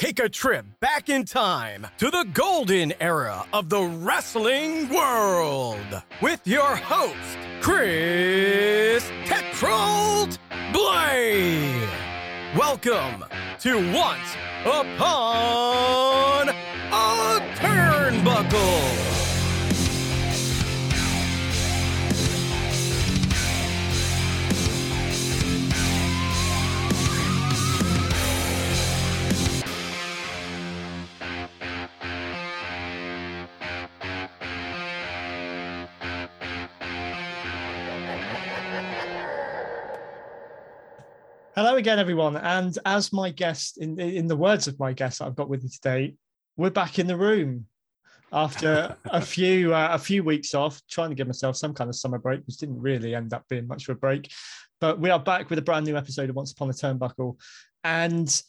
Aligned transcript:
Take 0.00 0.18
a 0.18 0.30
trip 0.30 0.64
back 0.80 1.10
in 1.10 1.26
time 1.26 1.86
to 1.98 2.10
the 2.10 2.26
golden 2.32 2.94
era 3.02 3.44
of 3.52 3.68
the 3.68 3.82
wrestling 3.82 4.88
world 4.88 6.02
with 6.22 6.40
your 6.46 6.74
host, 6.74 7.36
Chris 7.60 9.04
Tetrold 9.26 10.38
Blade. 10.72 11.86
Welcome 12.56 13.26
to 13.60 13.92
Once 13.92 14.36
Upon 14.64 16.48
a 16.48 17.54
Turnbuckle. 17.56 19.09
Hello 41.60 41.76
again, 41.76 41.98
everyone. 41.98 42.38
And 42.38 42.74
as 42.86 43.12
my 43.12 43.28
guest, 43.28 43.76
in 43.76 44.00
in 44.00 44.26
the 44.26 44.34
words 44.34 44.66
of 44.66 44.78
my 44.78 44.94
guest 44.94 45.18
that 45.18 45.26
I've 45.26 45.36
got 45.36 45.50
with 45.50 45.62
me 45.62 45.68
today, 45.68 46.14
we're 46.56 46.70
back 46.70 46.98
in 46.98 47.06
the 47.06 47.18
room 47.18 47.66
after 48.32 48.96
a 49.04 49.20
few 49.36 49.74
uh, 49.74 49.90
a 49.92 49.98
few 49.98 50.24
weeks 50.24 50.54
off, 50.54 50.80
trying 50.90 51.10
to 51.10 51.14
give 51.14 51.26
myself 51.26 51.56
some 51.56 51.74
kind 51.74 51.90
of 51.90 51.96
summer 51.96 52.16
break, 52.16 52.40
which 52.46 52.56
didn't 52.56 52.80
really 52.80 53.14
end 53.14 53.34
up 53.34 53.44
being 53.50 53.66
much 53.66 53.86
of 53.86 53.94
a 53.94 53.98
break. 53.98 54.32
But 54.80 55.00
we 55.00 55.10
are 55.10 55.18
back 55.18 55.50
with 55.50 55.58
a 55.58 55.62
brand 55.62 55.84
new 55.84 55.98
episode 55.98 56.30
of 56.30 56.36
Once 56.36 56.52
Upon 56.52 56.70
a 56.70 56.72
Turnbuckle, 56.72 57.36
and 57.84 58.42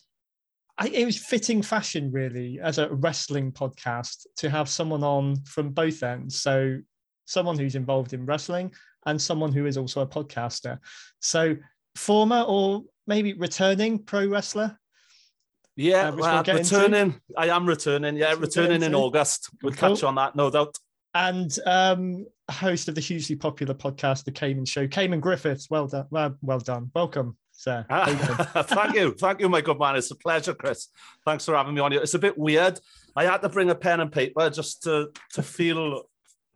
I, 0.77 0.87
it 0.87 1.03
was 1.03 1.17
fitting 1.17 1.61
fashion, 1.61 2.13
really, 2.13 2.61
as 2.61 2.77
a 2.77 2.93
wrestling 2.93 3.51
podcast, 3.51 4.25
to 4.37 4.49
have 4.49 4.69
someone 4.69 5.03
on 5.03 5.35
from 5.43 5.71
both 5.71 6.01
ends. 6.01 6.39
So 6.39 6.79
someone 7.25 7.59
who's 7.59 7.75
involved 7.75 8.13
in 8.13 8.25
wrestling 8.25 8.73
and 9.05 9.21
someone 9.21 9.51
who 9.51 9.65
is 9.65 9.75
also 9.75 9.99
a 9.99 10.07
podcaster. 10.07 10.79
So 11.19 11.57
former 11.95 12.41
or 12.47 12.83
maybe 13.07 13.33
returning 13.33 13.99
pro 13.99 14.27
wrestler? 14.27 14.77
Yeah, 15.75 16.09
Uh, 16.09 16.15
well, 16.15 16.33
we'll 16.35 16.43
get 16.43 16.57
into. 16.57 16.75
returning. 16.75 17.21
I 17.37 17.47
am 17.49 17.65
returning. 17.65 18.15
Yeah, 18.17 18.33
Which 18.33 18.55
returning 18.55 18.83
in. 18.83 18.93
August. 18.93 19.49
We'll 19.63 19.73
Cool. 19.73 19.95
touch 19.95 20.03
on 20.03 20.15
that, 20.15 20.35
no 20.35 20.49
doubt. 20.49 20.77
And 21.13 21.55
um, 21.65 22.25
host 22.49 22.87
of 22.87 22.95
the 22.95 23.01
hugely 23.01 23.35
popular 23.35 23.73
podcast, 23.73 24.23
The 24.25 24.31
Cayman 24.31 24.65
Show, 24.65 24.87
Cayman 24.87 25.19
Griffiths. 25.19 25.69
Well 25.69 25.87
done. 25.87 26.05
Well, 26.09 26.37
well 26.41 26.59
done. 26.59 26.91
Welcome, 26.95 27.37
sir. 27.51 27.85
Thank 27.89 28.95
you. 28.95 29.11
Thank 29.13 29.39
you, 29.41 29.49
my 29.49 29.61
good 29.61 29.79
man. 29.79 29.95
It's 29.95 30.11
a 30.11 30.15
pleasure, 30.15 30.53
Chris. 30.53 30.87
Thanks 31.25 31.45
for 31.45 31.55
having 31.55 31.73
me 31.73 31.81
on 31.81 31.91
here. 31.91 32.01
It's 32.01 32.13
a 32.13 32.19
bit 32.19 32.37
weird. 32.37 32.79
I 33.15 33.25
had 33.25 33.41
to 33.41 33.49
bring 33.49 33.69
a 33.69 33.75
pen 33.75 33.99
and 33.99 34.11
paper 34.11 34.49
just 34.49 34.83
to, 34.83 35.09
to 35.33 35.43
feel 35.43 36.03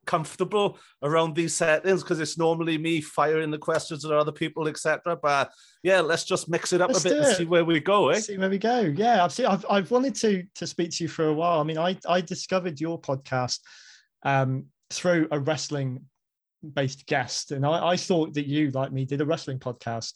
comfortable 0.06 0.78
around 1.04 1.36
these 1.36 1.56
settings 1.56 2.04
because 2.04 2.20
it's 2.20 2.38
normally 2.38 2.78
me 2.78 3.02
firing 3.02 3.52
the 3.52 3.58
questions 3.58 4.06
at 4.06 4.12
other 4.12 4.32
people, 4.32 4.68
etc. 4.68 5.16
But 5.16 5.52
yeah, 5.84 6.02
let's 6.02 6.24
just 6.24 6.50
mix 6.50 6.74
it 6.74 6.82
up 6.82 6.90
Let's 6.90 7.06
a 7.06 7.10
bit 7.10 7.18
and 7.20 7.36
see 7.36 7.46
where 7.46 7.66
we 7.66 7.80
go, 7.80 8.10
eh? 8.10 8.20
See 8.20 8.38
where 8.38 8.50
we 8.50 8.58
go. 8.58 8.94
Yeah, 8.96 9.24
I've, 9.24 9.34
seen, 9.34 9.46
I've 9.46 9.66
I've 9.70 9.92
wanted 9.92 10.16
to 10.16 10.44
to 10.56 10.68
speak 10.68 10.92
to 10.92 11.04
you 11.04 11.08
for 11.08 11.26
a 11.26 11.34
while. 11.34 11.60
I 11.60 11.64
mean, 11.64 11.78
I 11.78 11.98
I 12.08 12.22
discovered 12.22 12.80
your 12.80 13.00
podcast 13.00 13.60
um, 14.24 14.66
through 14.90 15.28
a 15.32 15.40
wrestling 15.40 16.06
based 16.74 17.06
guest, 17.06 17.52
and 17.52 17.66
I, 17.66 17.90
I 17.90 17.98
thought 17.98 18.34
that 18.36 18.48
you, 18.48 18.72
like 18.72 18.92
me, 18.92 19.06
did 19.06 19.22
a 19.22 19.26
wrestling 19.26 19.60
podcast. 19.60 20.14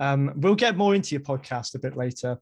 Um, 0.00 0.32
we'll 0.36 0.56
get 0.56 0.76
more 0.76 0.94
into 0.94 1.14
your 1.14 1.22
podcast 1.22 1.74
a 1.74 1.78
bit 1.78 1.96
later, 1.96 2.38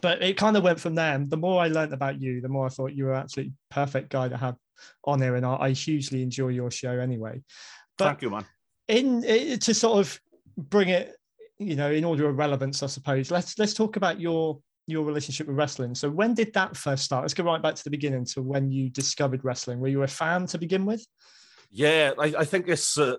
but 0.00 0.22
it 0.22 0.36
kind 0.36 0.56
of 0.56 0.62
went 0.62 0.80
from 0.80 0.94
there. 0.94 1.14
And 1.14 1.30
the 1.30 1.36
more 1.36 1.60
I 1.60 1.68
learned 1.68 1.92
about 1.92 2.20
you, 2.20 2.40
the 2.40 2.48
more 2.48 2.66
I 2.66 2.68
thought 2.68 2.94
you 2.94 3.04
were 3.04 3.14
absolutely 3.14 3.54
perfect 3.70 4.10
guy 4.10 4.28
to 4.28 4.36
have 4.36 4.56
on 5.04 5.20
here, 5.20 5.36
and 5.36 5.46
I, 5.46 5.56
I 5.56 5.70
hugely 5.70 6.22
enjoy 6.22 6.48
your 6.48 6.70
show 6.70 6.98
anyway. 6.98 7.42
But 7.96 8.04
Thank 8.04 8.22
you, 8.22 8.30
man. 8.30 8.44
in 8.88 9.22
to 9.58 9.74
sort 9.74 9.98
of 9.98 10.20
bring 10.56 10.88
it 10.88 11.16
you 11.58 11.76
know 11.76 11.90
in 11.90 12.04
order 12.04 12.28
of 12.28 12.36
relevance 12.36 12.82
i 12.82 12.86
suppose 12.86 13.30
let's 13.30 13.58
let's 13.58 13.72
talk 13.72 13.96
about 13.96 14.20
your 14.20 14.58
your 14.86 15.04
relationship 15.04 15.46
with 15.46 15.56
wrestling 15.56 15.94
so 15.94 16.08
when 16.10 16.34
did 16.34 16.52
that 16.52 16.76
first 16.76 17.04
start 17.04 17.22
let's 17.22 17.34
go 17.34 17.42
right 17.42 17.62
back 17.62 17.74
to 17.74 17.84
the 17.84 17.90
beginning 17.90 18.24
to 18.24 18.42
when 18.42 18.70
you 18.70 18.90
discovered 18.90 19.42
wrestling 19.44 19.80
were 19.80 19.88
you 19.88 20.02
a 20.02 20.06
fan 20.06 20.46
to 20.46 20.58
begin 20.58 20.84
with 20.84 21.06
Yeah, 21.70 22.12
I, 22.18 22.34
I 22.38 22.44
think 22.44 22.68
it's 22.68 22.96
uh, 22.98 23.16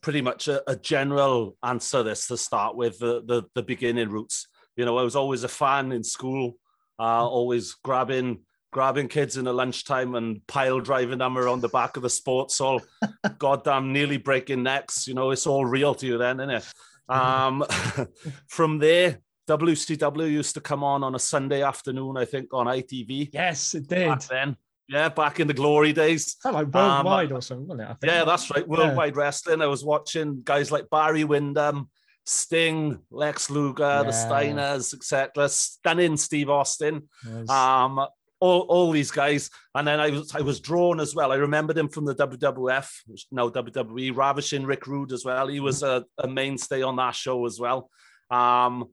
pretty 0.00 0.20
much 0.20 0.48
a, 0.48 0.62
a 0.70 0.76
general 0.76 1.56
answer. 1.62 2.02
This 2.02 2.26
to 2.26 2.36
start 2.36 2.76
with 2.76 2.98
the, 2.98 3.22
the 3.24 3.44
the 3.54 3.62
beginning 3.62 4.10
roots. 4.10 4.48
You 4.76 4.84
know, 4.84 4.98
I 4.98 5.02
was 5.02 5.16
always 5.16 5.44
a 5.44 5.48
fan 5.48 5.92
in 5.92 6.04
school, 6.04 6.56
uh, 6.98 7.26
always 7.26 7.74
grabbing 7.74 8.40
grabbing 8.72 9.08
kids 9.08 9.36
in 9.36 9.44
the 9.44 9.52
lunchtime 9.52 10.14
and 10.14 10.46
pile 10.46 10.78
driving 10.78 11.18
them 11.18 11.36
around 11.36 11.60
the 11.60 11.68
back 11.68 11.96
of 11.96 12.04
the 12.04 12.10
sports 12.10 12.58
hall. 12.58 12.80
Goddamn, 13.38 13.92
nearly 13.92 14.16
breaking 14.16 14.62
necks. 14.62 15.08
You 15.08 15.14
know, 15.14 15.30
it's 15.32 15.46
all 15.46 15.64
real 15.66 15.94
to 15.96 16.06
you 16.06 16.18
then, 16.18 16.38
isn't 16.40 16.50
it? 16.50 16.72
Um, 17.08 17.64
from 18.46 18.78
there, 18.78 19.18
WCW 19.48 20.30
used 20.30 20.54
to 20.54 20.60
come 20.60 20.84
on 20.84 21.02
on 21.02 21.16
a 21.16 21.18
Sunday 21.18 21.62
afternoon, 21.62 22.16
I 22.16 22.24
think, 22.24 22.54
on 22.54 22.66
ITV. 22.66 23.30
yes 23.32 23.74
it 23.74 23.88
did 23.88 24.06
Back 24.06 24.22
then, 24.28 24.56
yeah, 24.88 25.08
back 25.08 25.40
in 25.40 25.48
the 25.48 25.54
glory 25.54 25.92
days. 25.92 26.36
like 26.44 26.68
worldwide 26.68 27.32
or 27.32 27.42
something 27.42 27.66
wasn't 27.66 27.88
it 27.88 27.90
I 27.90 27.94
think? 27.94 28.12
Yeah, 28.12 28.24
that's 28.24 28.48
right. 28.50 28.66
Worldwide 28.66 29.16
Wrestling. 29.16 29.60
I 29.60 29.66
was 29.66 29.84
watching 29.84 30.42
guys 30.44 30.70
like 30.70 30.88
Barry 30.90 31.24
Windham, 31.24 31.90
Sting, 32.30 33.00
Lex 33.10 33.50
Luger, 33.50 34.04
the 34.04 34.10
Yeah. 34.10 34.28
Steiners, 34.28 34.94
etc. 34.94 35.48
Stunning 35.48 36.16
Steve 36.16 36.48
Austin. 36.48 37.08
Yes. 37.26 37.48
Um, 37.48 37.98
all, 38.38 38.60
all 38.68 38.90
these 38.92 39.10
guys. 39.10 39.50
And 39.74 39.86
then 39.86 40.00
I 40.00 40.10
was 40.10 40.34
I 40.34 40.40
was 40.40 40.60
drawn 40.60 41.00
as 41.00 41.14
well. 41.14 41.32
I 41.32 41.36
remembered 41.36 41.76
him 41.76 41.88
from 41.88 42.04
the 42.04 42.14
WWF, 42.14 42.88
now 43.32 43.48
WWE, 43.50 44.16
ravishing 44.16 44.64
Rick 44.64 44.86
Rude 44.86 45.12
as 45.12 45.24
well. 45.24 45.48
He 45.48 45.60
was 45.60 45.82
a, 45.82 46.04
a 46.18 46.28
mainstay 46.28 46.82
on 46.82 46.96
that 46.96 47.14
show 47.14 47.44
as 47.46 47.58
well. 47.58 47.90
Um, 48.30 48.86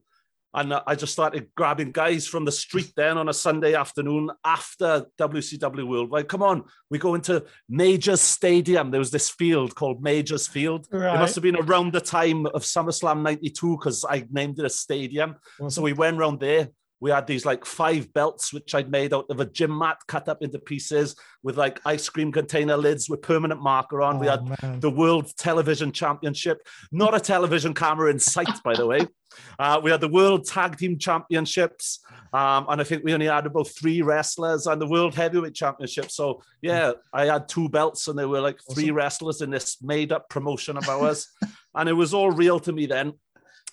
and 0.54 0.72
uh, 0.72 0.82
I 0.86 0.94
just 0.94 1.12
started 1.12 1.48
grabbing 1.54 1.92
guys 1.92 2.26
from 2.26 2.44
the 2.44 2.52
street 2.52 2.92
then 2.96 3.18
on 3.18 3.28
a 3.28 3.34
Sunday 3.34 3.74
afternoon 3.74 4.30
after 4.44 5.06
WCW 5.18 5.86
Worldwide. 5.86 6.28
Come 6.28 6.42
on, 6.42 6.64
we 6.90 6.98
go 6.98 7.14
into 7.14 7.44
Majors 7.68 8.20
Stadium. 8.20 8.90
There 8.90 8.98
was 8.98 9.10
this 9.10 9.28
field 9.28 9.74
called 9.74 10.02
Majors 10.02 10.46
Field. 10.46 10.88
It 10.92 11.20
must 11.20 11.34
have 11.34 11.42
been 11.42 11.56
around 11.56 11.92
the 11.92 12.00
time 12.00 12.46
of 12.46 12.62
SummerSlam 12.62 13.22
92 13.22 13.76
because 13.78 14.04
I 14.08 14.26
named 14.30 14.58
it 14.58 14.64
a 14.64 14.70
stadium. 14.70 15.36
So 15.58 15.64
mm-hmm. 15.64 15.82
we 15.82 15.92
went 15.92 16.18
round 16.18 16.40
there. 16.40 16.68
We 17.00 17.10
had 17.10 17.26
these 17.26 17.46
like 17.46 17.64
five 17.64 18.12
belts, 18.12 18.52
which 18.52 18.74
I'd 18.74 18.90
made 18.90 19.14
out 19.14 19.26
of 19.30 19.40
a 19.40 19.44
gym 19.46 19.76
mat 19.78 19.98
cut 20.08 20.28
up 20.28 20.42
into 20.42 20.58
pieces 20.58 21.14
with 21.42 21.56
like 21.56 21.80
ice 21.84 22.08
cream 22.08 22.32
container 22.32 22.76
lids 22.76 23.08
with 23.08 23.22
permanent 23.22 23.62
marker 23.62 24.02
on. 24.02 24.18
we 24.18 24.28
Oh, 24.28 24.30
had 24.32 24.62
man. 24.62 24.80
the 24.80 24.90
World 24.90 25.30
Television 25.36 25.92
Championship, 25.92 26.58
not 26.90 27.14
a 27.14 27.20
television 27.20 27.72
camera 27.74 28.10
in 28.10 28.18
sight, 28.18 28.62
by 28.64 28.74
the 28.74 28.86
way. 28.86 29.00
Uh, 29.58 29.78
we 29.80 29.90
had 29.90 30.00
the 30.00 30.08
World 30.08 30.46
Tag 30.46 30.76
Team 30.78 30.98
Championships, 30.98 32.00
um, 32.32 32.66
and 32.68 32.80
I 32.80 32.84
think 32.84 33.04
we 33.04 33.12
only 33.14 33.26
had 33.26 33.46
about 33.46 33.68
three 33.68 34.02
wrestlers 34.02 34.66
and 34.66 34.80
the 34.80 34.86
World 34.86 35.14
Heavyweight 35.14 35.54
Championship. 35.54 36.10
So 36.10 36.42
yeah, 36.62 36.92
I 37.12 37.26
had 37.26 37.48
two 37.48 37.68
belts, 37.68 38.08
and 38.08 38.18
there 38.18 38.26
were 38.28 38.40
like 38.40 38.58
three 38.74 38.90
wrestlers 38.90 39.40
in 39.42 39.50
this 39.50 39.80
made-up 39.82 40.28
promotion 40.28 40.76
of 40.76 40.88
ours, 40.88 41.28
and 41.74 41.88
it 41.88 41.92
was 41.92 42.14
all 42.14 42.30
real 42.30 42.58
to 42.60 42.72
me 42.72 42.86
then. 42.86 43.12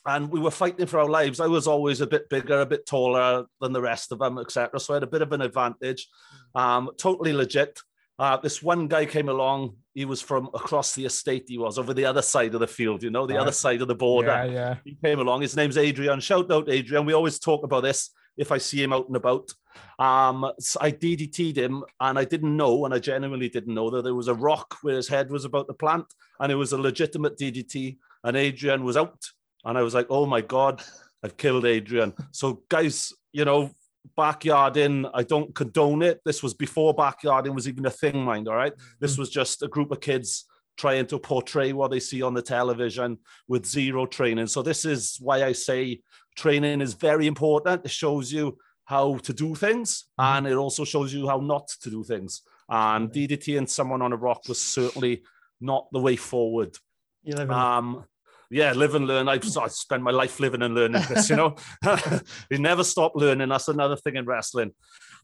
And 0.05 0.29
we 0.29 0.39
were 0.39 0.51
fighting 0.51 0.85
for 0.85 0.99
our 0.99 1.09
lives. 1.09 1.39
I 1.39 1.47
was 1.47 1.67
always 1.67 2.01
a 2.01 2.07
bit 2.07 2.29
bigger, 2.29 2.61
a 2.61 2.65
bit 2.65 2.85
taller 2.85 3.45
than 3.59 3.73
the 3.73 3.81
rest 3.81 4.11
of 4.11 4.19
them, 4.19 4.37
etc. 4.37 4.79
So 4.79 4.93
I 4.93 4.97
had 4.97 5.03
a 5.03 5.07
bit 5.07 5.21
of 5.21 5.31
an 5.31 5.41
advantage. 5.41 6.07
Um, 6.53 6.91
totally 6.97 7.33
legit. 7.33 7.79
Uh, 8.17 8.37
this 8.37 8.63
one 8.63 8.87
guy 8.87 9.05
came 9.05 9.29
along. 9.29 9.75
He 9.93 10.05
was 10.05 10.21
from 10.21 10.45
across 10.53 10.93
the 10.93 11.05
estate. 11.05 11.45
He 11.47 11.57
was 11.57 11.77
over 11.77 11.93
the 11.93 12.05
other 12.05 12.21
side 12.21 12.53
of 12.53 12.61
the 12.61 12.67
field, 12.67 13.03
you 13.03 13.09
know, 13.09 13.25
the 13.25 13.37
other 13.37 13.51
side 13.51 13.81
of 13.81 13.87
the 13.87 13.95
border. 13.95 14.27
yeah 14.27 14.45
yeah 14.45 14.75
He 14.85 14.97
came 15.03 15.19
along. 15.19 15.41
His 15.41 15.55
name's 15.55 15.77
Adrian. 15.77 16.19
Shout 16.19 16.49
out 16.51 16.69
Adrian. 16.69 17.05
We 17.05 17.13
always 17.13 17.39
talk 17.39 17.63
about 17.63 17.83
this 17.83 18.11
if 18.37 18.51
I 18.51 18.57
see 18.57 18.81
him 18.81 18.93
out 18.93 19.07
and 19.07 19.15
about. 19.15 19.51
Um, 19.99 20.49
so 20.59 20.79
I 20.81 20.91
DDT'd 20.91 21.57
him, 21.57 21.83
and 21.99 22.17
I 22.17 22.25
didn't 22.25 22.55
know, 22.55 22.85
and 22.85 22.93
I 22.93 22.99
genuinely 22.99 23.49
didn't 23.49 23.73
know 23.73 23.89
that 23.89 24.03
there 24.03 24.15
was 24.15 24.27
a 24.27 24.33
rock 24.33 24.77
where 24.81 24.95
his 24.95 25.07
head 25.07 25.29
was 25.29 25.45
about 25.45 25.67
to 25.67 25.73
plant, 25.73 26.05
and 26.39 26.51
it 26.51 26.55
was 26.55 26.73
a 26.73 26.77
legitimate 26.77 27.37
DDT. 27.37 27.97
And 28.23 28.37
Adrian 28.37 28.83
was 28.83 28.97
out, 28.97 29.23
and 29.65 29.77
I 29.77 29.81
was 29.81 29.93
like, 29.93 30.07
"Oh 30.09 30.25
my 30.25 30.41
god, 30.41 30.81
I've 31.23 31.37
killed 31.37 31.65
Adrian." 31.65 32.13
So, 32.31 32.63
guys, 32.69 33.13
you 33.33 33.45
know, 33.45 33.71
backyarding, 34.17 35.09
I 35.13 35.23
don't 35.23 35.53
condone 35.53 36.01
it. 36.01 36.21
This 36.25 36.41
was 36.43 36.53
before 36.53 36.95
backyarding 36.95 37.53
was 37.55 37.67
even 37.67 37.85
a 37.85 37.89
thing, 37.91 38.23
mind. 38.23 38.47
All 38.47 38.55
right, 38.55 38.73
this 38.99 39.17
was 39.17 39.29
just 39.29 39.63
a 39.63 39.67
group 39.67 39.91
of 39.91 39.99
kids 39.99 40.45
trying 40.77 41.05
to 41.07 41.17
portray 41.19 41.71
what 41.73 41.89
they 41.91 41.99
see 41.99 42.21
on 42.21 42.33
the 42.33 42.41
television 42.41 43.17
with 43.47 43.65
zero 43.65 44.05
training. 44.05 44.47
So 44.47 44.61
this 44.61 44.83
is 44.85 45.17
why 45.21 45.43
I 45.43 45.53
say 45.53 46.01
training 46.35 46.81
is 46.81 46.93
very 46.93 47.27
important. 47.27 47.85
It 47.85 47.91
shows 47.91 48.31
you 48.31 48.57
how 48.85 49.17
to 49.17 49.33
do 49.33 49.55
things, 49.55 50.05
Mm-hmm. 50.19 50.37
and 50.37 50.47
it 50.47 50.55
also 50.55 50.83
shows 50.85 51.13
you 51.13 51.27
how 51.27 51.37
not 51.37 51.67
to 51.81 51.89
do 51.89 52.03
things. 52.03 52.41
And 52.69 53.11
DDT 53.11 53.57
and 53.57 53.69
someone 53.69 54.01
on 54.01 54.13
a 54.13 54.17
rock 54.17 54.41
was 54.47 54.61
certainly 54.61 55.23
not 55.61 55.87
the 55.91 55.99
way 55.99 56.15
forward. 56.15 56.77
You 57.23 57.35
live 57.35 57.49
in 57.49 57.55
Um, 57.55 58.05
yeah, 58.49 58.73
live 58.73 58.95
and 58.95 59.07
learn. 59.07 59.27
I've 59.27 59.45
I 59.57 59.67
spent 59.67 60.03
my 60.03 60.11
life 60.11 60.39
living 60.39 60.61
and 60.61 60.75
learning, 60.75 61.01
Chris. 61.03 61.29
You 61.29 61.35
know, 61.35 61.55
you 62.49 62.59
never 62.59 62.83
stop 62.83 63.13
learning. 63.15 63.49
That's 63.49 63.67
another 63.67 63.95
thing 63.95 64.15
in 64.15 64.25
wrestling. 64.25 64.71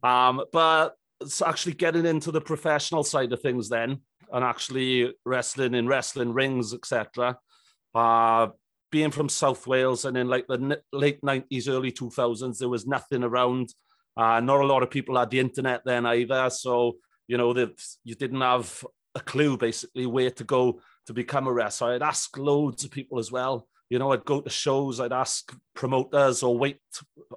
Um, 0.04 0.44
but 0.52 0.96
it's 1.22 1.42
actually 1.42 1.74
getting 1.74 2.06
into 2.06 2.32
the 2.32 2.42
professional 2.42 3.04
side 3.04 3.32
of 3.32 3.42
things 3.42 3.70
then, 3.70 4.00
and 4.32 4.44
actually 4.44 5.14
wrestling 5.26 5.76
in 5.76 5.88
wrestling 5.88 6.34
rings, 6.34 6.74
etc. 6.74 7.38
Uh, 7.94 8.48
being 8.92 9.12
from 9.12 9.30
South 9.30 9.66
Wales 9.68 10.06
and 10.06 10.18
in 10.18 10.28
like 10.28 10.48
the 10.48 10.56
n- 10.56 10.78
late 10.92 11.24
nineties, 11.24 11.70
early 11.70 11.92
two 11.92 12.10
thousands, 12.10 12.60
there 12.60 12.70
was 12.70 12.88
nothing 12.88 13.24
around. 13.24 13.74
Uh, 14.18 14.42
not 14.42 14.60
a 14.60 14.66
lot 14.66 14.84
of 14.84 14.90
people 14.90 15.18
had 15.18 15.30
the 15.30 15.40
internet 15.40 15.82
then 15.86 16.06
either, 16.06 16.50
so 16.50 16.98
you 17.28 17.38
know 17.38 17.54
you 18.04 18.16
didn't 18.16 18.42
have 18.42 18.86
a 19.16 19.20
clue 19.20 19.58
basically 19.58 20.06
where 20.06 20.32
to 20.32 20.44
go 20.44 20.80
to 21.12 21.16
become 21.16 21.48
a 21.48 21.54
wrestler. 21.54 21.92
I'd 21.92 22.02
ask 22.02 22.38
loads 22.38 22.86
of 22.86 22.92
people 22.92 23.20
as 23.20 23.32
well. 23.32 23.68
You 23.90 24.00
know, 24.00 24.14
I'd 24.14 24.24
go 24.24 24.40
to 24.40 24.50
shows, 24.50 25.02
I'd 25.02 25.12
ask 25.12 25.54
promoters 25.76 26.44
or 26.44 26.58
wait 26.58 26.80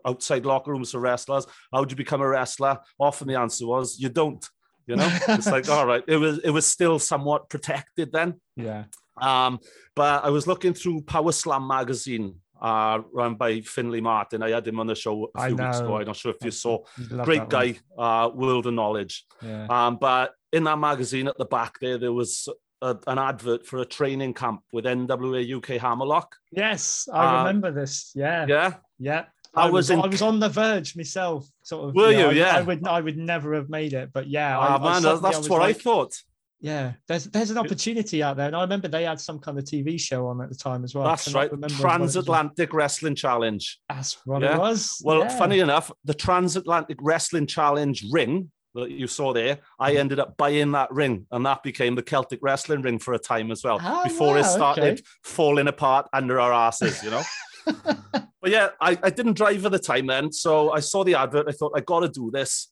outside 0.07 0.47
locker 0.47 0.71
rooms 0.71 0.93
for 0.93 1.01
wrestlers, 1.01 1.47
how 1.73 1.85
do 1.85 1.93
you 1.93 1.97
become 1.97 2.21
a 2.21 2.29
wrestler? 2.29 2.79
Often 3.01 3.29
the 3.29 3.39
answer 3.39 3.67
was, 3.67 3.99
you 3.99 4.09
don't. 4.09 4.49
You 4.87 4.97
know, 4.97 5.19
it's 5.29 5.49
like, 5.49 5.69
all 5.69 5.87
right, 5.87 6.05
it 6.07 6.17
was 6.17 6.39
it 6.41 6.51
was 6.51 6.67
still 6.67 6.99
somewhat 6.99 7.49
protected 7.49 8.13
then. 8.13 8.41
yeah. 8.57 8.85
Um, 9.17 9.61
but 9.95 10.25
I 10.25 10.31
was 10.31 10.49
looking 10.49 10.75
through 10.75 11.03
Power 11.03 11.31
Slam 11.31 11.69
magazine, 11.69 12.35
uh, 12.61 13.01
run 13.13 13.37
by 13.37 13.61
Findlay 13.61 14.01
Martin. 14.01 14.43
I 14.43 14.51
had 14.51 14.67
him 14.67 14.81
on 14.81 14.89
the 14.89 14.97
show 14.97 15.31
a 15.35 15.47
few 15.47 15.57
weeks 15.57 15.79
ago. 15.79 15.99
I'm 15.99 16.07
not 16.07 16.17
sure 16.17 16.33
if 16.33 16.45
you 16.45 16.51
saw. 16.51 16.79
Love 17.11 17.25
Great 17.25 17.49
guy, 17.49 17.77
uh, 17.97 18.31
world 18.35 18.67
of 18.67 18.75
knowledge. 18.75 19.25
Yeah. 19.41 19.67
Um, 19.71 19.99
but 20.01 20.35
in 20.53 20.65
that 20.65 20.79
magazine 20.79 21.29
at 21.29 21.39
the 21.39 21.45
back 21.45 21.79
there, 21.81 21.97
there 21.99 22.13
was 22.13 22.49
a, 22.85 22.99
an 23.07 23.19
advert 23.19 23.67
for 23.67 23.79
a 23.79 23.85
training 23.85 24.35
camp 24.35 24.61
with 24.73 24.85
NWA 24.85 25.43
UK 25.57 25.81
Hammerlock. 25.81 26.37
Yes, 26.53 27.09
I 27.13 27.25
Uh, 27.25 27.39
remember 27.45 27.71
this. 27.73 28.13
Yeah. 28.15 28.47
Yeah. 28.47 28.75
Yeah. 28.99 29.25
I 29.57 29.63
I 29.63 29.65
was 29.67 29.73
was 29.73 29.91
in- 29.91 30.01
I 30.03 30.07
was 30.09 30.23
on 30.23 30.41
the 30.41 30.49
verge 30.49 30.97
myself, 30.97 31.47
sort 31.63 31.89
of. 31.89 31.95
Were 31.95 32.11
you? 32.13 32.27
I, 32.27 32.33
Yeah. 32.33 32.57
I 32.57 32.63
would 32.63 32.87
I 32.87 33.01
would 33.01 33.17
never 33.17 33.55
have 33.55 33.69
made 33.69 33.93
it, 33.93 34.11
but 34.13 34.27
yeah. 34.29 34.59
Ah, 34.59 34.79
man, 34.79 35.03
that's 35.23 35.49
what 35.49 35.63
I 35.63 35.73
thought. 35.73 36.13
Yeah, 36.61 36.93
there's 37.09 37.25
there's 37.27 37.51
an 37.51 37.59
opportunity 37.59 38.23
out 38.23 38.37
there, 38.39 38.47
and 38.47 38.57
I 38.57 38.63
remember 38.63 38.89
they 38.89 39.05
had 39.05 39.21
some 39.21 39.39
kind 39.39 39.59
of 39.59 39.65
TV 39.65 40.01
show 40.01 40.27
on 40.29 40.41
at 40.41 40.49
the 40.49 40.55
time 40.57 40.83
as 40.83 40.95
well. 40.95 41.05
That's 41.05 41.33
right. 41.35 41.51
remember 41.53 41.67
what 41.75 41.81
it 41.97 42.01
was. 42.01 42.13
Transatlantic 42.15 42.73
Wrestling 42.73 43.15
Challenge. 43.15 43.79
That's 43.89 44.17
what 44.25 44.41
Yeah. 44.43 44.55
it 44.57 44.59
was. 44.59 45.01
Well, 45.05 45.21
yeah. 45.21 45.39
funny 45.39 45.59
enough, 45.61 45.93
the 46.05 46.15
Transatlantic 46.15 46.99
Wrestling 47.03 47.47
Challenge 47.47 48.05
ring 48.11 48.51
that 48.75 48.91
you 48.91 49.07
saw 49.07 49.33
there, 49.33 49.59
I 49.79 49.91
Mm-hmm. 49.93 50.01
ended 50.01 50.19
up 50.21 50.37
buying 50.37 50.73
that 50.73 50.91
ring, 50.93 51.27
and 51.31 51.47
that 51.47 51.63
became 51.63 51.95
the 51.95 52.03
Celtic 52.03 52.41
Wrestling 52.43 52.83
ring 52.83 52.99
for 52.99 53.15
a 53.15 53.19
time 53.19 53.51
as 53.51 53.63
well, 53.65 53.79
Ah, 53.83 54.03
before 54.05 54.37
it 54.39 54.45
started 54.45 54.95
okay. 54.95 55.03
falling 55.23 55.69
apart 55.69 56.07
under 56.13 56.41
our 56.41 56.53
asses, 56.53 57.03
you 57.03 57.11
know. 57.11 57.23
but 58.13 58.51
yeah, 58.51 58.69
I, 58.81 58.99
I 59.03 59.11
didn't 59.11 59.35
drive 59.37 59.65
at 59.65 59.73
the 59.73 59.79
time 59.79 60.07
then, 60.07 60.33
so 60.33 60.71
I 60.73 60.81
saw 60.81 61.05
the 61.05 61.15
advert. 61.15 61.47
I 61.49 61.53
thought 61.53 61.73
I 61.77 61.81
got 61.81 62.01
to 62.01 62.09
do 62.09 62.31
this, 62.33 62.71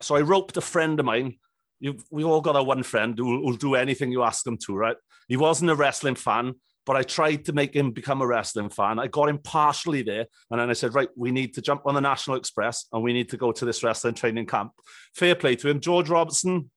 so 0.00 0.16
I 0.16 0.20
roped 0.20 0.56
a 0.56 0.60
friend 0.60 0.98
of 0.98 1.06
mine. 1.06 1.36
You, 1.78 1.98
we 2.10 2.24
all 2.24 2.40
got 2.40 2.56
our 2.56 2.64
one 2.64 2.82
friend 2.82 3.16
who 3.18 3.40
will 3.42 3.56
do 3.56 3.74
anything 3.74 4.10
you 4.10 4.22
ask 4.22 4.46
him 4.46 4.56
to, 4.66 4.74
right? 4.74 4.96
He 5.28 5.36
wasn't 5.36 5.70
a 5.70 5.74
wrestling 5.74 6.14
fan, 6.14 6.54
but 6.86 6.96
I 6.96 7.02
tried 7.02 7.44
to 7.46 7.52
make 7.52 7.74
him 7.74 7.90
become 7.90 8.22
a 8.22 8.26
wrestling 8.26 8.70
fan. 8.70 9.00
I 9.00 9.08
got 9.08 9.28
him 9.28 9.38
partially 9.38 10.02
there, 10.02 10.26
and 10.50 10.60
then 10.60 10.70
I 10.70 10.72
said, 10.72 10.94
right, 10.94 11.08
we 11.16 11.32
need 11.32 11.52
to 11.54 11.60
jump 11.60 11.82
on 11.84 11.94
the 11.94 12.00
National 12.00 12.36
Express 12.36 12.86
and 12.92 13.02
we 13.02 13.12
need 13.12 13.28
to 13.30 13.36
go 13.36 13.50
to 13.50 13.64
this 13.64 13.82
wrestling 13.82 14.14
training 14.14 14.46
camp. 14.46 14.70
Fair 15.14 15.34
play 15.34 15.56
to 15.56 15.68
him, 15.68 15.80
George 15.80 16.08
Robertson. 16.08 16.70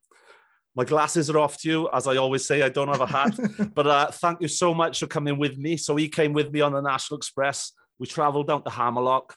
My 0.76 0.84
glasses 0.84 1.30
are 1.30 1.38
off 1.38 1.60
to 1.62 1.70
you, 1.70 1.90
as 1.94 2.08
I 2.08 2.18
always 2.18 2.46
say. 2.46 2.64
I 2.64 2.70
don't 2.70 2.88
have 2.88 3.02
a 3.02 3.06
hat, 3.06 3.38
but 3.76 3.86
uh, 3.86 4.12
thank 4.12 4.42
you 4.42 4.48
so 4.48 4.74
much 4.74 5.00
for 5.00 5.08
coming 5.08 5.38
with 5.38 5.58
me. 5.58 5.78
So 5.78 5.96
he 5.96 6.10
came 6.10 6.34
with 6.34 6.52
me 6.52 6.62
on 6.62 6.74
the 6.74 6.82
National 6.82 7.18
Express. 7.18 7.72
We 8.00 8.08
travelled 8.08 8.48
down 8.48 8.64
to 8.64 8.70
Hammerlock, 8.70 9.36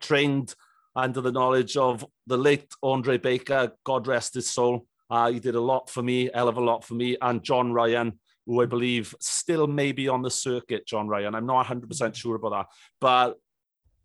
trained 0.00 0.54
under 0.96 1.20
the 1.20 1.32
knowledge 1.32 1.76
of 1.76 2.04
the 2.26 2.36
late 2.36 2.66
Andre 2.82 3.18
Baker, 3.18 3.72
God 3.84 4.06
rest 4.06 4.34
his 4.34 4.50
soul. 4.50 4.86
Uh, 5.10 5.30
he 5.30 5.40
did 5.40 5.54
a 5.54 5.60
lot 5.60 5.90
for 5.90 6.02
me, 6.02 6.30
hell 6.34 6.48
of 6.48 6.56
a 6.56 6.60
lot 6.60 6.84
for 6.84 6.94
me, 6.94 7.16
and 7.20 7.42
John 7.42 7.72
Ryan, 7.72 8.18
who 8.46 8.60
I 8.62 8.66
believe 8.66 9.14
still 9.20 9.66
may 9.66 9.92
be 9.92 10.08
on 10.08 10.22
the 10.22 10.30
circuit. 10.30 10.86
John 10.86 11.08
Ryan, 11.08 11.34
I'm 11.34 11.46
not 11.46 11.66
100% 11.66 12.14
sure 12.14 12.36
about 12.36 12.50
that, 12.50 12.66
but 13.00 13.36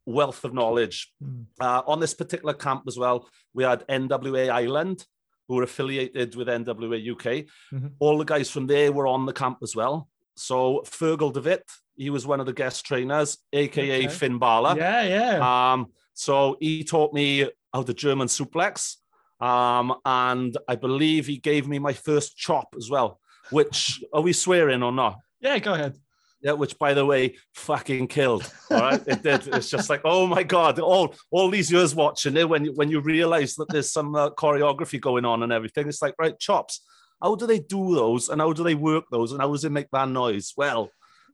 wealth 0.05 0.43
of 0.43 0.53
knowledge. 0.53 1.11
Hmm. 1.21 1.41
Uh, 1.59 1.81
on 1.85 1.99
this 1.99 2.13
particular 2.13 2.53
camp 2.53 2.83
as 2.87 2.97
well, 2.97 3.27
we 3.53 3.63
had 3.63 3.85
NWA 3.87 4.49
Ireland, 4.49 5.05
who 5.47 5.55
were 5.55 5.63
affiliated 5.63 6.35
with 6.35 6.47
NWA 6.47 6.99
UK. 7.11 7.45
Mhm. 7.73 7.93
All 7.99 8.17
the 8.17 8.23
guys 8.25 8.49
from 8.49 8.67
there 8.67 8.91
were 8.91 9.07
on 9.07 9.25
the 9.25 9.33
camp 9.33 9.59
as 9.63 9.75
well. 9.75 10.07
So 10.35 10.83
Fergal 10.85 11.33
Devitt, 11.33 11.63
he 11.97 12.09
was 12.09 12.25
one 12.25 12.39
of 12.39 12.45
the 12.45 12.53
guest 12.53 12.85
trainers, 12.85 13.37
aka 13.51 14.05
Okay. 14.05 14.07
Finn 14.07 14.39
Balor. 14.39 14.77
Yeah, 14.77 15.03
yeah. 15.03 15.73
Um, 15.73 15.87
so 16.13 16.55
he 16.59 16.83
taught 16.83 17.13
me 17.13 17.49
how 17.73 17.83
to 17.83 17.93
German 17.93 18.27
suplex. 18.27 18.95
Um, 19.41 19.95
and 20.05 20.57
I 20.67 20.75
believe 20.75 21.27
he 21.27 21.37
gave 21.37 21.67
me 21.67 21.79
my 21.79 21.93
first 21.93 22.35
chop 22.37 22.75
as 22.77 22.89
well, 22.89 23.18
which 23.51 24.03
are 24.13 24.21
we 24.21 24.33
swearing 24.33 24.83
or 24.83 24.91
not? 24.91 25.19
yeah, 25.41 25.57
go 25.59 25.73
ahead. 25.73 25.95
Yeah, 26.41 26.53
which 26.53 26.79
by 26.79 26.93
the 26.93 27.05
way, 27.05 27.35
fucking 27.53 28.07
killed. 28.07 28.49
All 28.71 28.79
right. 28.79 29.01
It 29.05 29.23
did. 29.23 29.47
It's 29.47 29.69
just 29.69 29.89
like, 29.89 30.01
oh 30.05 30.25
my 30.25 30.43
God, 30.43 30.79
all 30.79 31.13
all 31.31 31.49
these 31.49 31.69
years 31.69 31.93
watching 31.93 32.37
it, 32.37 32.47
when 32.47 32.63
you 32.63 32.71
when 32.73 32.89
you 32.89 33.01
realize 33.01 33.55
that 33.55 33.67
there's 33.69 33.91
some 33.91 34.15
uh, 34.15 34.29
choreography 34.29 35.01
going 35.01 35.25
on 35.25 35.43
and 35.43 35.51
everything, 35.51 35.89
it's 35.89 36.01
like, 36.01 36.15
right, 36.17 36.39
chops. 36.39 36.81
How 37.21 37.35
do 37.35 37.45
they 37.45 37.59
do 37.59 37.93
those 37.93 38.29
and 38.29 38.39
how 38.39 38.53
do 38.53 38.63
they 38.63 38.75
work 38.75 39.03
those 39.11 39.33
and 39.33 39.41
how 39.41 39.51
does 39.51 39.65
it 39.65 39.73
make 39.73 39.89
that 39.91 40.07
noise? 40.07 40.53
Well, 40.55 40.89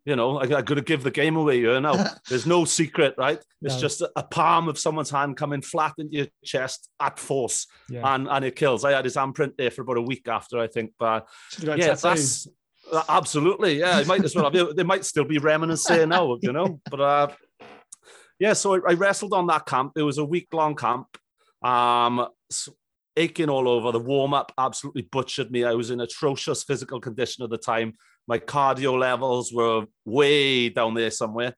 you 0.05 0.15
know, 0.15 0.37
I, 0.37 0.43
I 0.43 0.61
got 0.61 0.75
to 0.75 0.81
give 0.81 1.03
the 1.03 1.11
game 1.11 1.35
away 1.35 1.57
here 1.59 1.81
now. 1.81 2.05
There's 2.29 2.45
no 2.45 2.63
secret, 2.65 3.15
right? 3.17 3.39
It's 3.61 3.75
No. 3.75 3.79
just 3.81 4.01
a, 4.01 4.23
palm 4.23 4.69
of 4.69 4.77
someone's 4.77 5.09
hand 5.09 5.35
coming 5.35 5.61
flat 5.61 5.93
into 5.97 6.15
your 6.15 6.27
chest 6.43 6.89
at 6.99 7.17
force 7.17 7.65
Yeah. 7.89 8.13
and, 8.13 8.27
and 8.27 8.45
it 8.45 8.55
kills. 8.55 8.85
I 8.85 8.91
had 8.91 9.05
his 9.05 9.15
handprint 9.15 9.57
there 9.57 9.71
for 9.71 9.81
about 9.81 9.97
a 9.97 10.01
week 10.01 10.27
after, 10.27 10.59
I 10.59 10.67
think. 10.67 10.91
But 10.99 11.27
Should 11.51 11.67
have 11.67 11.77
got 11.79 11.85
yeah, 11.87 11.93
that's 11.95 12.47
uh, 12.93 13.01
absolutely. 13.09 13.79
Yeah, 13.79 13.99
it 13.99 14.05
might 14.07 14.23
as 14.23 14.35
well. 14.35 14.51
Have, 14.51 14.75
there 14.75 14.85
might 14.85 15.05
still 15.05 15.25
be 15.25 15.39
remnants 15.39 15.85
there 15.87 16.05
now, 16.05 16.37
you 16.41 16.53
know. 16.53 16.79
But 16.91 17.01
uh, 17.01 17.27
yeah, 18.39 18.53
so 18.53 18.75
I, 18.75 18.91
I 18.91 18.93
wrestled 18.93 19.33
on 19.33 19.47
that 19.47 19.65
camp. 19.65 19.93
It 19.95 20.03
was 20.03 20.19
a 20.19 20.25
week 20.25 20.49
long 20.53 20.75
camp. 20.75 21.07
Um, 21.63 22.27
s- 22.51 22.69
aching 23.17 23.49
all 23.49 23.67
over. 23.67 23.91
The 23.91 23.99
warm 23.99 24.33
up 24.33 24.51
absolutely 24.57 25.03
butchered 25.03 25.51
me. 25.51 25.63
I 25.63 25.73
was 25.73 25.91
in 25.91 26.01
atrocious 26.01 26.63
physical 26.63 26.99
condition 26.99 27.43
at 27.43 27.49
the 27.49 27.57
time. 27.57 27.93
My 28.27 28.39
cardio 28.39 28.97
levels 28.99 29.53
were 29.53 29.85
way 30.05 30.69
down 30.69 30.93
there 30.95 31.11
somewhere. 31.11 31.55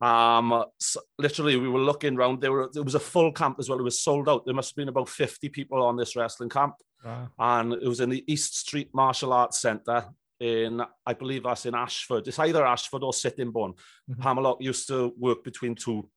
Um, 0.00 0.64
s- 0.80 0.96
literally, 1.18 1.56
we 1.56 1.68
were 1.68 1.80
looking 1.80 2.16
around. 2.16 2.40
There 2.40 2.52
were 2.52 2.70
it 2.74 2.84
was 2.84 2.94
a 2.94 3.00
full 3.00 3.32
camp 3.32 3.56
as 3.58 3.68
well. 3.68 3.78
It 3.78 3.82
was 3.84 4.00
sold 4.00 4.28
out. 4.28 4.44
There 4.44 4.54
must 4.54 4.70
have 4.70 4.76
been 4.76 4.88
about 4.88 5.08
fifty 5.08 5.48
people 5.48 5.82
on 5.82 5.96
this 5.96 6.16
wrestling 6.16 6.48
camp 6.48 6.74
Wow. 7.04 7.28
and 7.38 7.72
it 7.74 7.86
was 7.86 8.00
in 8.00 8.10
the 8.10 8.24
East 8.26 8.56
Street 8.58 8.90
Martial 8.92 9.32
Arts 9.32 9.60
Centre 9.60 10.06
in, 10.40 10.80
I 11.06 11.12
believe 11.14 11.42
that's 11.44 11.66
in 11.66 11.74
Ashford. 11.74 12.26
It's 12.26 12.38
either 12.38 12.66
Ashford 12.66 13.02
or 13.04 13.12
Sittingbourne. 13.12 13.74
Mhm. 14.10 14.22
Hammerlock 14.22 14.58
used 14.60 14.88
to 14.88 15.12
work 15.18 15.44
between 15.44 15.74
two, 15.74 16.08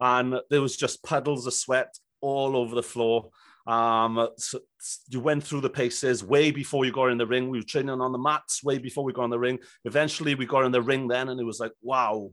and 0.00 0.36
there 0.50 0.60
was 0.62 0.76
just 0.76 1.02
puddles 1.02 1.46
of 1.46 1.54
sweat 1.54 1.94
all 2.20 2.56
over 2.56 2.74
the 2.74 2.82
floor. 2.82 3.30
Um, 3.66 4.28
so 4.38 4.60
you 5.08 5.20
went 5.20 5.42
through 5.42 5.62
the 5.62 5.70
paces 5.70 6.22
way 6.22 6.50
before 6.50 6.84
you 6.84 6.92
got 6.92 7.10
in 7.10 7.18
the 7.18 7.26
ring. 7.26 7.50
We 7.50 7.58
were 7.58 7.64
training 7.64 8.00
on 8.00 8.12
the 8.12 8.18
mats 8.18 8.62
way 8.62 8.78
before 8.78 9.04
we 9.04 9.12
got 9.12 9.24
in 9.24 9.30
the 9.30 9.38
ring. 9.38 9.58
Eventually, 9.84 10.34
we 10.34 10.46
got 10.46 10.64
in 10.64 10.72
the 10.72 10.82
ring 10.82 11.08
then, 11.08 11.28
and 11.28 11.40
it 11.40 11.44
was 11.44 11.58
like, 11.58 11.72
wow, 11.82 12.30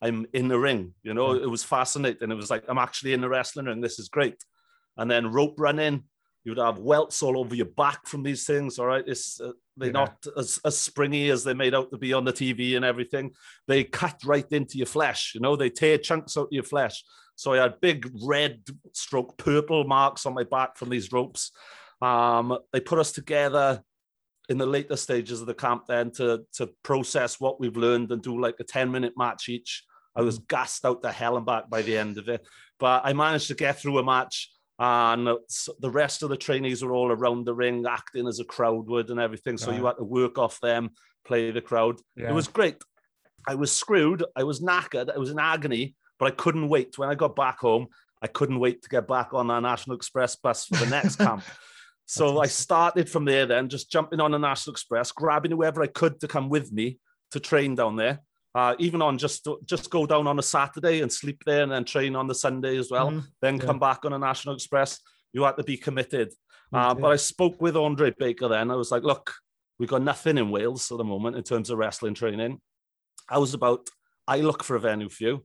I'm 0.00 0.26
in 0.32 0.48
the 0.48 0.58
ring. 0.58 0.94
You 1.02 1.14
know, 1.14 1.32
it 1.32 1.50
was 1.50 1.64
fascinating. 1.64 2.30
It 2.30 2.36
was 2.36 2.50
like, 2.50 2.64
I'm 2.68 2.78
actually 2.78 3.14
in 3.14 3.20
the 3.20 3.28
wrestling 3.28 3.66
ring. 3.66 3.80
This 3.80 3.98
is 3.98 4.08
great. 4.08 4.36
And 4.96 5.10
then 5.10 5.32
rope 5.32 5.56
running, 5.58 6.04
you 6.44 6.52
would 6.52 6.64
have 6.64 6.78
welts 6.78 7.22
all 7.22 7.38
over 7.38 7.54
your 7.54 7.66
back 7.66 8.06
from 8.06 8.22
these 8.22 8.44
things. 8.44 8.78
All 8.78 8.86
right, 8.86 9.04
it's 9.06 9.40
uh, 9.40 9.52
they're 9.76 9.88
Yeah. 9.88 9.92
not 9.92 10.26
as, 10.36 10.58
as 10.64 10.78
springy 10.78 11.30
as 11.30 11.44
they're 11.44 11.54
made 11.54 11.74
out 11.74 11.90
to 11.90 11.98
be 11.98 12.12
on 12.12 12.24
the 12.24 12.32
TV 12.32 12.76
and 12.76 12.84
everything. 12.84 13.32
They 13.68 13.84
cut 13.84 14.20
right 14.24 14.50
into 14.50 14.78
your 14.78 14.86
flesh. 14.86 15.32
You 15.34 15.40
know, 15.40 15.56
they 15.56 15.70
tear 15.70 15.98
chunks 15.98 16.36
out 16.36 16.44
of 16.44 16.52
your 16.52 16.62
flesh. 16.62 17.04
So 17.34 17.52
I 17.52 17.58
had 17.58 17.80
big 17.80 18.10
red 18.22 18.62
stroke 18.92 19.36
purple 19.36 19.84
marks 19.84 20.24
on 20.24 20.34
my 20.34 20.44
back 20.44 20.76
from 20.78 20.88
these 20.88 21.12
ropes. 21.12 21.52
Um, 22.00 22.56
they 22.72 22.80
put 22.80 22.98
us 22.98 23.12
together 23.12 23.82
in 24.48 24.58
the 24.58 24.66
later 24.66 24.96
stages 24.96 25.40
of 25.40 25.46
the 25.46 25.54
camp 25.54 25.84
then 25.88 26.10
to 26.12 26.44
to 26.54 26.68
process 26.82 27.40
what 27.40 27.58
we've 27.60 27.76
learned 27.76 28.12
and 28.12 28.22
do 28.22 28.40
like 28.40 28.56
a 28.60 28.64
10 28.64 28.90
minute 28.90 29.14
match 29.16 29.48
each. 29.48 29.84
I 30.14 30.22
was 30.22 30.38
gassed 30.38 30.84
out 30.86 31.02
the 31.02 31.12
hell 31.12 31.36
and 31.36 31.44
back 31.44 31.68
by 31.68 31.82
the 31.82 31.98
end 31.98 32.16
of 32.16 32.28
it, 32.28 32.46
but 32.78 33.02
I 33.04 33.12
managed 33.12 33.48
to 33.48 33.54
get 33.54 33.78
through 33.78 33.98
a 33.98 34.04
match 34.04 34.50
And 34.78 35.26
the 35.26 35.90
rest 35.90 36.22
of 36.22 36.28
the 36.28 36.36
trainees 36.36 36.84
were 36.84 36.92
all 36.92 37.10
around 37.10 37.46
the 37.46 37.54
ring, 37.54 37.84
acting 37.88 38.28
as 38.28 38.40
a 38.40 38.44
crowd 38.44 38.86
would 38.88 39.10
and 39.10 39.18
everything. 39.18 39.56
So 39.56 39.70
you 39.70 39.86
had 39.86 39.96
to 39.96 40.04
work 40.04 40.38
off 40.38 40.60
them, 40.60 40.90
play 41.24 41.50
the 41.50 41.62
crowd. 41.62 41.98
Yeah. 42.14 42.28
It 42.28 42.34
was 42.34 42.48
great. 42.48 42.76
I 43.48 43.54
was 43.54 43.72
screwed. 43.72 44.24
I 44.34 44.44
was 44.44 44.60
knackered. 44.60 45.14
I 45.14 45.18
was 45.18 45.30
in 45.30 45.38
agony, 45.38 45.94
but 46.18 46.26
I 46.26 46.30
couldn't 46.32 46.68
wait. 46.68 46.98
When 46.98 47.08
I 47.08 47.14
got 47.14 47.36
back 47.36 47.60
home, 47.60 47.86
I 48.20 48.26
couldn't 48.26 48.60
wait 48.60 48.82
to 48.82 48.88
get 48.88 49.08
back 49.08 49.32
on 49.32 49.46
that 49.48 49.60
National 49.60 49.96
Express 49.96 50.36
bus 50.36 50.66
for 50.66 50.76
the 50.76 50.90
next 50.90 51.16
camp. 51.16 51.42
So 52.08 52.40
I 52.40 52.46
started 52.46 53.10
from 53.10 53.24
there 53.24 53.46
then, 53.46 53.68
just 53.68 53.90
jumping 53.90 54.20
on 54.20 54.30
the 54.30 54.38
National 54.38 54.72
Express, 54.72 55.10
grabbing 55.10 55.50
whoever 55.50 55.82
I 55.82 55.88
could 55.88 56.20
to 56.20 56.28
come 56.28 56.48
with 56.48 56.72
me 56.72 56.98
to 57.32 57.40
train 57.40 57.74
down 57.74 57.96
there. 57.96 58.20
Uh, 58.56 58.74
even 58.78 59.02
on 59.02 59.18
just 59.18 59.46
just 59.66 59.90
go 59.90 60.06
down 60.06 60.26
on 60.26 60.38
a 60.38 60.42
Saturday 60.42 61.02
and 61.02 61.12
sleep 61.12 61.42
there 61.44 61.62
and 61.62 61.70
then 61.70 61.84
train 61.84 62.16
on 62.16 62.26
the 62.26 62.34
Sunday 62.34 62.78
as 62.78 62.90
well. 62.90 63.10
Mhm. 63.10 63.24
Then 63.42 63.56
Yeah. 63.56 63.66
come 63.66 63.78
back 63.78 64.06
on 64.06 64.14
a 64.14 64.18
National 64.18 64.54
Express. 64.54 64.98
You 65.34 65.42
had 65.42 65.58
to 65.58 65.62
be 65.62 65.76
committed. 65.76 66.32
Uh, 66.72 66.94
but 66.94 67.08
I 67.08 67.16
spoke 67.16 67.60
with 67.60 67.76
Andre 67.76 68.14
Baker 68.18 68.48
then. 68.48 68.70
I 68.70 68.74
was 68.76 68.90
like, 68.90 69.02
look, 69.02 69.34
we've 69.78 69.90
got 69.90 70.00
nothing 70.00 70.38
in 70.38 70.50
Wales 70.50 70.90
at 70.90 70.96
the 70.96 71.04
moment 71.04 71.36
in 71.36 71.42
terms 71.42 71.68
of 71.68 71.76
wrestling 71.76 72.14
training. 72.14 72.62
I 73.28 73.36
was 73.38 73.52
about, 73.52 73.90
I 74.26 74.40
look 74.40 74.64
for 74.64 74.74
a 74.74 74.80
venue 74.80 75.10
for 75.10 75.22
you. 75.24 75.44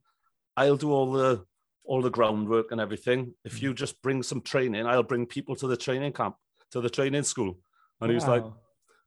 I'll 0.56 0.78
do 0.78 0.92
all 0.94 1.12
the 1.12 1.46
all 1.84 2.02
the 2.02 2.10
groundwork 2.18 2.72
and 2.72 2.80
everything. 2.80 3.36
If 3.44 3.56
Mm. 3.58 3.62
you 3.64 3.74
just 3.74 4.02
bring 4.02 4.24
some 4.24 4.40
training, 4.40 4.86
I'll 4.86 5.04
bring 5.12 5.26
people 5.26 5.56
to 5.58 5.68
the 5.68 5.76
training 5.76 6.14
camp, 6.14 6.36
to 6.74 6.80
the 6.80 6.90
training 6.90 7.24
school. 7.24 7.60
And 8.00 8.10
he 8.10 8.16
was 8.16 8.28
like, 8.28 8.46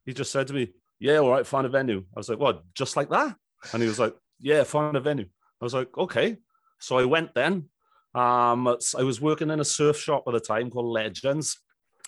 he 0.05 0.13
just 0.13 0.31
said 0.31 0.45
to 0.47 0.53
me, 0.53 0.73
Yeah, 0.99 1.17
all 1.17 1.31
right, 1.31 1.47
find 1.47 1.65
a 1.65 1.69
venue. 1.69 2.01
I 2.15 2.19
was 2.19 2.29
like, 2.29 2.37
What, 2.37 2.61
just 2.75 2.95
like 2.95 3.09
that? 3.09 3.35
And 3.73 3.81
he 3.81 3.87
was 3.87 3.99
like, 3.99 4.15
Yeah, 4.39 4.63
find 4.63 4.95
a 4.95 4.99
venue. 4.99 5.27
I 5.61 5.65
was 5.65 5.73
like, 5.73 5.97
Okay. 5.97 6.37
So 6.79 6.97
I 6.97 7.05
went 7.05 7.33
then. 7.33 7.69
Um, 8.13 8.67
I 8.67 9.03
was 9.03 9.19
working 9.19 9.49
in 9.49 9.59
a 9.59 9.65
surf 9.65 9.97
shop 9.99 10.23
at 10.27 10.33
the 10.33 10.39
time 10.39 10.69
called 10.69 10.85
Legends. 10.85 11.59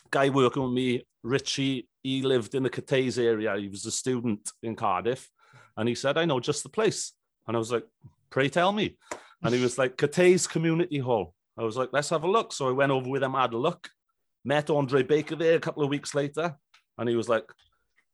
Guy 0.10 0.30
working 0.30 0.64
with 0.64 0.72
me, 0.72 1.06
Richie, 1.22 1.90
he 2.02 2.22
lived 2.22 2.56
in 2.56 2.64
the 2.64 2.70
Cathays 2.70 3.22
area. 3.22 3.58
He 3.58 3.68
was 3.68 3.86
a 3.86 3.92
student 3.92 4.50
in 4.64 4.76
Cardiff. 4.76 5.30
And 5.76 5.90
he 5.90 5.96
said, 5.96 6.18
I 6.18 6.26
know 6.26 6.40
just 6.40 6.64
the 6.64 6.70
place. 6.70 7.14
And 7.46 7.58
I 7.58 7.60
was 7.60 7.72
like, 7.72 7.86
Pray 8.30 8.50
tell 8.50 8.72
me. 8.72 8.98
And 9.44 9.54
he 9.54 9.62
was 9.62 9.78
like, 9.78 9.98
Cathays 9.98 10.50
Community 10.50 11.00
Hall. 11.00 11.34
I 11.58 11.64
was 11.64 11.76
like, 11.76 11.90
let's 11.92 12.10
have 12.10 12.24
a 12.24 12.30
look. 12.30 12.54
So 12.54 12.68
I 12.68 12.72
went 12.72 12.92
over 12.92 13.10
with 13.10 13.24
him, 13.24 13.34
had 13.34 13.54
a 13.54 13.58
look, 13.58 13.90
met 14.46 14.70
Andre 14.70 15.04
Baker 15.04 15.36
there 15.36 15.56
a 15.56 15.60
couple 15.60 15.84
of 15.84 15.90
weeks 15.90 16.14
later. 16.14 16.56
And 16.98 17.10
he 17.10 17.16
was 17.16 17.28
like, 17.30 17.46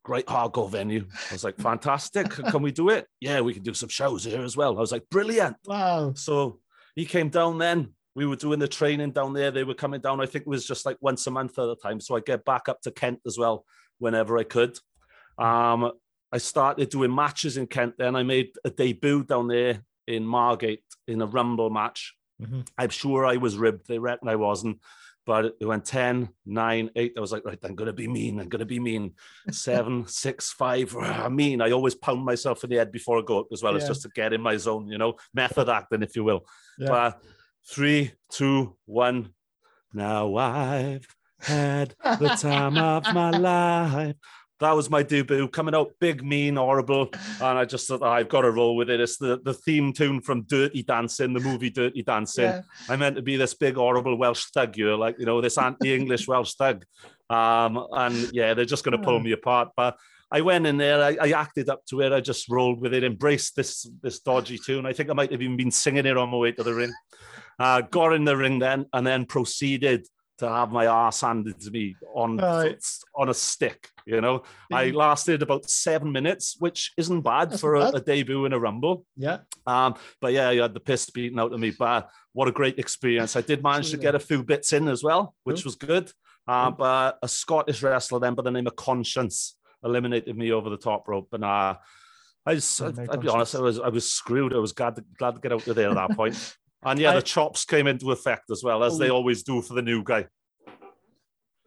great 0.03 0.25
hardcore 0.27 0.69
venue. 0.69 1.05
I 1.29 1.33
was 1.33 1.43
like, 1.43 1.57
fantastic. 1.57 2.29
Can 2.29 2.61
we 2.61 2.71
do 2.71 2.89
it? 2.89 3.07
Yeah, 3.21 3.39
we 3.41 3.53
can 3.53 3.63
do 3.63 3.73
some 3.73 3.89
shows 3.89 4.23
here 4.25 4.43
as 4.43 4.57
well. 4.57 4.75
I 4.77 4.81
was 4.81 4.91
like, 4.91 5.09
brilliant. 5.09 5.55
Wow. 5.65 6.13
So 6.15 6.59
he 6.95 7.05
came 7.05 7.29
down 7.29 7.57
then. 7.57 7.93
We 8.15 8.25
were 8.27 8.35
doing 8.35 8.59
the 8.59 8.67
training 8.67 9.11
down 9.11 9.33
there. 9.33 9.49
They 9.49 9.63
were 9.63 9.73
coming 9.73 10.01
down. 10.01 10.21
I 10.21 10.25
think 10.27 10.41
it 10.43 10.49
was 10.49 10.67
just 10.67 10.85
like 10.85 10.97
once 11.01 11.25
a 11.25 11.31
month 11.31 11.57
at 11.57 11.65
a 11.69 11.75
time. 11.81 11.99
So 11.99 12.15
I 12.15 12.19
get 12.19 12.45
back 12.45 12.67
up 12.69 12.81
to 12.81 12.91
Kent 12.91 13.21
as 13.25 13.37
well 13.37 13.65
whenever 13.97 14.37
I 14.37 14.43
could. 14.43 14.77
Um, 15.37 15.91
I 16.31 16.37
started 16.37 16.89
doing 16.89 17.15
matches 17.15 17.57
in 17.57 17.67
Kent. 17.67 17.95
Then 17.97 18.15
I 18.15 18.23
made 18.23 18.49
a 18.65 18.69
debut 18.69 19.23
down 19.23 19.47
there 19.47 19.83
in 20.07 20.25
Margate 20.25 20.83
in 21.07 21.21
a 21.21 21.25
Rumble 21.25 21.69
match. 21.69 22.13
Mhm. 22.41 22.67
I'm 22.77 22.89
sure 22.89 23.25
I 23.25 23.37
was 23.37 23.55
ribbed. 23.57 23.87
They 23.87 23.99
reckon 23.99 24.27
I 24.27 24.35
wasn't. 24.35 24.79
But 25.25 25.55
it 25.59 25.65
went 25.65 25.85
10, 25.85 26.29
9, 26.45 26.89
8. 26.95 27.13
I 27.15 27.19
was 27.21 27.31
like, 27.31 27.45
right, 27.45 27.57
I'm 27.63 27.75
going 27.75 27.87
to 27.87 27.93
be 27.93 28.07
mean. 28.07 28.39
I'm 28.39 28.49
going 28.49 28.59
to 28.59 28.65
be 28.65 28.79
mean. 28.79 29.13
Seven, 29.51 30.05
six, 30.07 30.51
five. 30.51 30.95
I 31.01 31.29
mean. 31.29 31.61
I 31.61 31.71
always 31.71 31.95
pound 31.95 32.25
myself 32.25 32.63
in 32.63 32.69
the 32.69 32.77
head 32.77 32.91
before 32.91 33.19
I 33.19 33.21
go 33.25 33.39
up 33.39 33.47
as 33.51 33.63
well. 33.63 33.75
It's 33.75 33.87
just 33.87 34.01
to 34.03 34.09
get 34.09 34.33
in 34.33 34.41
my 34.41 34.57
zone, 34.57 34.87
you 34.87 34.97
know, 34.97 35.15
method 35.33 35.69
acting, 35.69 36.03
if 36.03 36.15
you 36.15 36.23
will. 36.23 36.45
Yeah. 36.77 36.89
But 36.89 37.21
three, 37.69 38.11
two, 38.29 38.75
one. 38.85 39.29
Now 39.93 40.35
I've 40.35 41.07
had 41.39 41.95
the 42.03 42.35
time 42.39 42.77
of 42.77 43.13
my 43.13 43.29
life. 43.31 44.15
That 44.63 44.77
was 44.77 44.89
my 44.89 45.03
debut, 45.03 45.49
coming 45.49 45.75
out 45.75 45.91
big, 45.99 46.23
mean, 46.23 46.55
horrible, 46.55 47.09
and 47.41 47.59
I 47.59 47.65
just 47.65 47.85
thought 47.85 48.01
"Oh, 48.01 48.07
I've 48.07 48.29
got 48.29 48.43
to 48.43 48.51
roll 48.51 48.77
with 48.77 48.89
it. 48.89 49.01
It's 49.01 49.17
the, 49.17 49.37
the 49.43 49.53
theme 49.53 49.91
tune 49.91 50.21
from 50.21 50.43
Dirty 50.43 50.83
Dancing, 50.83 51.33
the 51.33 51.41
movie 51.41 51.69
Dirty 51.69 52.01
Dancing. 52.01 52.45
Yeah. 52.45 52.61
I 52.87 52.95
meant 52.95 53.17
to 53.17 53.21
be 53.21 53.35
this 53.35 53.53
big, 53.53 53.75
horrible 53.75 54.15
Welsh 54.15 54.45
thug, 54.53 54.77
you're 54.77 54.95
like 54.95 55.19
you 55.19 55.25
know 55.25 55.41
this 55.41 55.57
anti-English 55.57 56.29
Welsh 56.29 56.53
thug, 56.53 56.85
um, 57.29 57.85
and 57.91 58.29
yeah, 58.31 58.53
they're 58.53 58.63
just 58.63 58.85
going 58.85 58.97
to 58.97 59.03
pull 59.03 59.19
me 59.19 59.33
apart. 59.33 59.71
But 59.75 59.97
I 60.31 60.39
went 60.39 60.65
in 60.65 60.77
there, 60.77 61.03
I, 61.03 61.17
I 61.19 61.31
acted 61.31 61.67
up 61.67 61.85
to 61.87 61.99
it, 61.99 62.13
I 62.13 62.21
just 62.21 62.49
rolled 62.49 62.79
with 62.79 62.93
it, 62.93 63.03
embraced 63.03 63.57
this 63.57 63.85
this 64.01 64.21
dodgy 64.21 64.57
tune. 64.57 64.85
I 64.85 64.93
think 64.93 65.09
I 65.09 65.13
might 65.13 65.33
have 65.33 65.41
even 65.41 65.57
been 65.57 65.71
singing 65.71 66.05
it 66.05 66.15
on 66.15 66.29
my 66.29 66.37
way 66.37 66.53
to 66.53 66.63
the 66.63 66.73
ring. 66.73 66.93
Uh, 67.59 67.81
got 67.81 68.13
in 68.13 68.23
the 68.23 68.37
ring 68.37 68.59
then, 68.59 68.85
and 68.93 69.05
then 69.05 69.25
proceeded 69.25 70.07
to 70.43 70.49
have 70.49 70.71
my 70.71 70.85
ass 70.85 71.21
handed 71.21 71.59
to 71.61 71.71
me 71.71 71.95
on 72.15 72.37
Right. 72.37 72.77
on 73.15 73.29
a 73.29 73.33
stick. 73.33 73.89
You 74.05 74.21
know, 74.21 74.43
I 74.71 74.89
lasted 74.91 75.41
about 75.41 75.69
seven 75.69 76.11
minutes, 76.11 76.55
which 76.59 76.91
isn't 76.97 77.21
bad 77.21 77.51
That's 77.51 77.61
for 77.61 77.75
a, 77.75 77.79
bad. 77.91 77.95
a 77.95 77.99
debut 78.01 78.45
in 78.45 78.53
a 78.53 78.59
rumble. 78.59 79.05
Yeah. 79.15 79.39
Um, 79.65 79.95
but 80.21 80.33
yeah, 80.33 80.49
you 80.51 80.61
had 80.61 80.73
the 80.73 80.79
piss 80.79 81.09
beaten 81.09 81.39
out 81.39 81.53
of 81.53 81.59
me. 81.59 81.71
But 81.71 82.09
what 82.33 82.47
a 82.47 82.51
great 82.51 82.79
experience! 82.79 83.35
I 83.35 83.41
did 83.41 83.63
manage 83.63 83.91
to 83.91 83.97
get 83.97 84.15
a 84.15 84.19
few 84.19 84.43
bits 84.43 84.73
in 84.73 84.87
as 84.87 85.03
well, 85.03 85.33
which 85.43 85.63
Cool. 85.63 85.67
was 85.69 85.75
good. 85.75 86.11
Uh, 86.47 86.71
but 86.71 87.17
a 87.23 87.27
Scottish 87.27 87.81
wrestler 87.81 88.19
then 88.19 88.35
by 88.35 88.43
the 88.43 88.51
name 88.51 88.67
of 88.67 88.75
Conscience 88.75 89.55
eliminated 89.83 90.35
me 90.37 90.51
over 90.51 90.69
the 90.69 90.77
top 90.77 91.07
rope, 91.07 91.29
and 91.31 91.43
uh, 91.45 91.75
I 92.45 92.55
just, 92.55 92.81
Oh, 92.81 92.87
I'd, 93.09 93.21
be 93.21 93.29
honest, 93.29 93.55
I 93.55 93.59
was 93.61 93.79
I 93.79 93.87
was 93.87 94.11
screwed. 94.11 94.53
I 94.53 94.57
was 94.57 94.73
glad 94.73 94.95
to, 94.97 95.03
glad 95.17 95.35
to 95.35 95.41
get 95.41 95.53
out 95.53 95.65
of 95.67 95.75
there 95.75 95.89
at 95.89 95.95
that 95.95 96.17
point. 96.17 96.35
And 96.85 96.99
yeah, 96.99 97.11
I- 97.11 97.15
the 97.15 97.21
chops 97.21 97.65
came 97.65 97.87
into 97.87 98.11
effect 98.11 98.49
as 98.51 98.61
well 98.63 98.83
as 98.83 98.97
they 98.97 99.09
Oh. 99.09 99.15
always 99.15 99.43
do 99.43 99.61
for 99.61 99.73
the 99.73 99.81
new 99.81 100.03
guy. 100.03 100.27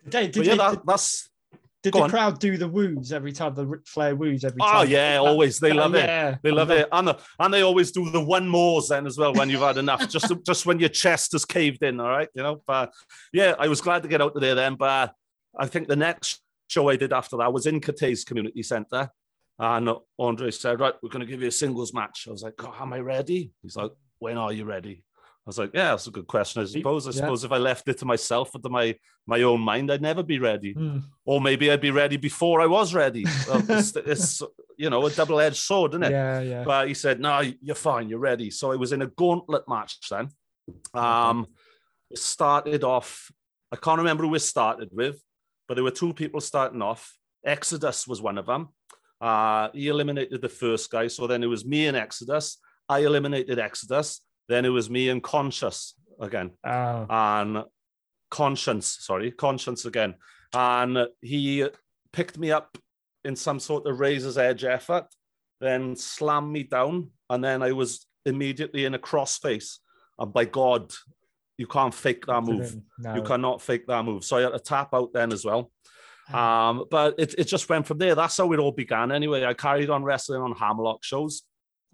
Did, 0.08 0.30
did, 0.32 0.46
yeah, 0.46 0.52
they- 0.52 0.58
that, 0.58 0.82
that's 0.86 1.28
did 1.82 1.92
the 1.94 2.00
on. 2.02 2.10
crowd 2.10 2.38
do 2.40 2.56
the 2.56 2.68
woos 2.68 3.12
every 3.12 3.32
time 3.32 3.54
the 3.54 3.66
Ric 3.66 3.86
Flair 3.86 4.14
woos 4.14 4.44
every 4.44 4.60
time? 4.60 4.76
oh 4.76 4.82
yeah, 4.82 5.16
always 5.18 5.58
they 5.58 5.70
Uh, 5.72 5.74
love 5.76 5.94
it. 5.94 6.04
yeah. 6.06 6.36
They 6.42 6.50
love 6.50 6.70
it, 6.70 6.88
and 6.92 7.08
the, 7.08 7.18
and 7.38 7.52
they 7.54 7.62
always 7.62 7.90
do 7.92 8.08
the 8.10 8.20
one 8.20 8.48
mores 8.48 8.88
then 8.88 9.06
as 9.06 9.18
well 9.18 9.32
when 9.34 9.50
you've 9.50 9.60
had 9.60 9.78
enough. 9.78 10.08
just 10.08 10.32
just 10.44 10.66
when 10.66 10.78
your 10.78 10.88
chest 10.88 11.32
has 11.32 11.44
caved 11.44 11.82
in, 11.82 11.98
all 12.00 12.08
right, 12.08 12.28
you 12.34 12.42
know. 12.42 12.62
But 12.66 12.92
yeah, 13.32 13.54
I 13.58 13.68
was 13.68 13.80
glad 13.80 14.02
to 14.02 14.08
get 14.08 14.20
out 14.22 14.34
of 14.34 14.40
there 14.40 14.54
then. 14.54 14.74
But 14.76 15.12
I 15.58 15.66
think 15.66 15.88
the 15.88 15.96
next 15.96 16.40
show 16.68 16.88
I 16.88 16.96
did 16.96 17.12
after 17.12 17.36
that 17.38 17.52
was 17.52 17.66
in 17.66 17.80
Cathays 17.80 18.24
Community 18.26 18.62
Centre, 18.62 19.10
and 19.58 19.88
Andre 20.18 20.50
said, 20.50 20.80
"Right, 20.80 20.94
we're 21.02 21.08
going 21.10 21.24
to 21.24 21.30
give 21.30 21.42
you 21.42 21.48
a 21.48 21.52
singles 21.52 21.92
match." 21.94 22.26
I 22.28 22.30
was 22.32 22.42
like, 22.42 22.54
"Am 22.80 22.92
I 22.92 22.98
ready?" 23.00 23.52
He's 23.62 23.76
like, 23.76 23.92
"When 24.18 24.38
are 24.38 24.52
you 24.52 24.64
ready?" 24.64 25.04
I 25.46 25.48
was 25.48 25.58
like, 25.58 25.70
"Yeah, 25.74 25.90
that's 25.90 26.08
a 26.08 26.10
good 26.10 26.26
question. 26.26 26.60
I 26.62 26.64
suppose. 26.64 27.06
I 27.06 27.10
Yeah. 27.10 27.16
suppose 27.20 27.44
if 27.44 27.52
I 27.52 27.58
left 27.58 27.86
it 27.88 27.98
to 27.98 28.04
myself 28.04 28.52
or 28.54 28.60
to 28.60 28.68
my 28.68 28.96
my 29.28 29.42
own 29.42 29.60
mind, 29.60 29.92
I'd 29.92 30.02
never 30.02 30.24
be 30.24 30.40
ready." 30.40 30.72
Hmm. 30.72 30.98
or 31.24 31.40
maybe 31.40 31.70
I'd 31.70 31.80
be 31.80 31.92
ready 31.92 32.16
before 32.16 32.60
I 32.60 32.66
was 32.66 32.94
ready. 32.94 33.24
Well, 33.48 33.62
it's, 33.68 33.94
it's 33.96 34.42
you 34.76 34.90
know 34.90 35.06
a 35.06 35.10
double 35.10 35.38
edged 35.38 35.56
sword, 35.68 35.92
isn't 35.92 36.02
it? 36.02 36.10
Yeah, 36.10 36.40
yeah. 36.40 36.64
But 36.64 36.88
he 36.88 36.94
said, 36.94 37.20
"No, 37.20 37.40
you're 37.62 37.76
fine. 37.76 38.08
You're 38.08 38.18
ready." 38.18 38.50
So 38.50 38.72
it 38.72 38.78
was 38.80 38.92
in 38.92 39.02
a 39.02 39.06
gauntlet 39.06 39.68
match 39.68 39.98
then. 40.10 40.30
Um, 40.94 41.46
it 42.10 42.18
started 42.18 42.82
off. 42.82 43.30
I 43.70 43.76
can't 43.76 43.98
remember 43.98 44.24
who 44.24 44.30
we 44.30 44.40
started 44.40 44.88
with, 44.92 45.20
but 45.68 45.74
there 45.74 45.84
were 45.84 45.92
two 45.92 46.12
people 46.12 46.40
starting 46.40 46.82
off. 46.82 47.16
Exodus 47.44 48.06
was 48.08 48.20
one 48.20 48.36
of 48.38 48.46
them. 48.46 48.68
Uh, 49.20 49.68
he 49.72 49.86
eliminated 49.88 50.42
the 50.42 50.48
first 50.48 50.90
guy. 50.90 51.06
So 51.06 51.26
then 51.28 51.42
it 51.44 51.46
was 51.46 51.64
me 51.64 51.86
and 51.86 51.96
Exodus. 51.96 52.58
I 52.88 53.00
eliminated 53.00 53.58
Exodus. 53.60 54.20
Then 54.48 54.64
it 54.64 54.70
was 54.70 54.88
me 54.88 55.08
and 55.08 55.22
Conscious 55.22 55.94
again. 56.20 56.52
Oh, 56.64 57.06
and 57.08 57.64
conscience 58.30 58.98
sorry 59.00 59.30
conscience 59.30 59.84
again. 59.84 60.14
And 60.52 61.06
he 61.20 61.68
picked 62.12 62.38
me 62.38 62.50
up 62.50 62.78
in 63.24 63.36
some 63.36 63.60
sort 63.60 63.86
of 63.86 63.98
razor's 63.98 64.38
edge 64.38 64.64
effort 64.64 65.06
then 65.60 65.96
slammed 65.96 66.52
me 66.52 66.62
down 66.62 67.08
and 67.30 67.42
then 67.42 67.62
i 67.62 67.72
was 67.72 68.06
immediately 68.24 68.84
in 68.84 68.94
a 68.94 68.98
crossface. 68.98 69.78
And 70.18 70.32
by 70.32 70.44
god 70.44 70.92
you 71.58 71.66
can't 71.66 71.94
fake 71.94 72.26
that 72.26 72.42
move. 72.42 72.76
no. 72.98 73.14
you 73.14 73.22
cannot 73.22 73.62
fake 73.62 73.86
that 73.86 74.04
move. 74.04 74.24
So 74.24 74.36
i 74.36 74.42
had 74.42 74.52
to 74.52 74.58
tap 74.58 74.92
out 74.92 75.12
then 75.12 75.32
as 75.32 75.44
well. 75.44 75.70
Ah. 76.32 76.70
um, 76.70 76.84
but 76.90 77.14
it, 77.18 77.34
it 77.38 77.44
just 77.44 77.68
went 77.68 77.86
from 77.86 77.98
there. 77.98 78.14
That's 78.14 78.36
how 78.36 78.52
it 78.52 78.58
all 78.58 78.72
began 78.72 79.12
anyway. 79.12 79.44
I 79.44 79.54
carried 79.54 79.88
on 79.88 80.02
wrestling 80.02 80.42
on 80.42 80.52
Hammerlock 80.52 81.04
shows. 81.04 81.42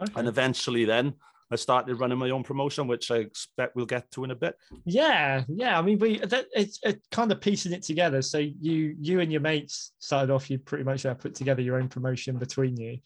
Okay. 0.01 0.13
and 0.17 0.27
eventually 0.27 0.85
then 0.85 1.15
i 1.53 1.57
started 1.57 2.01
running 2.01 2.19
my 2.19 2.31
own 2.31 2.43
promotion 2.43 2.87
which 2.87 3.11
i 3.11 3.17
expect 3.17 3.77
we'll 3.77 3.87
get 3.87 4.11
to 4.11 4.25
in 4.25 4.31
a 4.31 4.35
bit 4.35 4.57
Yeah, 4.85 5.45
yeah. 5.49 5.79
I 5.79 5.83
mean, 5.83 5.99
we 5.99 6.19
that, 6.19 6.47
it's 6.55 6.79
it 6.83 7.03
kind 7.11 7.31
of 7.33 7.41
piecing 7.41 7.73
it 7.73 7.83
together. 7.83 8.23
So 8.23 8.39
you 8.39 8.97
you 9.01 9.21
and 9.21 9.31
your 9.31 9.41
mates 9.41 9.93
started 9.99 10.33
off. 10.33 10.51
You 10.51 10.59
pretty 10.59 10.85
much 10.85 11.07
uh, 11.07 11.15
put 11.15 11.35
together 11.35 11.63
your 11.63 11.77
own 11.77 11.89
promotion 11.89 12.39
between 12.39 12.77
you. 12.77 12.99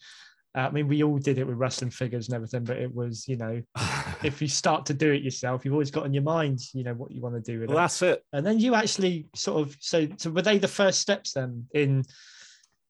Uh, 0.55 0.61
I 0.61 0.71
mean, 0.71 0.87
we 0.87 1.03
all 1.03 1.19
did 1.19 1.37
it 1.37 1.45
with 1.45 1.57
wrestling 1.57 1.91
figures 1.91 2.27
and 2.27 2.35
everything, 2.35 2.63
but 2.63 2.77
it 2.77 2.93
was, 2.93 3.27
you 3.27 3.37
know, 3.37 3.61
if 4.23 4.41
you 4.41 4.47
start 4.47 4.87
to 4.87 4.93
do 4.93 5.11
it 5.11 5.21
yourself, 5.21 5.63
you've 5.63 5.73
always 5.73 5.91
got 5.91 6.05
in 6.05 6.13
your 6.13 6.23
mind, 6.23 6.59
you 6.73 6.83
know, 6.83 6.93
what 6.93 7.11
you 7.11 7.21
want 7.21 7.35
to 7.35 7.41
do 7.41 7.59
with 7.59 7.69
well, 7.69 7.77
it. 7.77 7.81
that's 7.81 8.01
it 8.01 8.23
And 8.33 8.45
then 8.45 8.59
you 8.59 8.73
actually 8.73 9.27
sort 9.35 9.61
of 9.61 9.77
so 9.79 10.07
so 10.17 10.31
were 10.31 10.41
they 10.41 10.57
the 10.57 10.67
first 10.67 10.99
steps 10.99 11.33
then 11.33 11.67
in 11.73 12.03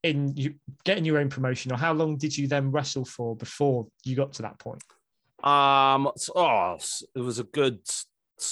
in 0.04 0.34
you 0.38 0.56
getting 0.86 1.04
your 1.04 1.18
own 1.18 1.30
promotion, 1.30 1.72
or 1.72 1.78
how 1.78 1.94
long 1.94 2.18
did 2.18 2.38
you 2.38 2.48
then 2.48 2.72
wrestle 2.72 3.06
for 3.06 3.36
before 3.36 3.88
you 4.06 4.16
got 4.16 4.34
to 4.34 4.44
that 4.44 4.60
point? 4.60 4.82
Um, 5.44 6.12
so- 6.17 6.34
oh, 6.36 6.77
it 7.15 7.20
was 7.20 7.39
a 7.39 7.44
good 7.44 7.79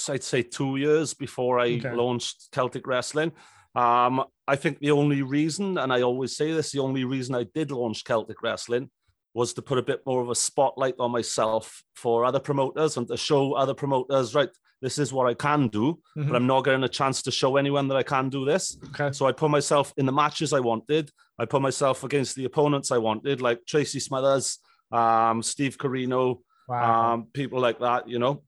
I'd 0.08 0.24
say 0.24 0.42
two 0.42 0.76
years 0.78 1.14
before 1.14 1.60
I 1.60 1.76
Okay. 1.76 1.94
launched 1.94 2.48
Celtic 2.50 2.88
Wrestling. 2.88 3.30
Um, 3.76 4.24
I 4.48 4.56
think 4.56 4.80
the 4.80 4.90
only 4.90 5.22
reason, 5.22 5.78
and 5.78 5.92
I 5.92 6.02
always 6.02 6.36
say 6.36 6.50
this, 6.52 6.72
the 6.72 6.80
only 6.80 7.04
reason 7.04 7.36
I 7.36 7.44
did 7.44 7.70
launch 7.70 8.02
Celtic 8.02 8.42
Wrestling 8.42 8.90
was 9.32 9.52
to 9.54 9.62
put 9.62 9.78
a 9.78 9.82
bit 9.82 10.00
more 10.04 10.20
of 10.22 10.28
a 10.28 10.34
spotlight 10.34 10.96
on 10.98 11.12
myself 11.12 11.84
for 11.94 12.24
other 12.24 12.40
promoters 12.40 12.96
and 12.96 13.06
to 13.06 13.16
show 13.16 13.52
other 13.52 13.74
promoters, 13.74 14.34
right, 14.34 14.48
this 14.82 14.98
is 14.98 15.12
what 15.12 15.28
I 15.28 15.34
can 15.34 15.68
do, 15.68 16.00
Mhm. 16.16 16.28
but 16.30 16.34
I'm 16.36 16.48
not 16.48 16.64
getting 16.64 16.82
a 16.82 16.88
chance 16.88 17.22
to 17.22 17.30
show 17.30 17.56
anyone 17.56 17.86
that 17.86 17.96
I 17.96 18.02
can 18.02 18.28
do 18.28 18.44
this. 18.44 18.76
Okay. 18.88 19.12
So 19.12 19.26
I 19.26 19.30
put 19.32 19.50
myself 19.52 19.92
in 19.98 20.06
the 20.06 20.12
matches 20.12 20.52
I 20.52 20.58
wanted. 20.60 21.12
I 21.38 21.44
put 21.44 21.62
myself 21.62 22.02
against 22.02 22.34
the 22.34 22.44
opponents 22.46 22.90
I 22.90 22.98
wanted, 22.98 23.40
like 23.40 23.64
Tracy 23.66 24.00
Smothers, 24.00 24.58
um, 24.90 25.42
Steve 25.44 25.78
Corino, 25.78 26.40
Wow. 26.68 27.14
um, 27.14 27.28
people 27.32 27.60
like 27.60 27.78
that, 27.80 28.08
you 28.08 28.18
know. 28.18 28.42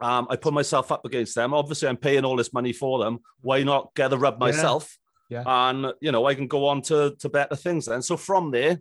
Um, 0.00 0.26
I 0.28 0.36
put 0.36 0.52
myself 0.52 0.90
up 0.90 1.04
against 1.04 1.34
them. 1.36 1.54
Obviously, 1.54 1.88
I'm 1.88 1.96
paying 1.96 2.24
all 2.24 2.36
this 2.36 2.52
money 2.52 2.72
for 2.72 2.98
them. 2.98 3.20
Why 3.40 3.62
not 3.62 3.94
get 3.94 4.08
the 4.08 4.18
rub 4.18 4.38
myself? 4.40 4.98
Yeah. 5.30 5.44
And 5.46 5.92
you 6.00 6.10
know, 6.10 6.26
I 6.26 6.34
can 6.34 6.48
go 6.48 6.66
on 6.66 6.82
to 6.82 7.14
to 7.20 7.28
better 7.28 7.56
things 7.56 7.86
then. 7.86 8.02
So 8.02 8.16
from 8.16 8.50
there, 8.50 8.80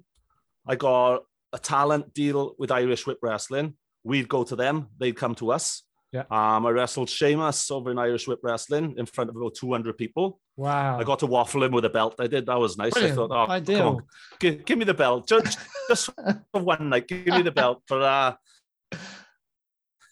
I 0.68 0.76
got 0.76 1.24
a 1.54 1.60
talent 1.60 2.14
deal 2.14 2.56
with 2.58 2.72
Irish 2.72 3.06
Whip 3.06 3.20
Wrestling. 3.22 3.76
We'd 4.04 4.28
go 4.28 4.44
to 4.44 4.56
them, 4.56 4.88
they'd 4.98 5.16
come 5.16 5.36
to 5.36 5.52
us. 5.52 5.84
Yeah. 6.12 6.24
Um, 6.30 6.66
I 6.66 6.72
wrestled 6.72 7.10
Sheamus 7.10 7.72
over 7.72 7.90
in 7.90 7.98
Irish 7.98 8.28
Whip 8.28 8.40
Wrestling 8.44 8.96
in 8.98 9.06
front 9.06 9.30
of 9.30 9.36
about 9.36 9.56
200 9.56 9.98
people. 9.98 10.40
wow. 10.58 11.00
I 11.00 11.04
got 11.06 11.20
to 11.20 11.26
waffle 11.26 11.64
him 11.64 11.72
with 11.72 11.86
a 11.86 11.90
belt. 11.90 12.16
I 12.20 12.28
did. 12.28 12.48
That 12.48 12.60
was 12.60 12.78
nice. 12.78 12.92
Brilliant. 12.92 13.14
I 13.14 13.16
thought, 13.16 13.50
oh, 13.50 13.74
come 13.78 13.88
on, 13.88 14.04
give, 14.40 14.66
give 14.66 14.78
me 14.78 14.84
the 14.84 14.94
belt. 14.94 15.28
Just, 15.28 15.58
just 15.88 16.10
for 16.52 16.62
one 16.62 16.90
night, 16.90 17.08
give 17.08 17.28
me 17.28 17.44
the 17.44 17.52
belt. 17.52 17.84
But 17.88 18.02
uh, 18.02 18.36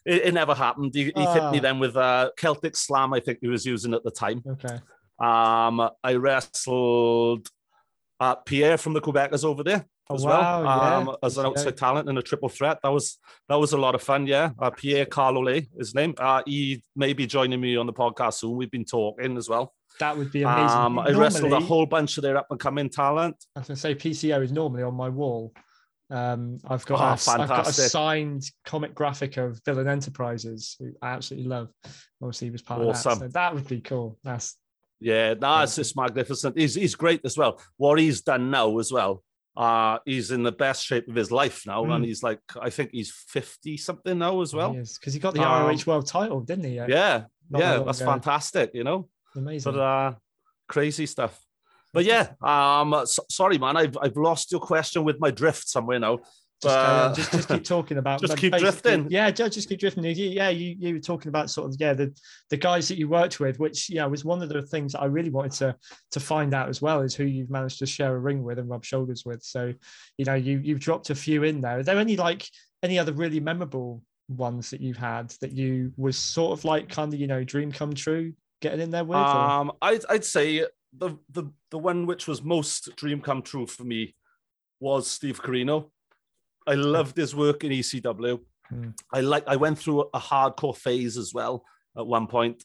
it, 0.05 0.21
it 0.27 0.33
never 0.33 0.53
happened. 0.53 0.91
He, 0.93 1.05
he 1.05 1.25
hit 1.25 1.51
me 1.51 1.57
Ah. 1.57 1.61
then 1.61 1.79
with 1.79 1.95
a 1.95 2.31
Celtic 2.37 2.75
Slam, 2.75 3.13
I 3.13 3.19
think 3.19 3.39
he 3.41 3.47
was 3.47 3.65
using 3.65 3.93
at 3.93 4.03
the 4.03 4.11
time. 4.11 4.43
Okay. 4.47 4.79
Um, 5.19 5.89
I 6.03 6.13
wrestled 6.15 7.49
uh, 8.19 8.35
Pierre 8.35 8.77
from 8.77 8.93
the 8.93 9.01
Quebecers 9.01 9.43
over 9.43 9.63
there 9.63 9.85
Oh, 10.11 10.15
as 10.15 10.23
wow, 10.25 10.63
well 10.63 10.63
yeah. 10.63 10.95
um, 11.11 11.15
as 11.21 11.37
an 11.37 11.45
outside 11.45 11.77
talent 11.77 12.09
and 12.09 12.17
a 12.17 12.21
triple 12.21 12.49
threat. 12.49 12.79
That 12.81 12.89
was 12.89 13.19
that 13.47 13.55
was 13.59 13.73
a 13.73 13.77
lot 13.77 13.93
of 13.95 14.01
fun. 14.01 14.25
Yeah, 14.25 14.51
uh, 14.57 14.71
Pierre 14.71 15.05
Carl 15.05 15.35
Ouellet, 15.35 15.67
his 15.77 15.93
name. 15.93 16.15
Uh, 16.17 16.41
he 16.47 16.83
may 16.95 17.13
be 17.13 17.27
joining 17.27 17.61
me 17.61 17.75
on 17.77 17.85
the 17.85 17.93
podcast 17.93 18.35
soon. 18.35 18.55
We've 18.55 18.71
been 18.71 18.85
talking 18.85 19.37
as 19.37 19.47
well. 19.49 19.73
That 19.99 20.17
would 20.17 20.31
be 20.31 20.41
amazing. 20.43 20.77
Um, 20.77 20.97
I 20.97 21.11
wrestled 21.11 21.53
a 21.53 21.59
whole 21.59 21.85
bunch 21.85 22.17
of 22.17 22.23
their 22.23 22.37
up 22.37 22.47
and 22.49 22.59
coming 22.59 22.89
talent. 22.89 23.35
I 23.55 23.59
was 23.59 23.67
going 23.67 23.75
to 23.75 23.81
say 23.81 23.93
PCO 23.95 24.41
is 24.43 24.51
normally 24.51 24.81
on 24.83 24.95
my 24.95 25.09
wall. 25.09 25.53
Um, 26.11 26.57
I've 26.67 26.85
got 26.85 26.99
Oh, 26.99 27.31
a, 27.33 27.39
I've 27.41 27.47
got 27.49 27.67
a 27.67 27.73
signed 27.73 28.43
comic 28.65 28.95
graphic 28.95 29.37
of 29.37 29.61
Villain 29.65 29.87
Enterprises, 29.87 30.75
who 30.79 30.91
I 31.01 31.09
absolutely 31.09 31.47
love. 31.49 31.69
Obviously, 32.21 32.47
he 32.47 32.51
was 32.51 32.61
part 32.63 32.81
of 32.81 32.87
that. 32.87 32.97
So 32.97 33.27
that 33.27 33.53
would 33.53 33.67
be 33.67 33.81
cool. 33.81 34.17
That's 34.23 34.55
Yeah, 34.99 35.35
that's 35.35 35.77
it's 35.77 35.87
just 35.89 35.95
magnificent. 35.95 36.57
He's 36.57 36.75
he's 36.75 36.95
great 36.95 37.21
as 37.25 37.37
well. 37.37 37.61
What 37.77 37.99
he's 37.99 38.21
done 38.21 38.49
now 38.49 38.77
as 38.79 38.91
well. 38.91 39.23
Uh, 39.55 39.99
he's 40.05 40.31
in 40.31 40.41
the 40.43 40.51
best 40.51 40.85
shape 40.85 41.07
of 41.09 41.15
his 41.15 41.31
life 41.31 41.65
now, 41.67 41.83
and 41.83 42.03
Mm. 42.03 42.07
he's 42.07 42.23
like, 42.23 42.39
I 42.61 42.69
think 42.69 42.91
he's 42.93 43.11
fifty 43.11 43.77
something 43.77 44.17
now 44.17 44.41
as 44.41 44.53
well. 44.53 44.73
because 44.73 45.13
he 45.13 45.19
got 45.19 45.33
the 45.33 45.41
Um, 45.41 45.67
ROH 45.67 45.85
World 45.85 46.07
Title, 46.07 46.39
didn't 46.41 46.63
he? 46.65 46.75
Yeah, 46.75 46.87
yeah, 46.87 47.25
that's 47.83 47.99
ago. 48.01 48.11
fantastic. 48.11 48.71
You 48.73 48.83
know, 48.83 49.09
amazing. 49.35 49.73
but 49.73 49.79
uh, 49.79 50.13
crazy 50.67 51.05
stuff. 51.05 51.39
But 51.93 52.05
yeah, 52.05 52.29
um, 52.41 53.05
so- 53.05 53.25
sorry, 53.29 53.57
man, 53.57 53.77
I've 53.77 53.97
I've 54.01 54.15
lost 54.17 54.51
your 54.51 54.61
question 54.61 55.03
with 55.03 55.19
my 55.19 55.31
drift 55.31 55.67
somewhere 55.67 55.99
now. 55.99 56.19
just, 56.61 56.75
uh, 56.77 57.13
just 57.15 57.31
just 57.31 57.47
keep 57.47 57.63
talking 57.63 57.97
about 57.97 58.19
just 58.25 58.37
keep 58.37 58.53
drifting. 58.55 59.07
Yeah, 59.09 59.31
just 59.31 59.69
keep 59.69 59.79
drifting. 59.79 60.03
Yeah, 60.03 60.49
you, 60.49 60.75
you 60.77 60.93
were 60.95 60.99
talking 60.99 61.29
about 61.29 61.49
sort 61.49 61.67
of 61.69 61.75
yeah 61.79 61.93
the 61.93 62.13
the 62.49 62.57
guys 62.57 62.87
that 62.89 62.97
you 62.97 63.07
worked 63.07 63.39
with, 63.39 63.59
which 63.59 63.89
yeah 63.89 64.05
was 64.05 64.25
one 64.25 64.41
of 64.43 64.49
the 64.49 64.61
things 64.63 64.91
that 64.91 65.01
I 65.01 65.05
really 65.05 65.29
wanted 65.29 65.53
to 65.53 65.75
to 66.11 66.19
find 66.19 66.53
out 66.53 66.67
as 66.69 66.81
well 66.81 67.01
is 67.01 67.15
who 67.15 67.23
you've 67.23 67.49
managed 67.49 67.79
to 67.79 67.85
share 67.85 68.13
a 68.15 68.19
ring 68.19 68.43
with 68.43 68.59
and 68.59 68.69
rub 68.69 68.83
shoulders 68.83 69.23
with. 69.25 69.41
So 69.41 69.73
you 70.17 70.25
know 70.25 70.35
you 70.35 70.59
you've 70.63 70.79
dropped 70.81 71.09
a 71.11 71.15
few 71.15 71.43
in 71.43 71.61
there. 71.61 71.79
Are 71.79 71.83
there 71.83 71.97
any 71.97 72.17
like 72.17 72.45
any 72.83 72.99
other 72.99 73.13
really 73.13 73.39
memorable 73.39 74.03
ones 74.27 74.69
that 74.69 74.79
you've 74.81 74.97
had 74.97 75.29
that 75.41 75.53
you 75.53 75.91
was 75.97 76.17
sort 76.17 76.51
of 76.59 76.65
like 76.65 76.87
kind 76.89 77.11
of 77.13 77.19
you 77.19 77.25
know 77.27 77.43
dream 77.43 77.71
come 77.71 77.93
true 77.93 78.33
getting 78.61 78.81
in 78.81 78.91
there 78.91 79.05
with? 79.05 79.17
or- 79.17 79.21
Um, 79.21 79.71
I'd 79.81 80.03
I'd 80.09 80.25
say 80.25 80.65
the 80.93 81.17
the 81.29 81.51
the 81.71 81.77
one 81.77 82.05
which 82.05 82.27
was 82.27 82.43
most 82.43 82.95
dream 82.95 83.21
come 83.21 83.41
true 83.41 83.67
for 83.67 83.83
me 83.83 84.15
was 84.79 85.07
Steve 85.07 85.41
Corino. 85.41 85.91
I 86.67 86.75
loved 86.75 87.17
his 87.17 87.35
work 87.35 87.63
in 87.63 87.71
ECW. 87.71 88.39
Hmm. 88.67 88.89
I 89.13 89.21
like 89.21 89.43
I 89.47 89.55
went 89.55 89.79
through 89.79 90.01
a 90.13 90.19
hardcore 90.19 90.75
phase 90.75 91.17
as 91.17 91.33
well 91.33 91.63
at 91.97 92.05
one 92.05 92.27
point, 92.27 92.63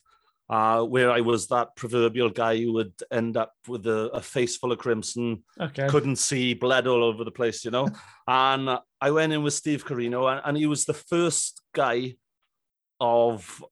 uh, 0.48 0.82
where 0.82 1.10
I 1.10 1.20
was 1.20 1.48
that 1.48 1.76
proverbial 1.76 2.30
guy 2.30 2.58
who 2.58 2.72
would 2.74 2.92
end 3.10 3.36
up 3.36 3.52
with 3.66 3.86
a, 3.86 4.10
a 4.12 4.20
face 4.20 4.56
full 4.56 4.72
of 4.72 4.78
crimson, 4.78 5.42
okay. 5.60 5.88
couldn't 5.88 6.16
see, 6.16 6.54
bled 6.54 6.86
all 6.86 7.02
over 7.02 7.24
the 7.24 7.30
place, 7.30 7.64
you 7.64 7.70
know. 7.70 7.88
and 8.28 8.78
I 9.00 9.10
went 9.10 9.32
in 9.32 9.42
with 9.42 9.54
Steve 9.54 9.84
Corino, 9.84 10.30
and, 10.30 10.42
and 10.44 10.56
he 10.56 10.66
was 10.66 10.84
the 10.84 10.94
first 10.94 11.62
guy 11.74 12.16
of, 13.00 13.64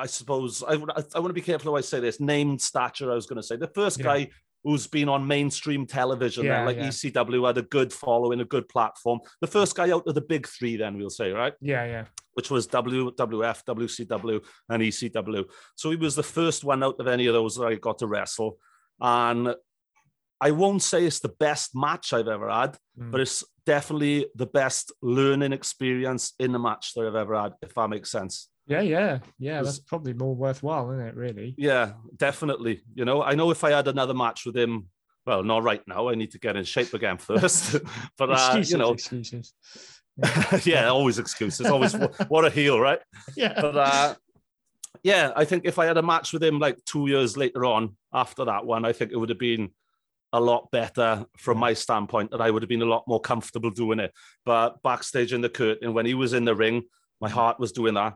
I 0.00 0.06
suppose, 0.06 0.62
I, 0.66 0.72
I, 0.74 1.18
want 1.20 1.28
to 1.28 1.32
be 1.32 1.40
careful 1.42 1.72
how 1.72 1.76
I 1.76 1.82
say 1.82 2.00
this, 2.00 2.20
named 2.20 2.60
stature, 2.60 3.10
I 3.10 3.14
was 3.14 3.26
going 3.26 3.36
to 3.40 3.42
say. 3.42 3.56
The 3.56 3.68
first 3.68 3.98
Yeah. 3.98 4.04
guy 4.04 4.28
who's 4.64 4.86
been 4.86 5.08
on 5.08 5.26
mainstream 5.26 5.86
television, 5.86 6.46
then, 6.46 6.66
like 6.66 6.76
yeah. 6.76 6.88
ECW 6.88 7.46
had 7.46 7.56
a 7.58 7.62
good 7.62 7.92
following, 7.92 8.40
a 8.40 8.44
good 8.44 8.68
platform. 8.68 9.20
The 9.40 9.46
first 9.46 9.74
guy 9.74 9.90
out 9.90 10.06
of 10.06 10.14
the 10.14 10.20
big 10.20 10.46
three, 10.46 10.76
then 10.76 10.98
we'll 10.98 11.08
say, 11.10 11.30
right? 11.30 11.54
Yeah, 11.60 11.84
yeah. 11.86 12.04
which 12.34 12.50
was 12.50 12.66
WWF, 12.68 13.64
WCW, 13.64 14.40
and 14.68 14.82
ECW. 14.82 15.44
So 15.76 15.90
he 15.90 15.96
was 15.96 16.14
the 16.14 16.22
first 16.22 16.62
one 16.64 16.82
out 16.82 16.96
of 17.00 17.06
any 17.06 17.26
of 17.26 17.34
those 17.34 17.56
that 17.56 17.66
I 17.66 17.74
got 17.76 17.98
to 17.98 18.06
wrestle. 18.06 18.58
And 19.00 19.54
I 20.42 20.50
won't 20.52 20.82
say 20.82 21.04
it's 21.06 21.20
the 21.20 21.34
best 21.40 21.74
match 21.74 22.12
I've 22.12 22.28
ever 22.28 22.48
had, 22.50 22.76
Mm. 22.98 23.10
but 23.12 23.20
it's 23.22 23.42
definitely 23.64 24.26
the 24.34 24.46
best 24.46 24.92
learning 25.00 25.52
experience 25.54 26.34
in 26.38 26.54
a 26.54 26.58
match 26.58 26.92
that 26.94 27.06
I've 27.06 27.14
ever 27.14 27.34
had, 27.40 27.54
if 27.62 27.74
that 27.74 27.88
makes 27.88 28.10
sense. 28.10 28.49
Yeah, 28.70 28.82
yeah, 28.82 29.18
yeah. 29.40 29.62
That's 29.62 29.80
probably 29.80 30.12
more 30.12 30.34
worthwhile, 30.34 30.92
isn't 30.92 31.04
it? 31.04 31.16
Really. 31.16 31.54
Yeah, 31.58 31.94
definitely. 32.16 32.82
You 32.94 33.04
know, 33.04 33.20
I 33.20 33.34
know 33.34 33.50
if 33.50 33.64
I 33.64 33.72
had 33.72 33.88
another 33.88 34.14
match 34.14 34.46
with 34.46 34.56
him, 34.56 34.86
well, 35.26 35.42
not 35.42 35.64
right 35.64 35.82
now. 35.88 36.08
I 36.08 36.14
need 36.14 36.30
to 36.32 36.38
get 36.38 36.56
in 36.56 36.62
shape 36.64 36.94
again 36.94 37.18
first. 37.18 37.76
but 38.16 38.30
uh, 38.30 38.34
excuses, 38.34 38.72
you 38.72 38.78
know, 38.78 38.92
excuses. 38.92 39.52
yeah, 40.64 40.86
always 40.86 41.18
excuses. 41.18 41.66
Always 41.66 41.94
what 42.28 42.44
a 42.44 42.50
heel, 42.50 42.78
right? 42.78 43.00
Yeah. 43.36 43.60
but 43.60 43.76
uh, 43.76 44.14
yeah, 45.02 45.32
I 45.34 45.44
think 45.44 45.64
if 45.64 45.80
I 45.80 45.86
had 45.86 45.96
a 45.96 46.02
match 46.02 46.32
with 46.32 46.42
him 46.42 46.60
like 46.60 46.78
two 46.84 47.08
years 47.08 47.36
later 47.36 47.64
on 47.64 47.96
after 48.12 48.44
that 48.44 48.64
one, 48.64 48.84
I 48.84 48.92
think 48.92 49.10
it 49.10 49.16
would 49.16 49.30
have 49.30 49.38
been 49.38 49.70
a 50.32 50.40
lot 50.40 50.70
better 50.70 51.26
from 51.36 51.58
my 51.58 51.72
standpoint, 51.72 52.32
and 52.32 52.40
I 52.40 52.52
would 52.52 52.62
have 52.62 52.68
been 52.68 52.82
a 52.82 52.86
lot 52.86 53.02
more 53.08 53.20
comfortable 53.20 53.70
doing 53.70 53.98
it. 53.98 54.12
But 54.44 54.80
backstage 54.82 55.32
in 55.32 55.40
the 55.40 55.48
curtain, 55.48 55.92
when 55.92 56.06
he 56.06 56.14
was 56.14 56.34
in 56.34 56.44
the 56.44 56.54
ring, 56.54 56.84
my 57.20 57.28
heart 57.28 57.58
was 57.58 57.72
doing 57.72 57.94
that, 57.94 58.14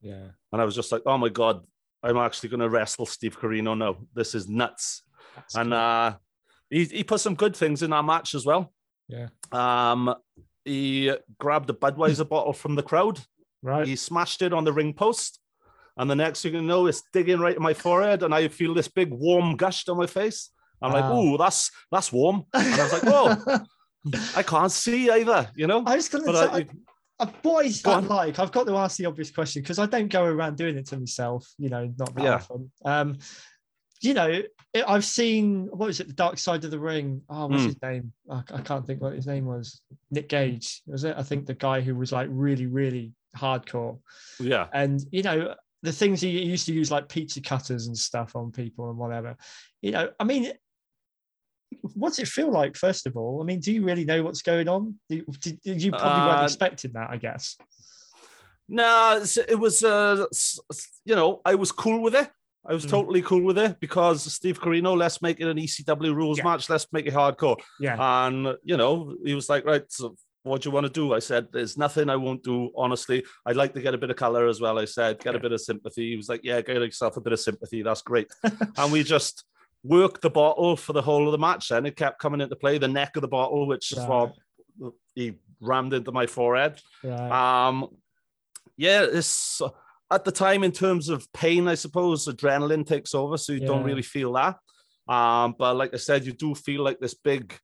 yeah. 0.00 0.28
and 0.52 0.62
I 0.62 0.64
was 0.64 0.74
just 0.74 0.92
like, 0.92 1.02
"Oh 1.06 1.18
my 1.18 1.28
god, 1.28 1.64
I'm 2.02 2.16
actually 2.16 2.48
going 2.50 2.60
to 2.60 2.68
wrestle 2.68 3.06
Steve 3.06 3.38
Corino 3.38 3.76
now. 3.76 3.96
This 4.14 4.34
is 4.34 4.48
nuts." 4.48 5.02
That's 5.36 5.54
and 5.56 5.70
cool. 5.70 5.78
uh, 5.78 6.14
he 6.70 6.84
he 6.84 7.04
put 7.04 7.20
some 7.20 7.34
good 7.34 7.54
things 7.56 7.82
in 7.82 7.90
that 7.90 8.04
match 8.04 8.34
as 8.34 8.44
well. 8.46 8.72
Yeah. 9.08 9.28
Um, 9.52 10.14
he 10.64 11.12
grabbed 11.38 11.70
a 11.70 11.72
Budweiser 11.74 12.28
bottle 12.34 12.52
from 12.52 12.74
the 12.74 12.82
crowd 12.82 13.20
right. 13.62 13.86
he 13.86 13.96
smashed 13.96 14.42
it 14.42 14.52
on 14.52 14.64
the 14.64 14.72
ring 14.72 14.92
post. 14.92 15.38
And 15.96 16.08
the 16.10 16.14
next 16.16 16.42
thing 16.42 16.54
you 16.54 16.62
know, 16.62 16.86
it's 16.86 17.02
digging 17.12 17.40
right 17.40 17.56
in 17.56 17.62
my 17.62 17.74
forehead, 17.74 18.22
and 18.22 18.34
I 18.34 18.48
feel 18.48 18.72
this 18.72 18.88
big 18.88 19.10
warm 19.10 19.56
gush 19.56 19.86
on 19.88 19.98
my 19.98 20.06
face. 20.06 20.50
I'm 20.80 20.92
like, 20.92 21.04
Wow. 21.04 21.20
"Ooh, 21.20 21.36
that's 21.36 21.70
that's 21.92 22.10
warm." 22.10 22.44
And 22.54 22.74
I 22.74 22.82
was 22.84 22.92
like, 22.92 23.02
"Whoa, 23.02 23.58
I 24.36 24.42
can't 24.42 24.72
see 24.72 25.10
either," 25.10 25.50
you 25.54 25.66
know. 25.66 25.82
I 25.84 25.96
was 25.96 26.08
going 26.08 26.24
to 26.24 26.32
But 26.32 26.50
say, 26.52 26.56
I, 26.60 26.66
uh, 27.20 27.26
what 27.42 27.66
is 27.66 27.82
that 27.82 28.04
like? 28.08 28.38
I've 28.38 28.52
got 28.52 28.66
to 28.66 28.76
ask 28.76 28.96
the 28.96 29.06
obvious 29.06 29.30
question 29.30 29.62
because 29.62 29.78
I 29.78 29.86
don't 29.86 30.08
go 30.08 30.24
around 30.24 30.56
doing 30.56 30.76
it 30.76 30.86
to 30.88 30.96
myself, 30.98 31.48
you 31.58 31.68
know, 31.68 31.92
not 31.98 32.14
that 32.14 32.24
Yeah. 32.24 32.34
often. 32.34 32.70
Um, 32.84 33.18
you 34.02 34.14
know, 34.14 34.42
it, 34.72 34.84
I've 34.88 35.04
seen 35.04 35.66
what 35.66 35.86
was 35.86 36.00
it, 36.00 36.06
the 36.08 36.14
Dark 36.14 36.38
Side 36.38 36.64
of 36.64 36.70
the 36.70 36.78
Ring? 36.78 37.22
Oh, 37.28 37.46
what's 37.46 37.64
Mm. 37.64 37.66
his 37.66 37.82
name? 37.82 38.12
I, 38.30 38.42
I 38.54 38.60
can't 38.62 38.86
think 38.86 39.00
what 39.02 39.12
his 39.14 39.26
name 39.26 39.44
was. 39.44 39.82
Nick 40.10 40.28
Gage 40.28 40.82
was 40.86 41.04
it? 41.04 41.14
I 41.18 41.22
think 41.22 41.46
the 41.46 41.54
guy 41.54 41.80
who 41.82 41.94
was 41.94 42.10
like 42.12 42.28
really, 42.30 42.66
really 42.66 43.12
hardcore. 43.36 43.98
yeah, 44.40 44.66
and 44.72 45.00
you 45.12 45.22
know 45.22 45.54
the 45.82 45.92
things 45.92 46.20
he 46.20 46.30
used 46.30 46.66
to 46.66 46.72
use 46.74 46.90
like 46.90 47.08
pizza 47.08 47.40
cutters 47.40 47.86
and 47.86 47.96
stuff 47.96 48.36
on 48.36 48.50
people 48.52 48.90
and 48.90 48.98
whatever 48.98 49.34
you 49.80 49.90
know 49.90 50.10
i 50.20 50.24
mean 50.24 50.52
what's 51.94 52.18
it 52.18 52.28
feel 52.28 52.50
like 52.50 52.76
first 52.76 53.06
of 53.06 53.16
all 53.16 53.40
i 53.40 53.44
mean 53.44 53.60
do 53.60 53.72
you 53.72 53.84
really 53.84 54.04
know 54.04 54.22
what's 54.22 54.42
going 54.42 54.68
on 54.68 54.94
you, 55.08 55.24
did, 55.40 55.58
you 55.64 55.90
probably 55.90 56.20
weren't 56.26 56.40
Uh, 56.40 56.44
expecting 56.44 56.92
that 56.92 57.10
i 57.10 57.16
guess 57.16 57.56
no, 58.68 59.16
it's- 59.16 59.36
it 59.36 59.56
was, 59.58 59.82
uh, 59.82 60.26
you 61.04 61.16
know, 61.16 61.40
I 61.44 61.56
was 61.56 61.72
cool 61.72 62.00
with 62.00 62.14
it. 62.14 62.30
I 62.64 62.72
was 62.72 62.86
Mm. 62.86 62.90
totally 62.90 63.22
cool 63.22 63.42
with 63.42 63.58
it 63.58 63.80
because 63.80 64.32
Steve 64.32 64.60
Corino, 64.60 64.96
let's 64.96 65.20
make 65.20 65.40
it 65.40 65.48
an 65.48 65.58
ECW 65.58 66.14
rules 66.14 66.38
Yeah. 66.38 66.44
match. 66.44 66.70
Let's 66.70 66.86
make 66.92 67.06
it 67.06 67.14
hardcore. 67.14 67.56
yeah 67.80 67.96
And 67.98 68.56
you 68.62 68.76
know, 68.76 69.16
he 69.24 69.34
was 69.34 69.48
like, 69.48 69.64
right, 69.64 69.82
so 69.90 70.14
what 70.44 70.62
do 70.62 70.68
you 70.68 70.72
want 70.74 70.86
to 70.86 70.92
do? 70.92 71.12
I 71.14 71.18
said, 71.18 71.48
there's 71.52 71.76
nothing 71.76 72.08
I 72.08 72.14
won't 72.16 72.44
do. 72.44 72.70
Honestly, 72.76 73.24
I'd 73.44 73.56
like 73.56 73.74
to 73.74 73.80
get 73.82 73.94
a 73.94 73.98
bit 73.98 74.10
of 74.10 74.16
color 74.16 74.46
as 74.46 74.60
well. 74.60 74.78
I 74.78 74.84
said, 74.84 75.18
get 75.18 75.34
a 75.34 75.40
bit 75.40 75.50
of 75.52 75.60
sympathy. 75.60 76.10
He 76.10 76.16
was 76.16 76.28
like, 76.28 76.42
yeah, 76.44 76.60
get 76.60 76.76
yourself 76.76 77.16
a 77.16 77.20
bit 77.20 77.32
of 77.32 77.40
sympathy. 77.40 77.82
That's 77.82 78.02
great. 78.02 78.28
and 78.76 78.92
we 78.92 79.02
just 79.02 79.42
worked 79.82 80.22
the 80.22 80.30
bottle 80.30 80.76
for 80.76 80.92
the 80.92 81.02
whole 81.02 81.26
of 81.26 81.32
the 81.32 81.38
match. 81.38 81.68
Then 81.68 81.86
it 81.86 81.96
kept 81.96 82.20
coming 82.20 82.40
into 82.40 82.56
play, 82.56 82.78
the 82.78 82.88
neck 82.88 83.16
of 83.16 83.22
the 83.22 83.28
bottle, 83.28 83.66
which 83.66 83.92
is 83.92 83.98
what 84.00 84.34
he 85.14 85.34
rammed 85.60 85.94
into 85.94 86.12
my 86.12 86.26
forehead. 86.26 86.80
Right. 87.02 87.66
Um, 87.68 87.88
yeah, 88.76 89.06
it's 89.10 89.60
at 90.10 90.24
the 90.24 90.32
time 90.32 90.64
in 90.64 90.72
terms 90.72 91.08
of 91.08 91.30
pain, 91.32 91.68
I 91.68 91.74
suppose 91.74 92.26
adrenaline 92.26 92.86
takes 92.86 93.14
over, 93.14 93.36
so 93.36 93.52
you 93.52 93.60
don't 93.60 93.84
really 93.84 94.02
feel 94.02 94.32
that. 94.34 94.56
Um, 95.08 95.54
but 95.58 95.74
like 95.76 95.92
I 95.94 95.98
said, 95.98 96.24
you 96.24 96.32
do 96.32 96.54
feel 96.54 96.82
like 96.82 96.98
this 97.00 97.14
big 97.14 97.54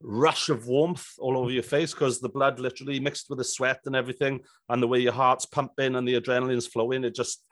rush 0.00 0.48
of 0.48 0.66
warmth 0.66 1.06
all 1.18 1.38
over 1.38 1.50
your 1.50 1.62
face 1.62 1.92
because 1.92 2.20
the 2.20 2.28
blood 2.28 2.58
literally 2.58 2.98
mixed 2.98 3.30
with 3.30 3.38
the 3.38 3.44
sweat 3.44 3.80
and 3.86 3.94
everything, 3.94 4.40
and 4.68 4.82
the 4.82 4.88
way 4.88 4.98
your 4.98 5.12
heart's 5.12 5.46
pumping 5.46 5.94
and 5.96 6.06
the 6.06 6.20
adrenaline's 6.20 6.66
flowing, 6.66 7.04
it 7.04 7.14
just 7.14 7.44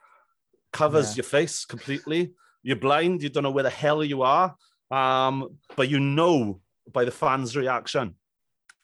covers 0.73 1.11
Yeah. 1.11 1.17
your 1.17 1.23
face 1.23 1.65
completely. 1.65 2.33
You're 2.63 2.75
blind, 2.77 3.23
you 3.23 3.29
don't 3.29 3.43
know 3.43 3.51
where 3.51 3.63
the 3.63 3.69
hell 3.69 4.03
you 4.03 4.21
are. 4.21 4.55
Um, 4.89 5.57
but 5.75 5.89
you 5.89 5.99
know 5.99 6.61
by 6.91 7.05
the 7.05 7.11
fans' 7.11 7.55
reaction, 7.55 8.15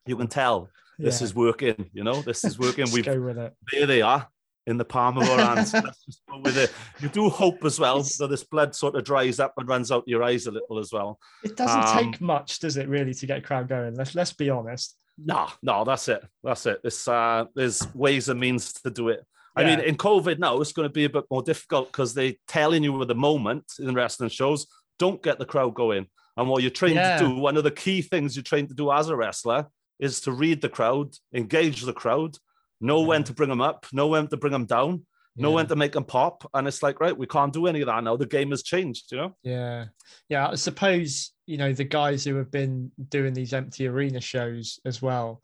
you 0.05 0.15
can 0.15 0.27
tell 0.27 0.69
this 0.97 1.19
Yeah. 1.21 1.25
is 1.25 1.35
working, 1.35 1.89
you 1.93 2.03
know, 2.03 2.21
this 2.21 2.43
is 2.43 2.57
working. 2.57 2.85
We've 2.93 3.05
go 3.05 3.19
with 3.19 3.37
it. 3.37 3.53
there 3.71 3.85
they 3.85 4.01
are 4.01 4.27
in 4.65 4.77
the 4.77 4.85
palm 4.85 5.17
of 5.17 5.29
our 5.29 5.37
hands. 5.55 5.73
Let's 5.73 6.03
just 6.05 6.21
go 6.29 6.39
with 6.39 6.57
it. 6.57 6.71
You 7.01 7.09
do 7.09 7.29
hope 7.29 7.63
as 7.65 7.79
well 7.79 7.97
It's- 7.97 8.17
that 8.17 8.29
this 8.29 8.43
blood 8.43 8.75
sort 8.75 8.95
of 8.95 9.03
dries 9.03 9.39
up 9.39 9.53
and 9.57 9.67
runs 9.67 9.91
out 9.91 10.03
your 10.07 10.23
eyes 10.23 10.47
a 10.47 10.51
little 10.51 10.79
as 10.79 10.91
well. 10.91 11.19
It 11.43 11.55
doesn't 11.55 11.87
Um, 11.87 12.11
take 12.11 12.21
much, 12.21 12.59
does 12.59 12.77
it, 12.77 12.87
really, 12.87 13.13
to 13.13 13.25
get 13.27 13.39
a 13.39 13.41
crowd 13.41 13.67
going? 13.67 13.95
Let's 13.95 14.15
let's 14.15 14.33
be 14.33 14.49
honest. 14.49 14.95
No, 15.17 15.47
no, 15.63 15.83
that's 15.83 16.07
it. 16.09 16.23
That's 16.43 16.65
it. 16.67 16.79
It's 16.83 17.07
uh, 17.07 17.45
there's 17.55 17.85
ways 17.95 18.29
and 18.29 18.39
means 18.39 18.71
to 18.73 18.89
do 18.89 19.09
it. 19.09 19.25
I 19.57 19.63
mean, 19.65 19.79
in 19.79 19.95
COVID 19.97 20.39
now, 20.39 20.59
it's 20.61 20.71
going 20.73 20.87
to 20.87 20.93
be 20.93 21.05
a 21.05 21.09
bit 21.09 21.25
more 21.31 21.41
difficult 21.41 21.87
because 21.91 22.13
they're 22.13 22.33
telling 22.47 22.83
you 22.83 23.01
at 23.01 23.07
the 23.07 23.15
moment 23.15 23.65
in 23.79 23.93
wrestling 23.95 24.29
shows, 24.29 24.67
don't 24.99 25.21
get 25.21 25.39
the 25.39 25.45
crowd 25.45 25.73
going. 25.73 26.07
And 26.37 26.47
what 26.47 26.61
you're 26.61 26.71
trained 26.71 26.95
Yeah. 26.95 27.17
to 27.17 27.25
do, 27.27 27.35
one 27.35 27.57
of 27.57 27.63
the 27.63 27.71
key 27.71 28.01
things 28.01 28.35
you're 28.35 28.43
trained 28.43 28.69
to 28.69 28.75
do 28.75 28.91
as 28.91 29.09
a 29.09 29.15
wrestler 29.15 29.67
is 29.99 30.21
to 30.21 30.31
read 30.31 30.61
the 30.61 30.69
crowd, 30.69 31.13
engage 31.33 31.81
the 31.81 31.93
crowd, 31.93 32.37
know 32.79 33.01
when 33.01 33.23
to 33.23 33.33
bring 33.33 33.49
them 33.49 33.61
up, 33.61 33.87
know 33.91 34.07
when 34.07 34.27
to 34.27 34.37
bring 34.37 34.53
them 34.53 34.65
down, 34.65 35.05
know 35.35 35.49
Yeah. 35.49 35.55
when 35.55 35.67
to 35.67 35.75
make 35.75 35.93
them 35.93 36.03
pop. 36.03 36.47
And 36.53 36.67
it's 36.67 36.83
like, 36.83 36.99
right, 36.99 37.17
we 37.17 37.25
can't 37.25 37.51
do 37.53 37.65
any 37.65 37.81
of 37.81 37.87
that 37.87 38.03
now. 38.03 38.15
The 38.15 38.27
game 38.27 38.51
has 38.51 38.61
changed, 38.61 39.11
you 39.11 39.17
know? 39.17 39.35
Yeah. 39.41 39.85
Yeah. 40.29 40.49
I 40.49 40.55
suppose, 40.55 41.31
you 41.47 41.57
know, 41.57 41.73
the 41.73 41.83
guys 41.83 42.23
who 42.23 42.35
have 42.35 42.51
been 42.51 42.91
doing 43.09 43.33
these 43.33 43.53
empty 43.53 43.87
arena 43.87 44.21
shows 44.21 44.79
as 44.85 45.01
well, 45.01 45.41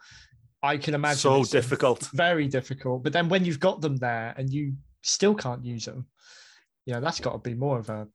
I 0.64 0.78
can 0.78 0.94
imagine 0.94 1.18
so 1.18 1.44
difficult. 1.44 2.10
very 2.14 2.48
difficult. 2.48 3.04
But 3.04 3.12
then 3.14 3.28
when 3.30 3.44
you've 3.46 3.60
got 3.60 3.82
them 3.82 3.98
there 3.98 4.34
and 4.38 4.50
you 4.50 4.74
still 5.02 5.36
can't 5.36 5.64
use 5.66 5.86
them, 5.86 6.08
yeah, 6.86 7.00
that's 7.02 7.20
got 7.20 7.34
to 7.34 7.38
be 7.40 7.54
more 7.54 7.80
of 7.80 7.90
a, 7.90 8.08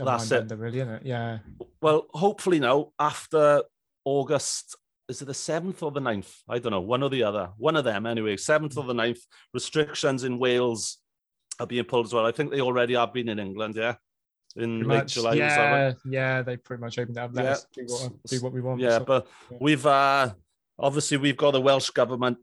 a 0.00 0.04
That's 0.04 0.30
it. 0.30 0.50
really, 0.56 0.78
isn't 0.80 0.94
it? 0.94 1.02
Yeah. 1.04 1.38
Well, 1.82 2.06
hopefully 2.14 2.60
now, 2.60 2.92
after 2.98 3.62
August, 4.04 4.76
is 5.08 5.20
it 5.22 5.26
the 5.26 5.32
7th 5.32 5.82
or 5.82 5.90
the 5.90 6.00
9th? 6.00 6.32
I 6.48 6.58
don't 6.58 6.72
know, 6.72 6.80
one 6.80 7.02
or 7.02 7.10
the 7.10 7.22
other. 7.24 7.50
One 7.58 7.76
of 7.76 7.84
them, 7.84 8.06
anyway. 8.06 8.36
7th 8.36 8.76
or 8.76 8.84
the 8.84 8.94
9th. 8.94 9.18
Restrictions 9.52 10.24
in 10.24 10.38
Wales 10.38 10.98
are 11.60 11.66
being 11.66 11.84
pulled 11.84 12.06
as 12.06 12.12
well. 12.14 12.26
I 12.26 12.32
think 12.32 12.50
they 12.50 12.60
already 12.60 12.94
have 12.94 13.12
been 13.12 13.28
in 13.28 13.38
England, 13.38 13.74
yeah? 13.76 13.94
In 14.56 14.78
Pretty 14.78 14.88
late 14.90 14.96
much. 14.98 15.14
July. 15.14 15.34
yeah. 15.34 15.92
Yeah. 16.08 16.42
They 16.42 16.56
pretty 16.56 16.80
much 16.80 16.98
opened 16.98 17.18
up. 17.18 17.30
Let 17.34 17.44
Yeah. 17.44 17.50
us 17.52 17.66
do 17.74 17.84
what, 17.88 18.12
do 18.26 18.40
what 18.40 18.52
we 18.52 18.60
want. 18.60 18.80
Yeah, 18.80 18.98
So- 18.98 19.04
but 19.04 19.26
yeah. 19.50 19.58
we've 19.60 19.86
uh 19.86 20.30
obviously 20.78 21.16
we've 21.16 21.36
got 21.36 21.52
the 21.52 21.60
Welsh 21.60 21.90
government 21.90 22.38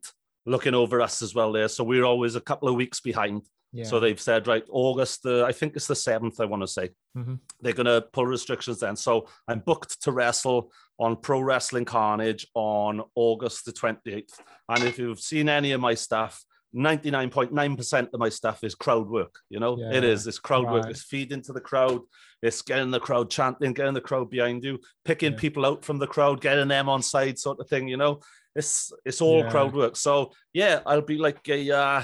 looking 0.46 0.74
over 0.74 1.02
us 1.02 1.22
as 1.22 1.34
well 1.34 1.52
there. 1.52 1.68
So 1.68 1.84
we're 1.84 2.04
always 2.04 2.36
a 2.36 2.42
couple 2.42 2.68
of 2.70 2.76
weeks 2.76 3.00
behind. 3.00 3.44
yeah. 3.72 3.86
So 3.86 4.00
they've 4.00 4.20
said, 4.20 4.46
right, 4.48 4.64
August, 4.70 5.26
uh, 5.26 5.46
I 5.46 5.52
think 5.52 5.76
it's 5.76 5.88
the 5.88 5.94
7th, 5.96 6.40
I 6.40 6.46
want 6.46 6.62
to 6.64 6.68
say. 6.68 6.90
Mhm. 7.18 7.40
They're 7.62 7.74
going 7.74 7.86
to 7.88 8.06
pull 8.14 8.26
restrictions 8.28 8.80
then. 8.80 8.96
So 8.96 9.28
I'm 9.48 9.60
booked 9.60 10.02
to 10.04 10.12
wrestle 10.12 10.72
on 11.00 11.16
Pro 11.16 11.40
Wrestling 11.40 11.86
Carnage 11.86 12.46
on 12.54 13.02
August 13.16 13.66
the 13.66 13.72
28th. 13.74 14.40
And 14.70 14.84
if 14.84 15.00
you've 15.00 15.20
seen 15.20 15.50
any 15.50 15.72
of 15.72 15.82
my 15.82 15.94
stuff, 15.96 16.44
99.9% 16.76 18.14
of 18.14 18.20
my 18.20 18.30
stuff 18.30 18.64
is 18.64 18.76
crowd 18.76 19.08
work. 19.10 19.36
You 19.50 19.60
know, 19.60 19.74
it 19.74 20.04
Yeah, 20.04 20.10
is. 20.12 20.28
It's 20.28 20.40
crowd 20.40 20.66
work. 20.70 20.86
It's 20.90 21.04
feeding 21.04 21.42
to 21.44 21.54
the 21.54 21.62
crowd. 21.62 22.02
It's 22.44 22.62
getting 22.62 22.92
the 22.92 23.00
crowd 23.00 23.32
chanting, 23.32 23.74
getting 23.74 23.94
the 23.94 24.02
crowd 24.02 24.30
behind 24.30 24.64
you, 24.64 24.80
picking 25.06 25.32
Yeah. 25.34 25.40
people 25.40 25.66
out 25.66 25.84
from 25.86 25.98
the 25.98 26.08
crowd, 26.08 26.42
getting 26.42 26.68
them 26.68 26.90
on 26.90 27.02
side, 27.02 27.40
sort 27.40 27.60
of 27.62 27.70
thing. 27.70 27.88
You 27.88 27.98
know, 27.98 28.20
it's 28.56 28.92
it's 29.06 29.22
all 29.22 29.40
Yeah. 29.44 29.50
crowd 29.50 29.74
work. 29.74 29.96
So 29.96 30.34
yeah, 30.54 30.82
I'll 30.86 31.02
be 31.02 31.18
like 31.18 31.48
a 31.50 31.72
uh, 31.72 32.02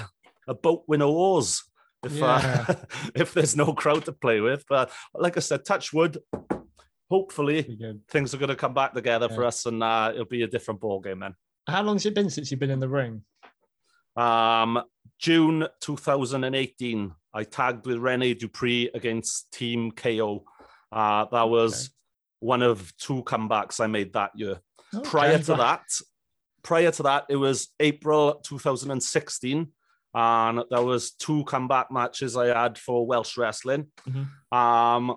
a 0.48 0.54
boat 0.54 0.84
with 0.88 1.00
no 1.00 1.10
oars 1.12 1.62
if 2.02 2.22
uh, 2.22 2.64
if 3.14 3.34
there's 3.34 3.54
no 3.54 3.74
crowd 3.74 4.06
to 4.06 4.12
play 4.12 4.40
with. 4.40 4.64
But 4.68 4.90
like 5.14 5.36
I 5.36 5.40
said, 5.40 5.64
touch 5.64 5.92
wood. 5.92 6.18
Hopefully, 7.10 7.76
things 8.08 8.32
are 8.32 8.38
going 8.38 8.50
to 8.50 8.56
come 8.56 8.72
back 8.72 8.94
together 8.94 9.28
for 9.28 9.44
us, 9.44 9.66
and 9.66 9.82
uh, 9.82 10.10
it'll 10.14 10.26
be 10.26 10.42
a 10.42 10.46
different 10.46 10.80
ball 10.80 11.00
game 11.00 11.18
then. 11.20 11.34
How 11.66 11.82
long's 11.82 12.06
it 12.06 12.14
been 12.14 12.30
since 12.30 12.50
you've 12.50 12.60
been 12.60 12.70
in 12.70 12.78
the 12.80 12.88
ring? 12.88 13.24
Um, 14.16 14.80
June 15.18 15.66
2018, 15.80 17.12
I 17.32 17.44
tagged 17.44 17.86
with 17.86 17.98
Rene 17.98 18.34
Dupree 18.34 18.90
against 18.94 19.52
Team 19.52 19.90
KO. 19.92 20.44
Uh, 20.92 21.26
that 21.30 21.48
was 21.48 21.90
one 22.40 22.62
of 22.62 22.92
two 22.96 23.22
comebacks 23.24 23.80
I 23.80 23.86
made 23.86 24.12
that 24.14 24.32
year. 24.34 24.60
Prior 25.04 25.38
to 25.38 25.54
that, 25.56 25.82
prior 26.62 26.90
to 26.90 27.02
that, 27.04 27.26
it 27.28 27.36
was 27.36 27.68
April 27.78 28.34
2016, 28.44 29.68
and 30.14 30.62
there 30.70 30.82
was 30.82 31.12
two 31.12 31.44
comeback 31.44 31.92
matches 31.92 32.36
I 32.36 32.46
had 32.46 32.76
for 32.76 33.06
Welsh 33.06 33.36
wrestling. 33.36 33.86
Mhm. 34.08 34.26
Um, 34.56 35.16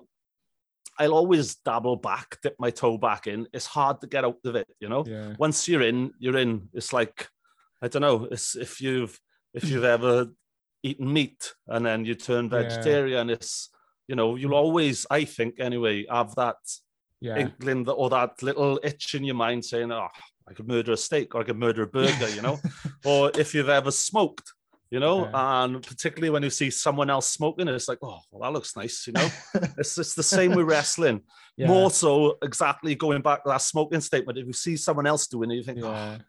I'll 0.96 1.14
always 1.14 1.56
dabble 1.56 1.96
back, 1.96 2.38
dip 2.40 2.54
my 2.60 2.70
toe 2.70 2.96
back 2.98 3.26
in. 3.26 3.48
It's 3.52 3.66
hard 3.66 4.00
to 4.02 4.06
get 4.06 4.24
out 4.24 4.38
of 4.44 4.54
it, 4.54 4.68
you 4.78 4.88
know 4.88 5.04
Yeah. 5.04 5.34
once 5.38 5.66
you're 5.66 5.82
in, 5.82 6.12
you're 6.20 6.36
in. 6.36 6.68
It's 6.72 6.92
like 6.92 7.28
I 7.82 7.88
don't 7.88 8.02
know. 8.02 8.28
It's 8.30 8.54
if 8.54 8.80
you've 8.80 9.20
if 9.52 9.64
you've 9.68 9.84
ever 9.84 10.28
eaten 10.84 11.12
meat 11.12 11.54
and 11.66 11.84
then 11.84 12.04
you 12.04 12.14
turn 12.14 12.44
Yeah. 12.44 12.60
vegetarian, 12.62 13.30
it's 13.30 13.70
you 14.06 14.14
know 14.14 14.36
you'll 14.36 14.52
mm. 14.52 14.64
always, 14.64 15.06
I 15.10 15.24
think 15.24 15.58
anyway, 15.58 16.04
have 16.10 16.34
that 16.36 16.56
Yeah. 17.20 17.38
inkling 17.38 17.88
or 17.88 18.10
that 18.10 18.42
little 18.42 18.78
itch 18.84 19.14
in 19.14 19.24
your 19.24 19.34
mind 19.34 19.64
saying, 19.64 19.90
"Oh, 19.90 20.08
I 20.48 20.52
could 20.52 20.68
murder 20.68 20.92
a 20.92 20.96
steak 20.96 21.34
or 21.34 21.40
I 21.40 21.44
could 21.44 21.58
murder 21.58 21.82
a 21.82 21.86
burger," 21.86 22.28
you 22.28 22.42
know. 22.42 22.60
or 23.04 23.32
if 23.42 23.54
you've 23.54 23.70
ever 23.80 23.90
smoked, 23.90 24.52
you 24.90 25.00
know, 25.00 25.30
and 25.32 25.82
particularly 25.82 26.30
when 26.30 26.42
you 26.42 26.50
see 26.50 26.70
someone 26.70 27.08
else 27.08 27.28
smoking, 27.28 27.66
it's 27.68 27.88
like, 27.88 27.98
"Oh, 28.02 28.20
well, 28.30 28.42
that 28.42 28.52
looks 28.52 28.76
nice," 28.76 29.06
you 29.06 29.14
know. 29.14 29.28
it's 29.78 29.96
it's 29.96 30.14
the 30.14 30.22
same 30.22 30.54
with 30.54 30.66
wrestling. 30.66 31.22
Yeah. 31.56 31.68
More 31.68 31.90
so, 31.90 32.36
exactly 32.42 32.94
going 32.94 33.22
back 33.22 33.42
to 33.44 33.48
that 33.48 33.62
smoking 33.62 34.02
statement. 34.02 34.36
If 34.38 34.46
you 34.46 34.52
see 34.52 34.76
someone 34.76 35.06
else 35.06 35.26
doing 35.28 35.50
it, 35.50 35.54
you 35.54 35.62
think, 35.62 35.78
ah, 35.82 35.86
Yeah. 35.86 36.18
"Oh, 36.18 36.24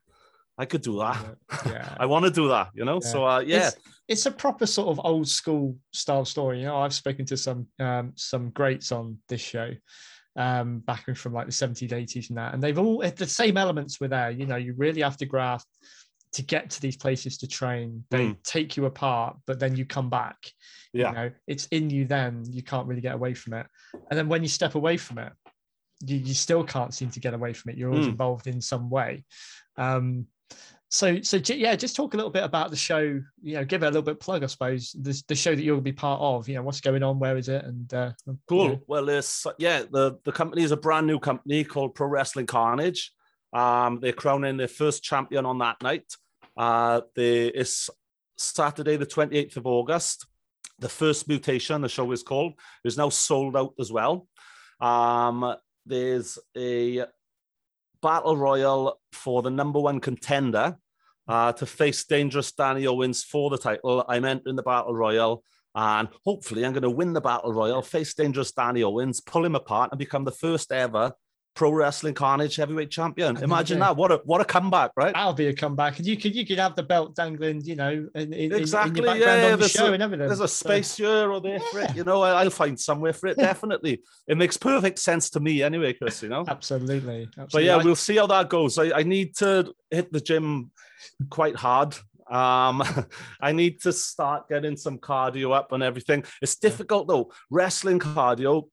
I 0.58 0.66
could 0.66 0.82
do 0.82 1.00
that. 1.00 1.36
Yeah. 1.66 1.96
I 2.00 2.06
want 2.06 2.26
to 2.26 2.32
do 2.32 2.48
that, 2.50 2.70
you 2.74 2.86
know. 2.86 3.00
Yeah. 3.04 3.10
So 3.12 3.26
uh, 3.26 3.40
yeah, 3.40 3.68
It's, 3.68 3.76
it's 4.08 4.26
a 4.26 4.32
proper 4.32 4.66
sort 4.66 4.88
of 4.90 5.02
old 5.04 5.28
school 5.28 5.78
style 5.94 6.26
story. 6.26 6.60
You 6.60 6.66
know, 6.68 6.78
I've 6.78 6.94
spoken 6.94 7.26
to 7.26 7.38
some 7.38 7.68
um, 7.80 8.14
some 8.16 8.52
greats 8.52 8.92
on 8.92 9.18
this 9.28 9.42
show, 9.42 9.72
um, 10.38 10.80
back 10.80 11.08
in 11.08 11.16
from 11.16 11.34
like 11.34 11.46
the 11.48 11.52
70s, 11.52 11.90
80s 11.92 12.30
and 12.30 12.38
that, 12.38 12.54
and 12.54 12.64
they've 12.64 12.80
all 12.80 13.00
the 13.00 13.28
same 13.28 13.58
elements 13.58 14.00
were 14.00 14.08
there. 14.08 14.32
You 14.32 14.46
know, 14.46 14.56
you 14.56 14.74
really 14.78 15.02
have 15.02 15.18
to 15.18 15.26
graft 15.26 15.68
to 16.34 16.42
get 16.42 16.70
to 16.70 16.82
these 16.82 16.98
places 16.98 17.38
to 17.40 17.48
train. 17.48 18.04
They 18.10 18.28
Mm. 18.28 18.44
take 18.44 18.76
you 18.78 18.86
apart, 18.86 19.38
but 19.48 19.60
then 19.60 19.76
you 19.76 19.86
come 19.86 20.10
back. 20.10 20.38
yeah, 20.94 21.10
You 21.10 21.16
know, 21.16 21.32
it's 21.48 21.66
in 21.68 21.90
you 21.90 22.06
then. 22.06 22.44
You 22.50 22.62
can't 22.62 22.88
really 22.88 23.02
get 23.02 23.16
away 23.16 23.34
from 23.34 23.54
it. 23.54 23.68
And 24.10 24.18
then 24.18 24.28
when 24.28 24.42
you 24.42 24.50
step 24.50 24.76
away 24.76 24.98
from 24.98 25.18
it, 25.20 25.32
you, 26.06 26.18
you 26.18 26.34
still 26.34 26.64
can't 26.66 26.94
seem 26.94 27.10
to 27.12 27.22
get 27.22 27.34
away 27.34 27.54
from 27.54 27.72
it. 27.72 27.78
You're 27.78 27.90
always 27.90 28.08
Mm. 28.08 28.12
involved 28.12 28.48
in 28.48 28.60
some 28.62 28.90
way. 28.90 29.24
Um, 29.78 30.28
so, 30.90 31.22
so 31.22 31.40
yeah, 31.48 31.76
just 31.76 31.96
talk 31.96 32.14
a 32.14 32.18
little 32.18 32.32
bit 32.32 32.44
about 32.44 32.70
the 32.70 32.78
show. 32.78 33.22
You 33.42 33.56
know, 33.56 33.66
give 33.66 33.84
it 33.84 33.88
a 33.88 33.90
little 33.90 34.02
bit 34.02 34.14
of 34.14 34.20
plug, 34.20 34.44
I 34.44 34.48
suppose. 34.48 34.96
The, 35.00 35.22
the 35.28 35.36
show 35.36 35.56
that 35.56 35.62
you'll 35.62 35.82
be 35.82 35.92
part 35.92 36.22
of. 36.22 36.48
You 36.48 36.56
know, 36.56 36.64
what's 36.64 36.82
going 36.82 37.04
on? 37.04 37.20
Where 37.20 37.38
is 37.38 37.50
it? 37.50 37.64
And 37.66 37.94
uh, 37.94 38.12
cool. 38.48 38.82
Well, 38.88 39.10
it's 39.10 39.46
yeah, 39.58 39.84
the 39.90 40.20
the 40.24 40.32
company 40.32 40.64
is 40.64 40.72
a 40.72 40.78
brand 40.78 41.08
new 41.08 41.20
company 41.20 41.64
called 41.64 41.96
Pro 41.96 42.08
Wrestling 42.08 42.46
Carnage. 42.46 43.12
Um, 43.52 44.00
they're 44.00 44.14
crowning 44.14 44.58
their 44.58 44.68
first 44.68 45.04
champion 45.04 45.46
on 45.46 45.58
that 45.60 45.82
night. 45.82 46.14
Uh, 46.58 47.02
it's 47.16 47.90
Saturday, 48.38 48.98
the 48.98 49.06
28th 49.06 49.58
of 49.58 49.66
August. 49.66 50.28
The 50.80 50.90
first 50.90 51.28
mutation, 51.28 51.82
the 51.82 51.90
show 51.90 52.12
is 52.12 52.22
called, 52.22 52.54
is 52.84 52.98
now 52.98 53.10
sold 53.10 53.56
out 53.56 53.74
as 53.80 53.92
well. 53.92 54.28
Um, 54.82 55.56
there's 55.86 56.38
a 56.58 57.06
battle 58.02 58.38
royal 58.38 59.00
for 59.12 59.42
the 59.42 59.50
number 59.50 59.80
one 59.80 60.00
contender 60.00 60.78
uh, 61.28 61.52
to 61.54 61.66
face 61.66 62.04
dangerous 62.06 62.52
Danny 62.52 62.88
Owens 62.88 63.24
for 63.24 63.50
the 63.50 63.58
title. 63.58 64.06
I'm 64.08 64.26
entering 64.26 64.56
the 64.56 64.64
battle 64.64 64.94
royal. 64.94 65.44
And 65.74 66.08
hopefully, 66.24 66.66
I'm 66.66 66.72
going 66.72 66.84
to 66.84 66.90
win 66.90 67.12
the 67.12 67.20
battle 67.20 67.52
royal, 67.52 67.82
face 67.82 68.14
dangerous 68.14 68.52
Danny 68.52 68.82
Owens, 68.82 69.20
pull 69.20 69.44
him 69.44 69.56
apart, 69.56 69.92
and 69.92 70.00
become 70.00 70.24
the 70.24 70.32
first 70.32 70.72
ever 70.72 71.12
Pro 71.56 71.72
Wrestling 71.72 72.14
Carnage 72.14 72.58
heavyweight 72.58 72.92
champion. 72.92 73.38
Imagine 73.38 73.80
that. 73.80 73.96
What 73.96 74.12
a 74.12 74.22
what 74.26 74.42
a 74.42 74.46
comeback, 74.46 74.92
right? 74.98 75.14
That'll 75.14 75.32
be 75.34 75.48
a 75.48 75.54
comeback, 75.54 75.98
and 75.98 76.06
you 76.06 76.18
could 76.18 76.36
you 76.36 76.46
could 76.46 76.60
have 76.60 76.76
the 76.76 76.84
belt 76.84 77.16
dangling, 77.16 77.62
you 77.62 77.76
know, 77.78 77.92
in, 77.92 78.10
in, 78.14 78.34
in- 78.34 78.52
in 78.52 78.60
Exactly, 78.60 79.02
your 79.02 79.16
yeah, 79.16 79.26
background 79.26 79.42
yeah, 79.44 79.52
the 79.52 79.58
there's 79.58 79.72
show 79.72 79.94
a-. 79.94 80.18
There's 80.28 80.40
a 80.42 80.48
So- 80.50 80.66
space 80.68 80.98
here 80.98 81.32
or 81.32 81.40
there 81.40 81.60
for 81.72 81.80
it. 81.80 81.96
You 81.96 82.04
know, 82.04 82.22
I- 82.24 82.44
I'll 82.44 82.50
find 82.50 82.78
somewhere 82.80 83.14
for 83.14 83.28
it. 83.28 83.38
Definitely. 83.38 84.02
it 84.28 84.38
makes 84.38 84.58
perfect 84.58 85.00
sense 85.00 85.30
to 85.32 85.40
me 85.40 85.64
anyway, 85.64 85.94
Chris, 85.94 86.22
you 86.22 86.30
know? 86.30 86.44
absolutely, 86.48 87.30
absolutely. 87.38 87.48
But 87.54 87.64
yeah, 87.64 87.78
I- 87.78 87.84
we'll 87.84 87.96
see 87.96 88.18
how 88.18 88.28
that 88.28 88.50
goes. 88.50 88.78
I, 88.78 88.92
I 89.00 89.04
need 89.04 89.36
to 89.38 89.74
hit 89.90 90.12
the 90.12 90.20
gym 90.20 90.72
quite 91.30 91.56
hard. 91.56 91.96
Um, 92.30 92.84
I 93.40 93.52
need 93.54 93.82
to 93.84 93.94
start 93.94 94.50
getting 94.50 94.76
some 94.76 94.98
cardio 94.98 95.56
up 95.56 95.72
and 95.72 95.84
everything. 95.84 96.24
It's 96.42 96.56
difficult 96.58 97.08
though. 97.08 97.32
Wrestling 97.50 98.00
cardio 98.00 98.64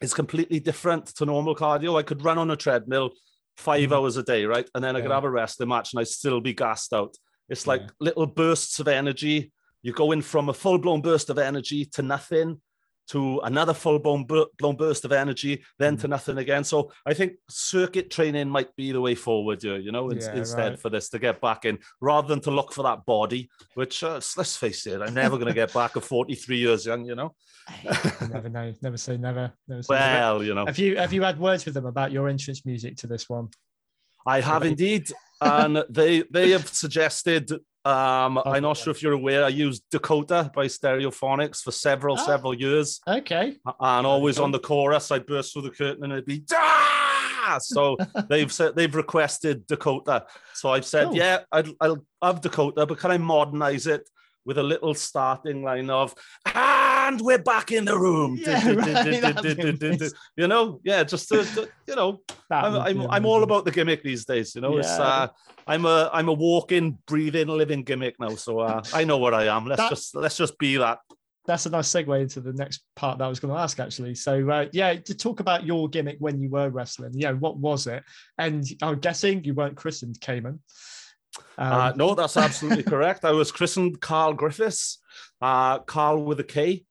is 0.00 0.14
completely 0.14 0.60
different 0.60 1.06
to 1.06 1.24
normal 1.24 1.54
cardio. 1.54 1.98
I 1.98 2.02
could 2.02 2.24
run 2.24 2.38
on 2.38 2.50
a 2.50 2.56
treadmill 2.56 3.10
five 3.56 3.88
Mhm. 3.90 3.92
hours 3.96 4.16
a 4.16 4.22
day, 4.22 4.44
right? 4.46 4.68
And 4.74 4.82
then 4.82 4.96
I 4.96 5.00
could 5.00 5.10
Yeah. 5.10 5.14
have 5.16 5.24
a 5.24 5.30
wrestling 5.30 5.68
match 5.68 5.92
and 5.92 6.00
I'd 6.00 6.08
still 6.08 6.40
be 6.40 6.52
gassed 6.52 6.92
out. 6.92 7.16
It's 7.48 7.66
like 7.66 7.82
Yeah. 7.82 7.88
little 8.00 8.26
bursts 8.26 8.80
of 8.80 8.88
energy. 8.88 9.52
You're 9.82 9.94
going 9.94 10.22
from 10.22 10.48
a 10.48 10.54
full 10.54 10.78
blown 10.78 11.02
burst 11.02 11.30
of 11.30 11.38
energy 11.38 11.84
to 11.86 12.02
nothing 12.02 12.60
to 13.08 13.40
another 13.44 13.74
full 13.74 13.98
blown, 13.98 14.24
blown 14.24 14.76
burst 14.76 15.04
of 15.04 15.12
energy, 15.12 15.62
then 15.78 15.96
Mm. 15.96 16.00
to 16.00 16.08
nothing 16.08 16.38
again. 16.38 16.64
So 16.64 16.90
I 17.04 17.12
think 17.14 17.34
circuit 17.50 18.10
training 18.10 18.48
might 18.48 18.74
be 18.76 18.92
the 18.92 19.00
way 19.00 19.14
forward 19.14 19.62
here, 19.62 19.76
you 19.76 19.92
know, 19.92 20.10
Yeah, 20.12 20.34
instead 20.34 20.70
right. 20.72 20.80
for 20.80 20.88
this 20.90 21.08
to 21.10 21.18
get 21.18 21.40
back 21.40 21.64
in 21.64 21.78
rather 22.00 22.28
than 22.28 22.40
to 22.40 22.50
look 22.50 22.72
for 22.72 22.82
that 22.84 23.04
body, 23.04 23.50
which 23.74 24.02
uh, 24.02 24.20
let's 24.36 24.56
face 24.56 24.86
it, 24.86 25.02
I'm 25.02 25.14
never 25.14 25.36
going 25.36 25.48
to 25.48 25.54
get 25.54 25.72
back 25.74 25.96
at 25.96 26.02
43 26.04 26.56
years 26.56 26.86
young, 26.86 27.04
you 27.04 27.14
know. 27.14 27.34
Never 28.30 28.48
know, 28.50 28.74
never 28.82 28.96
say 28.98 29.16
never. 29.16 29.50
Never 29.68 29.82
say 29.82 29.94
never. 29.94 30.14
Well, 30.20 30.42
you 30.44 30.54
know, 30.54 30.66
Have 30.66 30.78
you 30.78 30.96
have 30.98 31.12
you 31.14 31.22
had 31.22 31.38
words 31.38 31.64
with 31.64 31.72
them 31.74 31.86
about 31.86 32.12
your 32.12 32.28
entrance 32.28 32.64
music 32.66 32.96
to 32.98 33.06
this 33.06 33.28
one? 33.28 33.48
I 34.26 34.40
have 34.40 34.62
indeed, 34.64 35.10
and 35.40 35.82
they 35.88 36.22
they 36.30 36.50
have 36.50 36.68
suggested. 36.68 37.50
Um, 37.86 38.40
I'm 38.46 38.62
not 38.62 38.78
sure 38.78 38.90
if 38.92 39.02
you're 39.02 39.12
aware. 39.12 39.44
I 39.44 39.48
used 39.48 39.82
Dakota 39.90 40.50
by 40.54 40.66
Stereophonics 40.66 41.62
for 41.62 41.70
several 41.70 42.16
Ah. 42.18 42.24
several 42.24 42.54
years, 42.54 43.00
Okay, 43.06 43.56
and 43.80 44.06
always 44.06 44.38
on 44.38 44.52
the 44.52 44.58
chorus, 44.58 45.10
I'd 45.10 45.26
burst 45.26 45.52
through 45.52 45.62
the 45.62 45.70
curtain 45.70 46.04
and 46.04 46.12
it'd 46.14 46.24
be. 46.24 46.44
"Ah!" 46.52 47.58
So 47.60 47.96
they've 48.30 48.50
said 48.50 48.74
they've 48.74 48.94
requested 48.94 49.66
Dakota. 49.66 50.24
So 50.54 50.70
I've 50.70 50.86
said, 50.86 51.08
Cool. 51.08 51.16
yeah, 51.16 51.40
I'd, 51.52 51.68
I'll 51.80 52.04
have 52.22 52.40
Dakota, 52.40 52.86
but 52.86 52.98
can 52.98 53.10
I 53.10 53.18
modernize 53.18 53.86
it 53.86 54.08
with 54.44 54.58
a 54.58 54.62
little 54.62 54.94
starting 54.94 55.62
line 55.62 55.90
of, 55.90 56.14
and 56.54 57.20
we're 57.20 57.38
back 57.38 57.72
in 57.72 57.84
the 57.84 57.98
room. 57.98 58.38
Yeah, 58.40 58.72
right, 58.72 59.20
that'd 59.20 59.56
be 59.56 59.86
amazing. 59.86 60.10
You 60.36 60.48
know, 60.48 60.80
yeah, 60.84 61.04
just 61.04 61.28
to, 61.28 61.44
to- 61.44 61.68
you 61.86 61.96
know, 61.96 62.20
I'm, 62.50 62.74
I'm, 62.76 63.10
I'm 63.10 63.26
all 63.26 63.42
about 63.42 63.64
the 63.64 63.70
gimmick 63.70 64.02
these 64.02 64.24
days. 64.24 64.54
You 64.54 64.60
know, 64.60 64.78
it's 64.78 64.88
uh, 64.88 65.28
I'm 65.66 65.84
a 65.86 66.10
I'm 66.12 66.28
a 66.28 66.32
walking, 66.32 66.98
breathing, 67.06 67.48
living 67.48 67.82
gimmick 67.82 68.16
now. 68.20 68.30
So 68.30 68.60
uh, 68.60 68.82
I 68.92 69.04
know 69.04 69.18
what 69.18 69.34
I 69.34 69.54
am. 69.54 69.66
Let's 69.66 69.82
That- 69.82 69.90
just 69.90 70.14
let's 70.14 70.36
just 70.36 70.58
be 70.58 70.76
that. 70.76 70.98
That's 71.46 71.66
a 71.66 71.70
nice 71.70 71.90
segue 71.90 72.22
into 72.22 72.40
the 72.40 72.54
next 72.54 72.84
part 72.96 73.18
that 73.18 73.24
I 73.26 73.28
was 73.28 73.38
going 73.38 73.52
to 73.52 73.60
ask, 73.60 73.78
actually. 73.78 74.14
So, 74.14 74.48
uh, 74.48 74.64
yeah, 74.72 74.94
to 74.94 75.14
talk 75.14 75.40
about 75.40 75.66
your 75.66 75.90
gimmick 75.90 76.16
when 76.18 76.40
you 76.40 76.48
were 76.48 76.70
wrestling, 76.70 77.10
yeah, 77.12 77.32
what 77.32 77.58
was 77.58 77.86
it? 77.86 78.02
And 78.38 78.64
I'm 78.80 78.98
guessing 78.98 79.44
you 79.44 79.52
weren't 79.52 79.76
christened 79.76 80.18
Cayman. 80.22 80.60
Um, 81.58 81.72
uh, 81.72 81.92
no, 81.96 82.14
that's 82.14 82.36
absolutely 82.36 82.82
correct. 82.92 83.24
I 83.24 83.32
was 83.32 83.52
christened 83.52 84.00
Carl 84.00 84.34
Griffiths, 84.34 84.98
uh, 85.40 85.78
Carl 85.80 86.24
with 86.24 86.40
a 86.40 86.44
K. 86.44 86.84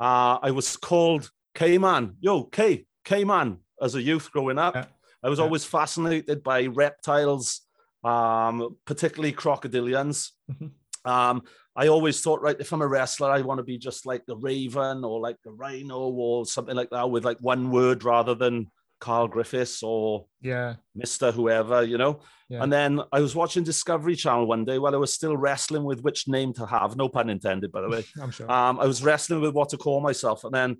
Uh, 0.00 0.38
I 0.42 0.50
was 0.50 0.76
called 0.76 1.30
K 1.54 1.78
Man. 1.78 2.16
Yo, 2.20 2.44
K 2.44 2.86
K 3.04 3.24
Man 3.24 3.58
as 3.80 3.94
a 3.94 4.02
youth 4.02 4.30
growing 4.32 4.58
up. 4.58 4.74
Yeah. 4.74 4.86
I 5.22 5.28
was 5.28 5.38
Yeah. 5.38 5.44
always 5.46 5.64
fascinated 5.64 6.42
by 6.42 6.66
reptiles, 6.66 7.62
um, 8.04 8.76
particularly 8.84 9.32
crocodilians. 9.32 10.30
Mhm. 10.50 10.70
Um, 11.04 11.42
I 11.74 11.88
always 11.88 12.20
thought, 12.20 12.40
right, 12.40 12.56
if 12.58 12.72
I'm 12.72 12.82
a 12.82 12.86
wrestler, 12.86 13.30
I 13.30 13.42
want 13.42 13.58
to 13.58 13.64
be 13.64 13.78
just 13.78 14.06
like 14.06 14.24
the 14.26 14.36
Raven 14.36 15.04
or 15.04 15.20
like 15.20 15.36
the 15.44 15.52
Rhino 15.52 15.98
or 15.98 16.46
something 16.46 16.74
like 16.74 16.90
that 16.90 17.10
with 17.10 17.24
like 17.24 17.38
one 17.40 17.70
word 17.70 18.02
rather 18.02 18.34
than 18.34 18.70
Carl 19.00 19.28
Griffiths 19.28 19.82
or 19.82 20.26
yeah, 20.40 20.74
Mr. 20.96 21.32
Whoever, 21.32 21.82
you 21.82 21.98
know. 21.98 22.20
Yeah. 22.48 22.62
And 22.62 22.72
then 22.72 23.00
I 23.12 23.20
was 23.20 23.34
watching 23.34 23.64
Discovery 23.64 24.14
Channel 24.16 24.46
one 24.46 24.64
day 24.64 24.78
while 24.78 24.94
I 24.94 24.98
was 24.98 25.12
still 25.12 25.36
wrestling 25.36 25.84
with 25.84 26.00
which 26.02 26.28
name 26.28 26.52
to 26.54 26.66
have, 26.66 26.96
no 26.96 27.08
pun 27.08 27.28
intended, 27.28 27.72
by 27.72 27.80
the 27.82 27.88
way. 27.88 28.04
I'm 28.22 28.30
sure. 28.30 28.50
Um, 28.50 28.78
I 28.78 28.86
was 28.86 29.02
wrestling 29.02 29.40
with 29.40 29.52
what 29.54 29.68
to 29.70 29.76
call 29.76 30.00
myself. 30.00 30.44
And 30.44 30.54
then 30.54 30.76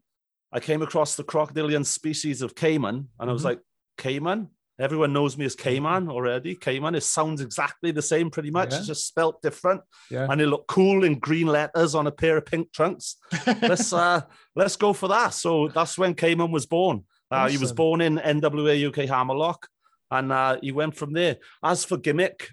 I 0.52 0.61
came 0.61 0.81
across 0.83 1.16
the 1.16 1.24
crocodilian 1.24 1.85
species 1.85 2.40
of 2.40 2.55
caiman. 2.55 3.09
And 3.18 3.29
I 3.31 3.33
was 3.33 3.42
Mhm. 3.42 3.46
like, 3.46 3.61
Cayman? 3.98 4.48
Everyone 4.79 5.12
knows 5.14 5.38
me 5.38 5.46
as 5.46 5.57
Cayman 5.57 6.09
already. 6.11 6.55
Cayman. 6.55 6.94
It 6.94 7.02
sounds 7.02 7.40
exactly 7.40 7.90
the 7.92 8.02
same, 8.02 8.31
pretty 8.31 8.50
much. 8.50 8.70
Yeah. 8.72 8.79
It's 8.79 8.87
just 8.87 9.07
spelt 9.07 9.40
different. 9.42 9.81
yeah. 10.11 10.26
And 10.31 10.40
it 10.40 10.46
looked 10.46 10.68
cool 10.68 11.02
in 11.02 11.18
green 11.18 11.46
letters 11.46 11.94
on 11.94 12.07
a 12.07 12.12
pair 12.12 12.37
of 12.37 12.44
pink 12.46 12.72
trunks. 12.72 13.16
let's 13.62 13.92
uh, 13.92 14.20
let's 14.55 14.76
go 14.76 14.92
for 14.92 15.09
that. 15.09 15.33
So 15.35 15.68
that's 15.68 15.96
when 15.98 16.14
Cayman 16.14 16.52
was 16.52 16.66
born. 16.66 17.05
Uh, 17.31 17.49
He 17.49 17.59
was 17.59 17.73
born 17.73 18.01
in 18.01 18.19
NWA 18.19 18.89
UK 18.89 19.09
Hammerlock, 19.09 19.69
and 20.11 20.33
uh, 20.33 20.59
he 20.62 20.73
went 20.73 20.97
from 20.97 21.12
there. 21.12 21.37
As 21.62 21.85
for 21.85 21.97
gimmick, 21.97 22.51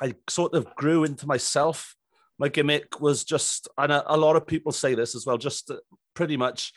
I 0.00 0.14
sort 0.28 0.54
of 0.54 0.74
grew 0.74 1.04
into 1.04 1.26
myself. 1.26 1.94
My 2.38 2.48
gimmick 2.48 3.00
was 3.00 3.24
just, 3.24 3.68
and 3.78 3.92
a, 3.92 4.12
a 4.12 4.16
lot 4.16 4.36
of 4.36 4.46
people 4.46 4.72
say 4.72 4.94
this 4.94 5.14
as 5.14 5.24
well, 5.24 5.38
just 5.38 5.70
uh, 5.70 5.76
pretty 6.14 6.36
much. 6.36 6.72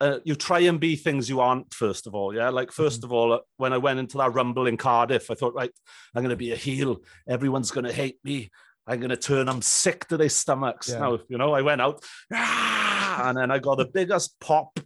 Uh, 0.00 0.18
you 0.24 0.34
try 0.34 0.58
and 0.60 0.80
be 0.80 0.96
things 0.96 1.28
you 1.28 1.38
aren't, 1.38 1.72
first 1.72 2.08
of 2.08 2.14
all. 2.14 2.34
Yeah. 2.34 2.48
Like, 2.48 2.70
1st 2.70 3.04
of 3.04 3.12
all, 3.12 3.38
when 3.56 3.72
I 3.72 3.78
went 3.78 4.00
into 4.00 4.18
that 4.18 4.34
rumble 4.34 4.66
in 4.66 4.76
Cardiff, 4.76 5.30
I 5.30 5.34
thought, 5.34 5.54
right, 5.54 5.70
I'm 6.12 6.22
going 6.22 6.30
to 6.30 6.36
be 6.36 6.50
a 6.50 6.56
heel. 6.56 7.02
Everyone's 7.28 7.70
going 7.70 7.84
to 7.84 7.92
hate 7.92 8.18
me. 8.24 8.50
I'm 8.84 8.98
going 8.98 9.10
to 9.10 9.16
turn 9.16 9.46
them 9.46 9.62
sick 9.62 10.08
to 10.08 10.16
their 10.16 10.28
stomachs. 10.28 10.88
Yeah. 10.88 10.98
Now, 10.98 11.18
you 11.28 11.38
know, 11.38 11.52
I 11.52 11.62
went 11.62 11.80
out 11.80 12.02
"Ah," 12.32 13.28
and 13.28 13.38
then 13.38 13.52
I 13.52 13.60
got 13.60 13.78
the 13.78 13.86
biggest 13.86 14.34
pop 14.40 14.80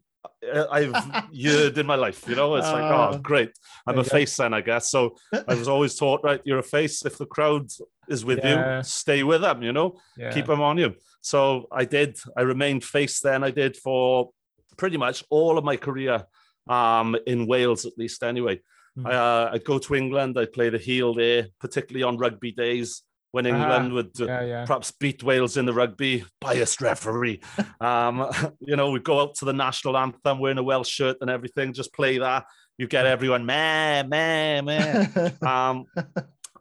I've 0.71 0.95
heard 1.35 1.79
in 1.83 1.87
my 1.87 1.95
life. 1.95 2.27
You 2.29 2.37
know, 2.37 2.55
it's 2.57 2.67
like, 2.67 2.83
Uh, 2.83 3.11
oh, 3.15 3.19
great. 3.19 3.51
I'm 3.87 3.99
a 3.99 4.05
face 4.05 4.37
then, 4.37 4.55
I 4.55 4.61
guess. 4.61 4.91
So 4.91 5.17
I 5.49 5.55
was 5.55 5.69
always 5.69 5.95
taught, 5.95 6.23
right, 6.23 6.41
you're 6.45 6.59
a 6.59 6.62
face. 6.62 7.05
If 7.05 7.19
the 7.19 7.27
crowd 7.27 7.69
is 8.09 8.25
with 8.25 8.39
Yeah. 8.39 8.79
you, 8.79 8.83
stay 8.85 9.23
with 9.23 9.41
them, 9.43 9.62
you 9.62 9.73
know, 9.73 9.99
yeah. 10.17 10.33
keep 10.33 10.47
them 10.47 10.61
on 10.61 10.79
you. 10.79 10.95
So 11.21 11.67
I 11.73 11.85
did. 11.85 12.19
I 12.37 12.43
remained 12.43 12.85
face 12.85 13.21
then. 13.21 13.43
I 13.43 13.51
did 13.51 13.77
for 13.77 14.31
pretty 14.77 14.97
much 14.97 15.25
all 15.31 15.59
of 15.59 15.65
my 15.65 15.77
career 15.77 16.25
um, 16.69 17.17
in 17.27 17.47
Wales, 17.47 17.87
at 17.87 17.97
least 17.99 18.23
anyway. 18.23 18.61
Hmm. 18.97 19.07
I, 19.07 19.15
uh, 19.15 19.51
I'd 19.55 19.65
go 19.65 19.79
to 19.79 19.95
England, 19.95 20.39
I'd 20.39 20.53
play 20.53 20.69
the 20.71 20.79
heel 20.79 21.15
there, 21.15 21.49
particularly 21.61 22.03
on 22.03 22.17
rugby 22.17 22.53
days 22.53 23.03
when 23.33 23.47
Ah, 23.47 23.51
England 23.51 23.93
would 23.93 24.21
uh, 24.21 24.27
yeah, 24.27 24.41
yeah. 24.43 24.65
perhaps 24.65 24.93
beat 24.93 25.23
Wales 25.23 25.57
in 25.57 25.67
the 25.67 25.73
rugby, 25.75 26.25
biased 26.41 26.81
referee. 26.81 27.41
um, 27.81 28.27
you 28.61 28.77
know, 28.77 28.91
we 28.91 29.01
go 29.01 29.21
out 29.21 29.35
to 29.37 29.45
the 29.45 29.53
national 29.53 29.97
anthem 29.97 30.39
wearing 30.39 30.59
a 30.59 30.62
Welsh 30.62 30.89
shirt 30.89 31.17
and 31.21 31.31
everything, 31.31 31.73
just 31.73 31.93
play 31.93 32.19
that. 32.19 32.45
You 32.79 32.87
get 32.87 33.07
everyone, 33.07 33.47
meh, 33.47 34.03
meh, 34.05 34.61
meh. 34.61 35.31
Um, 35.47 35.87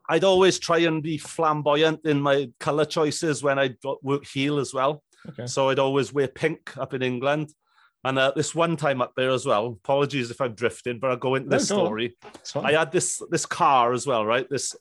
I'd 0.08 0.24
always 0.24 0.60
try 0.60 0.80
and 0.80 1.02
be 1.02 1.18
flamboyant 1.18 2.02
in 2.06 2.22
my 2.22 2.52
color 2.60 2.86
choices 2.86 3.42
when 3.42 3.58
I 3.58 3.70
got 3.82 4.04
work 4.04 4.26
heel 4.26 4.60
as 4.60 4.74
well. 4.74 5.04
okay. 5.30 5.48
So 5.48 5.70
I'd 5.70 5.80
always 5.80 6.14
wear 6.14 6.28
pink 6.28 6.78
up 6.78 6.94
in 6.94 7.02
England. 7.02 7.52
And 8.04 8.20
uh, 8.20 8.32
this 8.36 8.54
one 8.54 8.78
time 8.78 9.02
up 9.02 9.14
there 9.18 9.32
as 9.32 9.48
well, 9.48 9.78
apologies 9.84 10.30
if 10.30 10.40
I'm 10.40 10.54
drifting, 10.54 11.00
but 11.00 11.10
I'll 11.10 11.18
go 11.18 11.34
into 11.34 11.50
No, 11.50 11.58
this 11.58 11.70
go 11.70 11.86
story. 11.86 12.16
I 12.64 12.74
had 12.74 12.92
this 12.92 13.20
this 13.32 13.48
car 13.48 13.94
as 13.94 14.06
well, 14.06 14.24
right? 14.24 14.48
This 14.48 14.76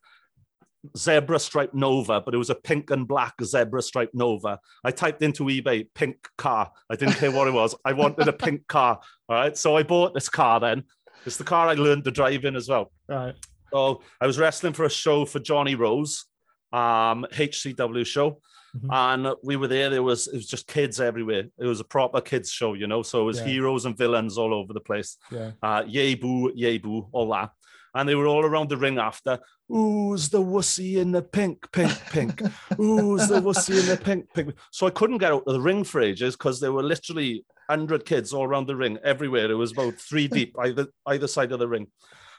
zebra 0.97 1.39
stripe 1.39 1.73
Nova, 1.75 2.21
but 2.21 2.35
it 2.35 2.39
was 2.39 2.51
a 2.51 2.55
pink 2.55 2.91
and 2.91 3.07
black 3.09 3.35
zebra 3.43 3.83
stripe 3.83 4.11
Nova. 4.15 4.59
I 4.85 4.91
typed 4.91 5.23
into 5.23 5.45
eBay 5.45 5.87
pink 5.95 6.17
car. 6.39 6.71
I 6.91 6.97
didn't 6.97 7.15
care 7.15 7.31
what 7.31 7.49
it 7.49 7.53
was. 7.55 7.75
I 7.85 7.93
wanted 7.93 8.29
a 8.29 8.33
pink 8.33 8.67
car. 8.67 9.01
All 9.29 9.37
right. 9.37 9.57
So 9.57 9.77
I 9.77 9.83
bought 9.83 10.15
this 10.15 10.29
car 10.29 10.61
then. 10.61 10.85
It's 11.27 11.37
the 11.39 11.45
car 11.45 11.69
I 11.69 11.75
learned 11.75 12.05
to 12.05 12.11
drive 12.11 12.45
in 12.45 12.57
as 12.57 12.69
well. 12.69 12.93
right. 13.09 13.35
So 13.73 14.03
I 14.21 14.27
was 14.27 14.39
wrestling 14.39 14.73
for 14.73 14.85
a 14.85 14.91
show 14.91 15.25
for 15.25 15.41
Johnny 15.41 15.75
Rose, 15.75 16.27
um, 16.73 17.27
HCW 17.33 18.05
show. 18.07 18.41
Mhm. 18.77 18.89
And 18.93 19.37
we 19.43 19.57
were 19.57 19.69
there. 19.69 19.89
There 19.91 20.03
was 20.03 20.27
it 20.29 20.35
was 20.37 20.47
just 20.47 20.67
kids 20.67 21.01
everywhere. 21.01 21.45
It 21.59 21.65
was 21.67 21.81
a 21.81 21.85
proper 21.85 22.21
kids 22.21 22.51
show, 22.51 22.75
you 22.75 22.87
know. 22.87 23.03
So 23.03 23.21
it 23.23 23.25
was 23.25 23.39
Yeah. 23.39 23.47
heroes 23.47 23.85
and 23.85 23.97
villains 23.97 24.37
all 24.39 24.53
over 24.55 24.73
the 24.73 24.81
place 24.81 25.17
Yeah. 25.31 25.53
uh, 25.63 25.83
yay 25.87 26.15
boo, 26.15 26.53
yay 26.55 26.79
boo, 26.79 27.09
all 27.13 27.31
that. 27.33 27.51
And 27.95 28.09
they 28.09 28.15
were 28.15 28.27
all 28.27 28.45
around 28.45 28.69
the 28.69 28.77
ring 28.77 28.99
after. 28.99 29.39
Who's 29.69 30.29
the 30.29 30.43
wussy 30.43 30.97
in 30.97 31.13
the 31.13 31.23
pink, 31.23 31.71
pink, 31.73 31.93
pink? 32.11 32.41
Who's 32.77 33.29
the 33.29 33.41
wussy 33.41 33.81
in 33.81 33.87
the 33.87 33.97
pink, 33.97 34.27
pink? 34.35 34.55
So 34.73 34.87
I 34.87 34.91
couldn't 34.91 35.19
get 35.19 35.33
out 35.33 35.45
of 35.47 35.55
the 35.55 35.61
ring 35.61 35.85
for 35.85 36.01
ages 36.01 36.37
because 36.37 36.61
there 36.61 36.73
were 36.73 36.83
literally 36.83 37.45
hundred 37.69 38.05
kids 38.05 38.33
all 38.33 38.45
around 38.45 38.67
the 38.67 38.77
ring 38.77 38.99
everywhere. 39.05 39.51
It 39.51 39.55
was 39.55 39.73
about 39.73 39.95
three 39.95 40.29
deep 40.29 40.55
either 40.61 40.89
either 41.07 41.29
side 41.29 41.53
of 41.53 41.59
the 41.59 41.69
ring. 41.69 41.89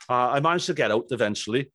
Uh, 0.10 0.30
I 0.30 0.40
managed 0.40 0.68
to 0.68 0.74
get 0.74 0.92
out 0.92 1.06
eventually, 1.10 1.72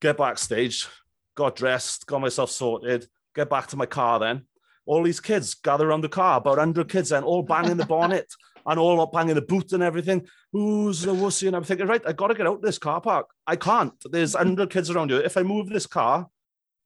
get 0.00 0.16
backstage, 0.16 0.88
got 1.36 1.54
dressed, 1.54 2.06
got 2.06 2.20
myself 2.20 2.50
sorted, 2.50 3.06
get 3.34 3.48
back 3.48 3.68
to 3.68 3.76
my 3.76 3.86
car 3.86 4.18
then. 4.18 4.42
All 4.84 5.02
these 5.02 5.20
kids 5.20 5.54
gather 5.54 5.88
around 5.88 6.00
the 6.00 6.08
car, 6.08 6.38
about 6.38 6.56
100 6.56 6.88
kids 6.88 7.10
then, 7.10 7.22
all 7.22 7.42
banging 7.42 7.76
the 7.76 7.86
bonnet. 7.96 8.26
And 8.66 8.78
all 8.78 9.00
up 9.00 9.12
banging 9.12 9.34
the 9.34 9.42
boot 9.42 9.72
and 9.72 9.82
everything. 9.82 10.26
Who's 10.52 11.02
the 11.02 11.14
wussy? 11.14 11.46
And 11.46 11.56
I'm 11.56 11.64
thinking, 11.64 11.86
right, 11.86 12.02
I 12.06 12.12
got 12.12 12.28
to 12.28 12.34
get 12.34 12.46
out 12.46 12.56
of 12.56 12.62
this 12.62 12.78
car 12.78 13.00
park. 13.00 13.28
I 13.46 13.56
can't. 13.56 13.94
There's 14.10 14.34
100 14.34 14.70
kids 14.70 14.90
around 14.90 15.10
you. 15.10 15.16
If 15.16 15.36
I 15.36 15.42
move 15.42 15.68
this 15.68 15.86
car, 15.86 16.28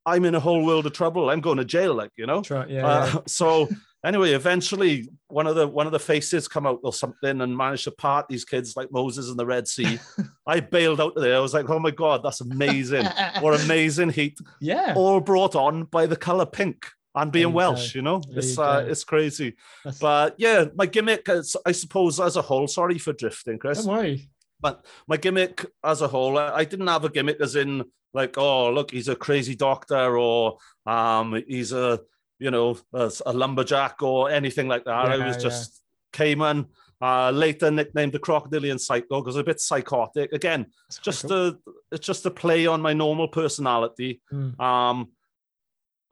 I'm 0.05 0.25
in 0.25 0.35
a 0.35 0.41
whole 0.41 0.65
world 0.65 0.87
of 0.87 0.93
trouble. 0.93 1.31
I'm 1.31 1.41
going 1.41 1.59
to 1.59 1.65
jail, 1.65 1.95
like, 1.95 2.11
you 2.17 2.27
know? 2.27 2.43
Try, 2.43 2.67
yeah, 2.67 2.87
Uh, 2.87 3.07
yeah. 3.07 3.21
so 3.27 3.69
anyway, 4.05 4.33
eventually 4.33 5.09
one 5.29 5.47
of 5.47 5.55
the 5.55 5.67
one 5.67 5.87
of 5.87 5.93
the 5.93 5.99
faces 5.99 6.49
come 6.49 6.67
out 6.67 6.81
or 6.83 6.93
something 6.93 7.41
and 7.41 7.57
managed 7.57 7.85
to 7.85 7.93
part 7.93 8.29
these 8.29 8.45
kids 8.45 8.77
like 8.77 8.91
Moses 8.91 9.31
in 9.31 9.37
the 9.37 9.47
Red 9.47 9.69
Sea. 9.69 9.99
I 10.47 10.61
bailed 10.61 11.01
out 11.01 11.17
of 11.17 11.23
there. 11.23 11.37
I 11.37 11.41
was 11.41 11.55
like, 11.55 11.71
oh 11.71 11.79
my 11.79 11.91
god, 11.91 12.23
that's 12.23 12.41
amazing! 12.41 13.07
what 13.41 13.61
amazing 13.65 14.11
heat! 14.11 14.39
yeah. 14.61 14.95
All 14.97 15.21
brought 15.21 15.55
on 15.55 15.85
by 15.85 16.07
the 16.07 16.17
color 16.17 16.47
pink 16.47 16.87
and 17.15 17.31
being 17.33 17.53
Welsh. 17.53 17.95
You 17.95 18.03
know, 18.03 18.23
it's 18.31 18.57
you 18.57 18.63
uh, 18.63 18.85
it's 18.89 19.05
crazy. 19.05 19.57
That's- 19.85 19.99
But 20.01 20.35
yeah, 20.39 20.67
my 20.75 20.87
gimmick, 20.87 21.29
is, 21.29 21.57
I 21.67 21.73
suppose, 21.73 22.21
as 22.21 22.37
a 22.37 22.43
whole. 22.43 22.67
Sorry 22.69 22.99
for 22.99 23.13
drifting, 23.13 23.59
Chris 23.59 23.85
don't 23.85 23.95
worry. 23.95 24.29
but 24.61 24.85
my 25.07 25.17
gimmick 25.17 25.67
as 25.85 26.01
a 26.03 26.09
whole, 26.09 26.39
I, 26.39 26.51
I 26.51 26.65
didn't 26.65 26.87
have 26.89 27.05
a 27.05 27.09
gimmick 27.11 27.41
as 27.41 27.57
in 27.57 27.85
like, 28.15 28.37
oh, 28.39 28.71
look, 28.71 28.91
he's 28.91 29.09
a 29.09 29.17
crazy 29.17 29.55
doctor 29.55 30.19
or 30.19 30.59
um, 30.87 31.43
he's 31.47 31.73
a 31.73 32.01
you 32.39 32.51
know 32.51 32.77
a, 32.93 33.11
a 33.27 33.33
lumberjack 33.33 34.03
or 34.03 34.31
anything 34.31 34.69
like 34.69 34.85
that. 34.85 35.07
I 35.09 35.17
Yeah, 35.17 35.27
was 35.29 35.37
yeah. 35.37 35.43
just 35.43 35.83
Cayman. 36.13 36.67
Uh, 37.01 37.33
later 37.33 37.69
nicknamed 37.69 38.13
the 38.13 38.19
crocodilian 38.21 38.79
psycho 38.79 39.21
because 39.21 39.35
a 39.35 39.43
bit 39.43 39.59
psychotic. 39.59 40.33
Again, 40.33 40.67
That's 40.89 40.99
just 41.01 41.23
cool. 41.27 41.49
a 41.49 41.55
it's 41.91 42.07
just 42.07 42.25
a 42.27 42.31
play 42.31 42.69
on 42.69 42.81
my 42.81 42.93
normal 42.93 43.27
personality. 43.27 44.21
Mm. 44.33 44.59
Um, 44.61 45.09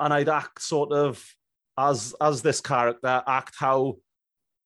and 0.00 0.12
I'd 0.12 0.28
act 0.28 0.62
sort 0.62 0.92
of 0.92 1.24
as 1.78 2.14
as 2.20 2.42
this 2.42 2.60
character, 2.60 3.22
act 3.26 3.54
how 3.58 3.96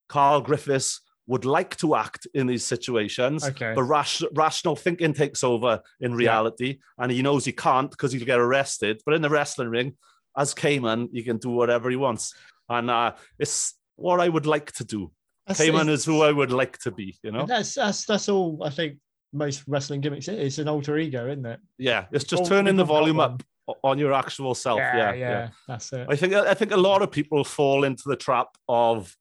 Carl 0.08 0.40
Griffiths 0.40 1.00
would 1.26 1.44
like 1.44 1.74
to 1.78 1.94
act 1.94 2.26
in 2.34 2.46
these 2.46 2.64
situations. 2.64 3.44
Okay. 3.44 3.72
But 3.74 3.84
rash, 3.84 4.22
rational 4.34 4.76
thinking 4.76 5.14
takes 5.14 5.42
over 5.42 5.80
in 6.00 6.14
reality, 6.14 6.78
and 6.98 7.10
he 7.10 7.22
knows 7.22 7.44
he 7.44 7.52
can't 7.52 7.90
because 7.90 8.12
he'll 8.12 8.26
get 8.26 8.38
arrested. 8.40 9.00
But 9.06 9.14
in 9.14 9.22
the 9.22 9.30
wrestling 9.30 9.68
ring, 9.68 9.96
as 10.36 10.52
Cayman, 10.54 11.08
he 11.12 11.22
can 11.22 11.38
do 11.38 11.50
whatever 11.50 11.88
he 11.90 11.96
wants, 11.96 12.34
and 12.68 12.90
uh, 12.90 13.12
it's 13.38 13.74
what 13.96 14.20
I 14.20 14.28
would 14.28 14.46
like 14.46 14.72
to 14.72 14.84
do. 14.84 15.10
That's- 15.46 15.64
Cayman 15.66 15.88
is 15.88 16.04
who 16.04 16.22
I 16.22 16.32
would 16.32 16.52
like 16.52 16.78
to 16.80 16.90
be. 16.90 17.16
You 17.22 17.32
know, 17.32 17.46
That's 17.46 17.74
that's 17.74 18.04
that's 18.04 18.28
all. 18.28 18.62
I 18.62 18.70
think 18.70 18.98
most 19.32 19.64
wrestling 19.66 20.00
gimmicks. 20.00 20.28
it- 20.28 20.38
It's 20.38 20.58
an 20.58 20.68
alter 20.68 20.96
ego, 20.98 21.26
isn't 21.28 21.46
it? 21.46 21.60
yeah. 21.78 22.04
It's 22.12 22.24
just 22.24 22.42
all- 22.42 22.48
turning 22.48 22.76
the 22.76 22.82
we've 22.84 22.90
all 22.90 22.96
got 22.96 23.00
volume 23.00 23.20
up 23.20 23.42
o- 23.42 23.46
on 23.82 23.98
your 23.98 24.12
actual 24.12 24.54
self. 24.54 24.78
Yeah, 24.78 25.12
yeah. 25.14 25.48
That's 25.66 25.92
it. 25.92 26.06
I 26.08 26.16
think 26.16 26.34
I 26.34 26.54
think 26.54 26.72
a 26.72 26.76
lot 26.76 27.02
of 27.02 27.10
people 27.10 27.44
fall 27.44 27.84
into 27.84 28.04
the 28.06 28.16
trap 28.16 28.48
of 28.68 29.16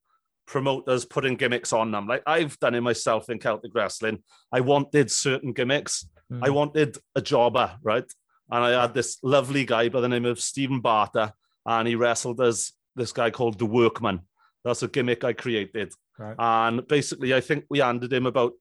promoters 0.45 1.06
putting 1.06 1.36
gimmicks 1.36 1.71
on 1.71 1.91
them. 1.91 2.08
Like 2.08 2.23
I've 2.27 2.60
done 2.60 2.75
it 2.75 2.82
myself 2.82 3.29
in 3.29 3.39
Celtic 3.39 3.71
wrestling. 3.73 4.21
I 4.51 4.60
wanted 4.60 5.10
certain 5.10 5.53
gimmicks. 5.53 6.06
I 6.41 6.49
Mm. 6.49 6.53
wanted 6.53 6.97
a 7.15 7.21
jobber, 7.21 7.77
right? 7.84 8.12
And 8.51 8.63
I 8.63 8.82
had 8.82 8.93
this 8.93 9.19
lovely 9.23 9.65
guy 9.65 9.89
by 9.89 10.01
the 10.01 10.10
name 10.10 10.25
of 10.25 10.39
Stephen 10.39 10.79
Barter, 10.82 11.32
and 11.65 11.88
he 11.88 11.95
wrestled 11.95 12.41
as 12.41 12.71
this 12.95 13.12
guy 13.13 13.29
called 13.29 13.60
the 13.60 13.65
Workman. 13.65 14.21
That's 14.65 14.84
a 14.84 14.88
gimmick 14.88 15.23
I 15.23 15.34
created. 15.34 15.93
Right. 16.17 16.36
And 16.38 16.88
basically, 16.88 17.34
I 17.34 17.41
think 17.41 17.65
we 17.69 17.79
handed 17.79 18.12
him 18.12 18.25
about 18.25 18.53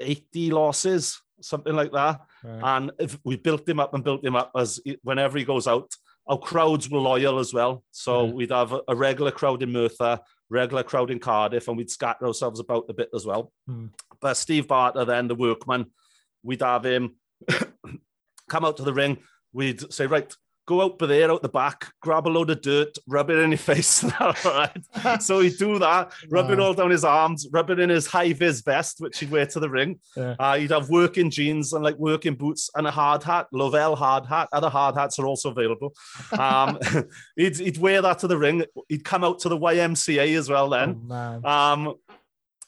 80 0.00 0.50
losses, 0.50 1.20
something 1.40 1.74
like 1.74 1.92
that. 1.92 2.20
Right. 2.42 2.60
And 2.76 2.92
if 2.98 3.18
we 3.24 3.36
built 3.36 3.68
him 3.68 3.80
up 3.80 3.94
and 3.94 4.04
built 4.04 4.24
him 4.24 4.36
up 4.36 4.50
as 4.56 4.80
he- 4.84 4.98
whenever 5.02 5.38
he 5.38 5.44
goes 5.44 5.66
out, 5.66 5.92
our 6.26 6.38
crowds 6.38 6.90
were 6.90 6.98
loyal 6.98 7.38
as 7.38 7.54
well. 7.54 7.84
So 7.92 8.24
we'd 8.24 8.50
have 8.50 8.72
a, 8.72 8.80
a 8.88 8.96
regular 8.96 9.30
crowd 9.30 9.62
in 9.62 9.72
Merthyr, 9.72 10.18
regular 10.50 10.82
crowd 10.82 11.10
in 11.10 11.20
Cardiff, 11.20 11.68
and 11.68 11.76
we'd 11.76 11.90
scatter 11.90 12.26
ourselves 12.26 12.58
about 12.58 12.86
a 12.88 12.94
bit 12.94 13.10
as 13.14 13.24
well. 13.24 13.52
Hmm. 13.66 13.86
But 14.20 14.34
Steve 14.36 14.66
Barter, 14.66 15.04
then 15.04 15.28
the 15.28 15.34
workman, 15.36 15.86
we'd 16.42 16.62
have 16.62 16.84
him 16.84 17.16
come 18.48 18.64
out 18.64 18.76
to 18.78 18.82
the 18.82 18.94
ring. 18.94 19.18
We'd 19.52 19.92
say, 19.92 20.06
right, 20.06 20.34
go 20.66 20.82
out 20.82 20.98
by 20.98 21.06
there, 21.06 21.30
out 21.30 21.42
the 21.42 21.48
back, 21.48 21.92
grab 22.02 22.26
a 22.26 22.28
load 22.28 22.50
of 22.50 22.60
dirt, 22.60 22.98
rub 23.06 23.30
it 23.30 23.38
in 23.38 23.50
your 23.52 23.58
face. 23.72 24.04
All 24.20 24.34
right. 24.44 25.22
So 25.22 25.40
he'd 25.40 25.56
do 25.58 25.78
that, 25.78 26.12
rub 26.28 26.50
it 26.50 26.58
all 26.60 26.74
down 26.74 26.90
his 26.90 27.04
arms, 27.04 27.46
rub 27.52 27.70
it 27.70 27.78
in 27.78 27.88
his 27.88 28.06
high 28.06 28.32
vis 28.32 28.60
vest, 28.62 28.96
which 29.00 29.18
he'd 29.20 29.30
wear 29.30 29.46
to 29.46 29.60
the 29.60 29.70
ring. 29.70 30.00
Yeah. 30.16 30.34
Uh, 30.38 30.56
he'd 30.58 30.70
have 30.72 30.90
working 30.90 31.30
jeans 31.30 31.72
and 31.72 31.84
like 31.84 31.96
working 31.98 32.34
boots 32.34 32.68
and 32.74 32.86
a 32.86 32.90
hard 32.90 33.22
hat, 33.22 33.46
Lovell 33.52 33.94
hard 33.96 34.26
hat. 34.26 34.48
Other 34.52 34.68
hard 34.68 34.96
hats 34.96 35.18
are 35.18 35.26
also 35.26 35.50
available. 35.50 35.94
Um, 36.38 36.78
he'd, 37.36 37.56
he'd 37.58 37.78
wear 37.78 38.02
that 38.02 38.18
to 38.20 38.26
the 38.26 38.36
ring. 38.38 38.64
He'd 38.88 39.04
come 39.04 39.22
out 39.24 39.38
to 39.40 39.48
the 39.48 39.58
YMCA 39.58 40.36
as 40.36 40.48
well 40.50 40.68
then. 40.68 41.00
Oh, 41.04 41.06
man. 41.06 41.46
Um, 41.46 41.94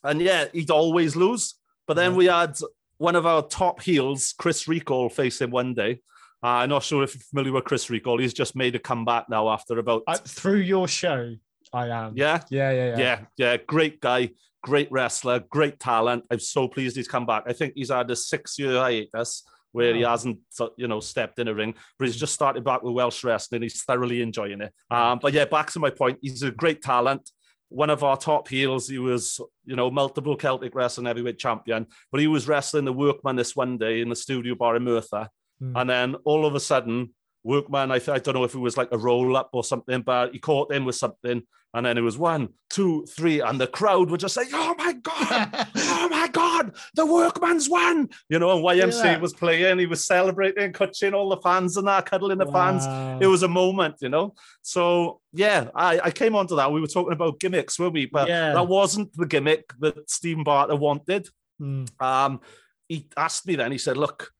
and 0.05 0.21
yeah, 0.23 0.47
he'd 0.53 0.71
always 0.71 1.17
lose. 1.17 1.55
But 1.89 1.95
then 1.95 2.13
Yeah. 2.13 2.17
we 2.19 2.27
had 2.27 2.59
one 2.99 3.17
of 3.17 3.27
our 3.27 3.43
top 3.43 3.83
heels, 3.83 4.35
Chris 4.39 4.69
Recall, 4.69 5.09
facing 5.09 5.51
one 5.51 5.75
day. 5.75 6.01
Uh, 6.43 6.47
I'm 6.47 6.69
not 6.69 6.85
sure 6.85 7.03
if 7.03 7.15
you're 7.15 7.23
familiar 7.23 7.53
with 7.53 7.65
Chris 7.65 7.91
Recall. 7.91 8.19
He's 8.19 8.35
just 8.35 8.55
made 8.55 8.75
a 8.75 8.79
comeback 8.79 9.29
now 9.29 9.49
after 9.49 9.79
about 9.79 10.05
I, 10.07 10.17
through 10.17 10.61
your 10.61 10.87
show, 10.87 11.35
I 11.73 11.89
am. 11.89 12.13
yeah, 12.17 12.43
Yeah. 12.51 12.71
Yeah. 12.71 12.87
Yeah. 12.87 12.99
yeah, 12.99 13.21
yeah. 13.37 13.57
Great 13.67 14.01
guy, 14.01 14.31
great 14.63 14.91
wrestler, 14.93 15.41
great 15.51 15.81
talent. 15.81 16.27
I'm 16.31 16.39
so 16.39 16.69
pleased 16.69 16.97
he's 16.97 17.09
come 17.09 17.27
back. 17.27 17.45
I 17.47 17.53
think 17.53 17.73
he's 17.75 17.91
had 17.91 18.11
a 18.11 18.17
six-year 18.17 18.79
hiatus 18.79 19.45
where 19.73 19.95
he 19.95 20.03
hasn't, 20.03 20.39
you 20.77 20.89
know, 20.89 21.01
stepped 21.01 21.39
in 21.39 21.49
a 21.49 21.55
ring, 21.55 21.75
but 21.99 22.07
he's 22.07 22.17
just 22.17 22.33
started 22.33 22.65
back 22.65 22.83
with 22.83 22.95
Welsh 22.95 23.23
wrestling. 23.23 23.63
He's 23.63 23.83
thoroughly 23.83 24.23
enjoying 24.23 24.61
it. 24.61 24.73
Um, 24.91 25.19
but 25.21 25.33
yeah, 25.33 25.45
back 25.45 25.71
to 25.73 25.79
my 25.79 25.91
point. 25.91 26.19
He's 26.23 26.43
a 26.43 26.51
great 26.51 26.83
talent. 26.83 27.31
One 27.69 27.91
of 27.91 28.03
our 28.03 28.17
top 28.17 28.49
heels. 28.49 28.89
He 28.89 28.99
was, 28.99 29.41
you 29.67 29.77
know, 29.77 29.91
multiple 29.91 30.37
Celtic 30.37 30.75
wrestling 30.75 31.07
heavyweight 31.07 31.39
champion, 31.39 31.87
but 32.11 32.21
he 32.21 32.27
was 32.27 32.49
wrestling 32.49 32.87
the 32.87 32.93
Workman 32.93 33.37
this 33.37 33.55
one 33.55 33.77
day 33.77 34.01
in 34.01 34.09
the 34.09 34.17
studio 34.17 34.55
bar 34.55 34.77
in 34.77 34.85
Merthyr. 34.85 35.29
Hmm. 35.61 35.77
And 35.77 35.91
then 35.91 36.15
all 36.25 36.47
of 36.47 36.55
a 36.55 36.61
sudden, 36.61 37.15
Workman, 37.45 37.91
I, 37.91 37.99
th- 37.99 38.09
I 38.11 38.19
don't 38.19 38.35
know 38.35 38.45
if 38.45 38.55
it 38.55 38.59
was 38.59 38.77
like 38.77 38.89
a 38.93 38.99
roll 38.99 39.37
up 39.37 39.51
or 39.53 39.65
something, 39.65 40.03
but 40.03 40.33
he 40.33 40.39
caught 40.39 40.73
in 40.73 40.85
with 40.85 40.97
something. 40.97 41.43
And 41.75 41.85
then 41.85 41.99
it 41.99 42.01
was 42.03 42.17
one, 42.17 42.49
two, 42.71 43.05
three, 43.07 43.41
and 43.41 43.61
the 43.61 43.67
crowd 43.67 44.11
would 44.11 44.21
just 44.21 44.35
say, 44.35 44.43
Oh 44.55 44.75
my 44.79 44.93
God, 44.95 45.67
oh 45.77 46.09
my 46.11 46.27
God, 46.33 46.75
the 46.95 47.05
workman's 47.05 47.69
won. 47.69 48.09
You 48.31 48.39
know, 48.39 48.57
and 48.57 48.65
YMC 48.65 49.05
Yeah. 49.05 49.19
was 49.19 49.35
playing, 49.35 49.79
he 49.79 49.85
was 49.87 50.05
celebrating, 50.07 50.73
touching 50.73 51.13
all 51.13 51.29
the 51.29 51.37
fans 51.37 51.77
and 51.77 51.87
that, 51.87 52.07
cuddling 52.07 52.39
the 52.39 52.47
fans. 52.47 52.87
It 53.23 53.27
was 53.27 53.43
a 53.43 53.49
moment, 53.49 53.97
you 54.01 54.09
know. 54.09 54.35
So 54.63 55.21
yeah, 55.35 55.69
I, 55.75 56.01
I 56.05 56.11
came 56.11 56.35
onto 56.35 56.57
that. 56.57 56.73
We 56.73 56.81
were 56.81 56.87
talking 56.87 57.13
about 57.13 57.39
gimmicks, 57.39 57.79
were 57.79 57.91
we? 57.91 58.07
But 58.07 58.29
Yeah. 58.29 58.55
that 58.55 58.67
wasn't 58.67 59.15
the 59.15 59.27
gimmick 59.27 59.71
that 59.81 60.09
Stephen 60.11 60.45
Barter 60.45 60.77
wanted. 60.77 61.29
Hmm. 61.59 61.85
Um, 62.01 62.41
he 62.89 63.09
asked 63.17 63.47
me 63.47 63.57
then, 63.57 63.73
he 63.73 63.79
said, 63.79 63.99
Look, 63.99 64.33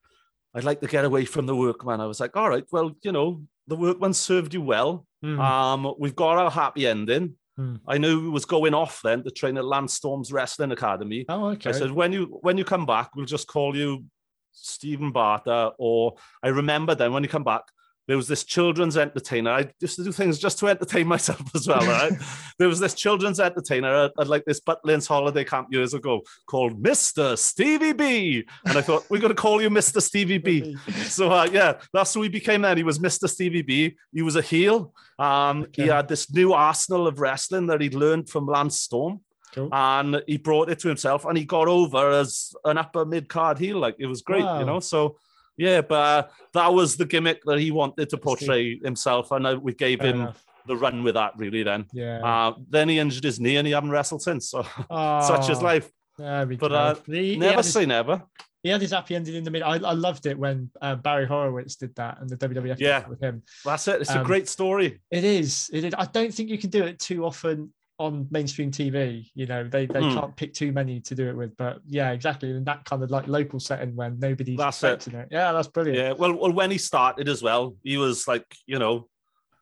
I'd 0.53 0.63
like 0.63 0.81
to 0.81 0.87
get 0.87 1.05
away 1.05 1.25
from 1.25 1.45
the 1.45 1.55
workman. 1.55 2.01
I 2.01 2.07
was 2.07 2.19
like, 2.19 2.35
All 2.35 2.49
right, 2.49 2.65
well, 2.71 2.91
you 3.03 3.11
know, 3.11 3.43
the 3.67 3.75
workman 3.75 4.13
served 4.13 4.53
you 4.53 4.61
well. 4.61 5.05
Hmm. 5.21 5.39
Um, 5.39 5.93
we've 5.99 6.15
got 6.15 6.37
our 6.37 6.51
happy 6.51 6.87
ending. 6.87 7.35
Hmm. 7.57 7.75
I 7.87 7.97
knew 7.97 8.23
he 8.23 8.29
was 8.29 8.45
going 8.45 8.73
off 8.73 9.01
then 9.03 9.23
to 9.23 9.31
train 9.31 9.57
at 9.57 9.65
Lance 9.65 9.93
Storm's 9.93 10.31
Wrestling 10.31 10.71
Academy. 10.71 11.25
Oh, 11.29 11.47
okay. 11.49 11.69
I 11.69 11.73
said, 11.73 11.91
when 11.91 12.13
you 12.13 12.39
when 12.41 12.57
you 12.57 12.63
come 12.63 12.85
back, 12.85 13.15
we'll 13.15 13.25
just 13.25 13.47
call 13.47 13.75
you 13.75 14.05
Stephen 14.51 15.11
Barter. 15.11 15.71
Or 15.77 16.15
I 16.41 16.49
remember 16.49 16.95
then 16.95 17.13
when 17.13 17.23
you 17.23 17.29
come 17.29 17.43
back, 17.43 17.63
there 18.09 18.17
was 18.17 18.27
this 18.27 18.43
children's 18.43 18.97
entertainer. 18.97 19.51
I 19.51 19.69
used 19.79 19.97
to 19.97 20.03
do 20.03 20.11
things 20.11 20.39
just 20.39 20.57
to 20.59 20.67
entertain 20.67 21.05
myself 21.07 21.43
as 21.55 21.67
well, 21.67 21.85
right? 21.85 22.11
there 22.57 22.67
was 22.67 22.79
this 22.79 22.95
children's 22.95 23.39
entertainer 23.39 23.93
at, 24.05 24.11
at 24.19 24.27
like 24.27 24.43
this 24.45 24.59
Butlins 24.59 25.07
holiday 25.07 25.43
camp 25.43 25.67
years 25.71 25.93
ago 25.93 26.21
called 26.47 26.81
Mr. 26.81 27.37
Stevie 27.37 27.93
B. 27.93 28.45
And 28.65 28.79
I 28.79 28.81
thought, 28.81 29.05
we're 29.11 29.21
going 29.21 29.35
to 29.35 29.41
call 29.41 29.61
you 29.61 29.69
Mr. 29.69 30.01
Stevie 30.01 30.39
B. 30.39 30.75
So 31.03 31.29
uh, 31.31 31.47
yeah, 31.51 31.73
that's 31.93 32.11
who 32.15 32.23
he 32.23 32.29
became 32.29 32.63
then. 32.63 32.77
He 32.77 32.83
was 32.83 32.97
Mr. 32.97 33.29
Stevie 33.29 33.61
B. 33.61 33.95
He 34.11 34.23
was 34.23 34.35
a 34.35 34.41
heel. 34.41 34.91
Um, 35.19 35.67
He 35.73 35.83
had 35.87 36.07
this 36.07 36.33
new 36.33 36.53
arsenal 36.53 37.05
of 37.05 37.19
wrestling 37.19 37.67
that 37.67 37.79
he'd 37.79 37.93
learned 37.93 38.27
from 38.29 38.47
Lance 38.47 38.79
Storm 38.81 39.21
Cool. 39.53 39.69
and 39.71 40.21
he 40.27 40.37
brought 40.37 40.69
it 40.69 40.79
to 40.79 40.87
himself 40.87 41.25
and 41.25 41.37
he 41.37 41.45
got 41.45 41.67
over 41.67 42.09
as 42.11 42.53
an 42.65 42.77
upper 42.79 43.05
mid 43.05 43.29
card 43.29 43.59
heel. 43.59 43.77
Like 43.77 43.97
it 43.99 44.07
was 44.07 44.23
great, 44.23 44.43
Wow. 44.43 44.59
you 44.61 44.65
know. 44.65 44.79
So 44.79 45.17
yeah, 45.59 45.81
but 45.81 45.95
uh, 45.95 46.27
that 46.53 46.73
was 46.73 46.95
the 46.95 47.05
gimmick 47.05 47.43
that 47.45 47.59
he 47.59 47.69
wanted 47.71 48.09
to 48.09 48.17
portray 48.17 48.79
himself, 48.79 49.31
and 49.31 49.45
uh, 49.45 49.59
we 49.61 49.73
gave 49.73 49.99
Fair 49.99 50.07
him 50.09 50.21
enough. 50.21 50.43
the 50.67 50.75
run 50.75 51.03
with 51.03 51.13
that. 51.15 51.33
Really, 51.37 51.63
then. 51.63 51.85
Yeah. 51.93 52.25
Uh, 52.25 52.53
then 52.69 52.89
he 52.89 52.97
injured 52.99 53.23
his 53.23 53.39
knee 53.39 53.57
and 53.57 53.67
he 53.67 53.73
hasn't 53.73 53.91
wrestled 53.91 54.21
since. 54.21 54.49
So 54.49 54.63
such 54.89 55.49
is 55.49 55.59
Oh, 55.59 55.61
life. 55.63 55.89
But, 56.17 56.71
uh, 56.71 56.95
Never 57.07 57.57
his- 57.57 57.71
say 57.73 57.85
never. 57.85 58.23
he 58.61 58.69
had 58.69 58.81
his 58.81 58.91
happy 58.91 59.15
ending 59.15 59.35
in 59.35 59.43
the 59.45 59.51
middle. 59.51 59.69
I, 59.69 59.75
I 59.77 59.93
loved 59.93 60.25
it 60.25 60.37
when 60.37 60.69
uh, 60.81 60.95
Barry 60.95 61.25
Horowitz 61.25 61.75
did 61.77 61.95
that 61.95 62.19
and 62.19 62.29
the 62.29 62.35
WWF 62.35 62.77
Yeah. 62.79 63.07
with 63.07 63.21
him. 63.21 63.43
That's 63.63 63.87
it. 63.87 64.01
It's 64.01 64.11
a 64.11 64.19
Um, 64.19 64.25
great 64.25 64.49
story. 64.49 64.99
It 65.11 65.23
is. 65.23 65.69
It 65.71 65.83
is. 65.85 65.93
I 65.97 66.05
don't 66.05 66.33
think 66.33 66.49
you 66.49 66.57
can 66.57 66.69
do 66.69 66.83
it 66.83 66.99
too 66.99 67.25
often 67.25 67.71
on 67.99 68.27
mainstream 68.31 68.71
TV. 68.71 69.29
You 69.35 69.45
know, 69.45 69.67
they 69.67 69.85
they 69.85 70.01
Hmm. 70.01 70.15
can't 70.17 70.35
pick 70.35 70.53
too 70.53 70.71
many 70.71 71.01
to 71.01 71.13
do 71.15 71.27
it 71.29 71.35
with. 71.35 71.55
But 71.57 71.81
yeah, 71.85 72.11
exactly. 72.11 72.49
In 72.49 72.63
that 72.63 72.85
kind 72.85 73.03
of 73.03 73.11
like 73.11 73.27
local 73.27 73.59
setting 73.59 73.95
when 73.95 74.17
nobody's 74.19 74.57
That's 74.57 74.81
it. 74.83 74.93
expecting 74.93 75.19
it. 75.19 75.27
Yeah, 75.31 75.51
that's 75.51 75.67
brilliant. 75.67 75.97
Yeah. 75.99 76.13
Well, 76.13 76.33
well, 76.33 76.51
when 76.53 76.71
he 76.71 76.77
started 76.77 77.27
as 77.27 77.43
well, 77.43 77.75
he 77.83 77.97
was 77.97 78.27
like, 78.27 78.45
you 78.65 78.79
know, 78.79 79.07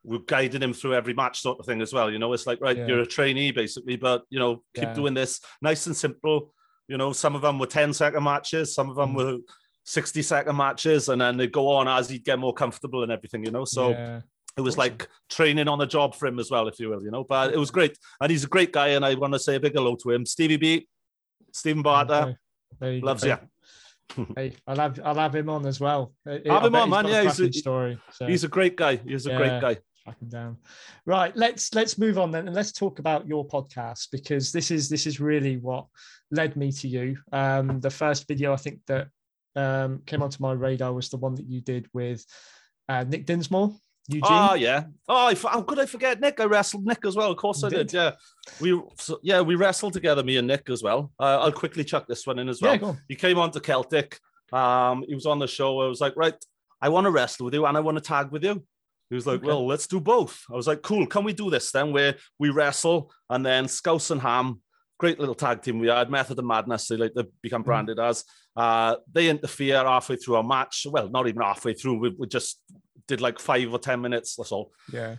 we're 0.03 0.19
guiding 0.19 0.61
him 0.61 0.71
through 0.73 0.93
every 0.93 1.13
match, 1.15 1.41
sort 1.41 1.59
of 1.59 1.65
thing 1.65 1.81
as 1.81 1.91
well. 1.91 2.09
You 2.11 2.19
know, 2.19 2.31
it's 2.33 2.47
like 2.47 2.61
right, 2.61 2.77
Yeah. 2.77 2.87
you're 2.87 3.01
a 3.01 3.05
trainee 3.07 3.51
basically, 3.51 3.97
but 3.97 4.23
you 4.29 4.39
know, 4.39 4.63
keep 4.75 4.83
Yeah. 4.85 4.93
doing 4.93 5.13
this, 5.15 5.41
nice 5.61 5.87
and 5.87 5.95
simple. 5.97 6.53
You 6.87 6.97
know, 6.97 7.11
some 7.13 7.35
of 7.35 7.41
them 7.41 7.59
were 7.59 7.65
10 7.65 7.91
second 7.91 8.23
matches, 8.23 8.73
some 8.73 8.89
of 8.89 8.95
them 8.95 9.13
Mm. 9.13 9.15
were 9.15 9.37
60 9.83 10.21
second 10.21 10.55
matches, 10.55 11.09
and 11.09 11.19
then 11.19 11.37
they 11.37 11.47
go 11.47 11.67
on 11.69 11.87
as 11.87 12.07
he'd 12.09 12.23
get 12.23 12.37
more 12.39 12.53
comfortable 12.53 13.03
and 13.03 13.11
everything. 13.11 13.43
You 13.43 13.51
know, 13.51 13.65
so 13.65 13.89
yeah. 13.89 14.21
It 14.57 14.61
was 14.61 14.77
like 14.77 15.07
training 15.29 15.67
on 15.67 15.77
the 15.79 15.85
job 15.85 16.15
for 16.15 16.25
him 16.27 16.39
as 16.39 16.49
well, 16.51 16.67
if 16.67 16.79
you 16.79 16.89
will. 16.89 17.03
You 17.03 17.11
know, 17.11 17.23
but 17.23 17.53
it 17.53 17.57
was 17.57 17.71
great, 17.71 17.97
and 18.21 18.31
he's 18.31 18.43
a 18.43 18.47
great 18.47 18.73
guy, 18.73 18.89
and 18.89 19.05
I 19.05 19.13
want 19.15 19.33
to 19.33 19.39
say 19.39 19.55
a 19.55 19.59
big 19.59 19.73
hello 19.73 19.95
to 19.95 20.11
him, 20.11 20.25
Stevie 20.25 20.57
B, 20.57 20.87
Stephen 21.53 21.81
Barter. 21.81 22.37
Okay. 22.81 23.01
Loves 23.01 23.23
go. 23.23 23.29
you. 23.29 23.37
Hey, 24.37 24.53
I'll 24.65 24.77
have 24.77 24.99
I'll 25.03 25.15
have 25.15 25.35
him 25.35 25.49
on 25.49 25.65
as 25.65 25.79
well. 25.81 26.13
I- 26.25 26.41
I 26.49 26.53
Have 26.53 26.65
him 26.65 26.75
on, 26.75 26.87
he's 26.87 26.91
man. 26.91 27.07
Yeah, 27.07 27.23
he's 27.23 27.39
a- 27.41 27.51
story. 27.53 27.99
So. 28.13 28.25
He's 28.25 28.43
a 28.45 28.47
great 28.47 28.77
guy. 28.77 28.95
He's 28.95 29.25
a 29.27 29.31
Yeah. 29.31 29.37
great 29.37 29.61
guy. 29.61 29.77
down. 30.29 30.55
Right, 31.05 31.35
let's 31.35 31.75
let's 31.75 31.97
move 31.97 32.17
on 32.17 32.31
then, 32.31 32.47
and 32.47 32.55
let's 32.55 32.71
talk 32.71 32.99
about 32.99 33.27
your 33.27 33.45
podcast 33.45 34.07
because 34.11 34.53
this 34.53 34.71
is 34.71 34.87
this 34.87 35.05
is 35.05 35.19
really 35.19 35.57
what 35.57 35.87
led 36.31 36.55
me 36.55 36.71
to 36.71 36.87
you. 36.87 37.17
Um, 37.33 37.81
the 37.81 37.89
first 37.89 38.25
video 38.29 38.53
I 38.53 38.55
think 38.55 38.79
that 38.87 39.09
um, 39.57 40.01
came 40.05 40.23
onto 40.23 40.41
my 40.41 40.53
radar 40.53 40.93
was 40.93 41.09
the 41.09 41.17
one 41.17 41.35
that 41.35 41.45
you 41.49 41.59
did 41.59 41.87
with 41.93 42.25
uh, 42.87 43.03
Nick 43.03 43.25
Dinsmore, 43.25 43.75
Eugene. 44.09 44.23
Oh 44.23 44.53
yeah. 44.53 44.83
Oh, 45.09 45.27
I, 45.27 45.35
how 45.35 45.61
could 45.61 45.79
I 45.79 45.85
forget 45.85 46.19
Nick? 46.21 46.39
I 46.39 46.45
wrestled 46.45 46.85
Nick 46.85 47.05
as 47.05 47.15
well. 47.15 47.31
Of 47.31 47.37
course 47.37 47.61
You 47.61 47.67
I 47.67 47.71
did. 47.71 47.87
did? 47.87 47.93
Yeah, 47.93 48.11
we 48.61 48.81
so, 48.97 49.19
yeah 49.21 49.41
we 49.41 49.55
wrestled 49.55 49.93
together, 49.93 50.23
me 50.23 50.37
and 50.37 50.47
Nick 50.47 50.69
as 50.69 50.81
well. 50.81 51.11
Uh, 51.19 51.39
I'll 51.41 51.51
quickly 51.51 51.83
chuck 51.83 52.07
this 52.07 52.25
one 52.25 52.39
in 52.39 52.47
as 52.49 52.61
well. 52.61 52.77
yeah. 52.81 52.93
He 53.09 53.15
came 53.15 53.37
on 53.37 53.51
to 53.51 53.59
Celtic. 53.59 54.19
Um, 54.53 55.03
he 55.07 55.13
was 55.15 55.25
on 55.25 55.39
the 55.39 55.47
show. 55.47 55.81
I 55.81 55.87
was 55.87 55.99
like, 55.99 56.13
right, 56.15 56.35
I 56.81 56.87
want 56.89 57.05
to 57.05 57.11
wrestle 57.11 57.45
with 57.45 57.53
you 57.53 57.65
and 57.65 57.75
I 57.75 57.81
want 57.81 57.97
to 57.97 58.03
tag 58.03 58.31
with 58.31 58.43
you. 58.45 58.63
He 59.09 59.15
was 59.15 59.27
like, 59.27 59.37
Okay. 59.39 59.47
well, 59.47 59.65
let's 59.67 59.87
do 59.87 59.99
both. 59.99 60.41
I 60.51 60.55
was 60.55 60.67
like, 60.67 60.81
cool. 60.81 61.05
Can 61.07 61.23
we 61.25 61.33
do 61.33 61.49
this 61.49 61.71
then? 61.71 61.91
Where 61.93 62.15
we 62.39 62.49
wrestle 62.49 63.11
and 63.29 63.45
then 63.45 63.67
Scouse 63.67 64.11
and 64.11 64.21
Ham, 64.21 64.61
great 64.99 65.19
little 65.19 65.35
tag 65.35 65.61
team 65.61 65.79
we 65.79 65.87
had. 65.87 66.09
Method 66.09 66.39
of 66.39 66.45
Madness, 66.45 66.87
they 66.87 66.95
like 66.97 67.13
they 67.13 67.23
become 67.41 67.61
Mhm. 67.63 67.65
branded 67.65 67.99
as. 67.99 68.23
Uh, 68.55 68.95
they 69.13 69.29
interfere 69.29 69.83
halfway 69.83 70.15
through 70.15 70.35
our 70.35 70.43
match. 70.43 70.87
Well, 70.89 71.09
not 71.09 71.27
even 71.27 71.41
halfway 71.41 71.73
through. 71.73 71.99
We, 71.99 72.09
we 72.17 72.27
just 72.27 72.59
did 73.07 73.21
like 73.21 73.39
five 73.39 73.71
or 73.71 73.79
ten 73.79 74.01
minutes. 74.01 74.35
That's 74.35 74.51
all 74.51 74.71
Yeah, 74.91 75.15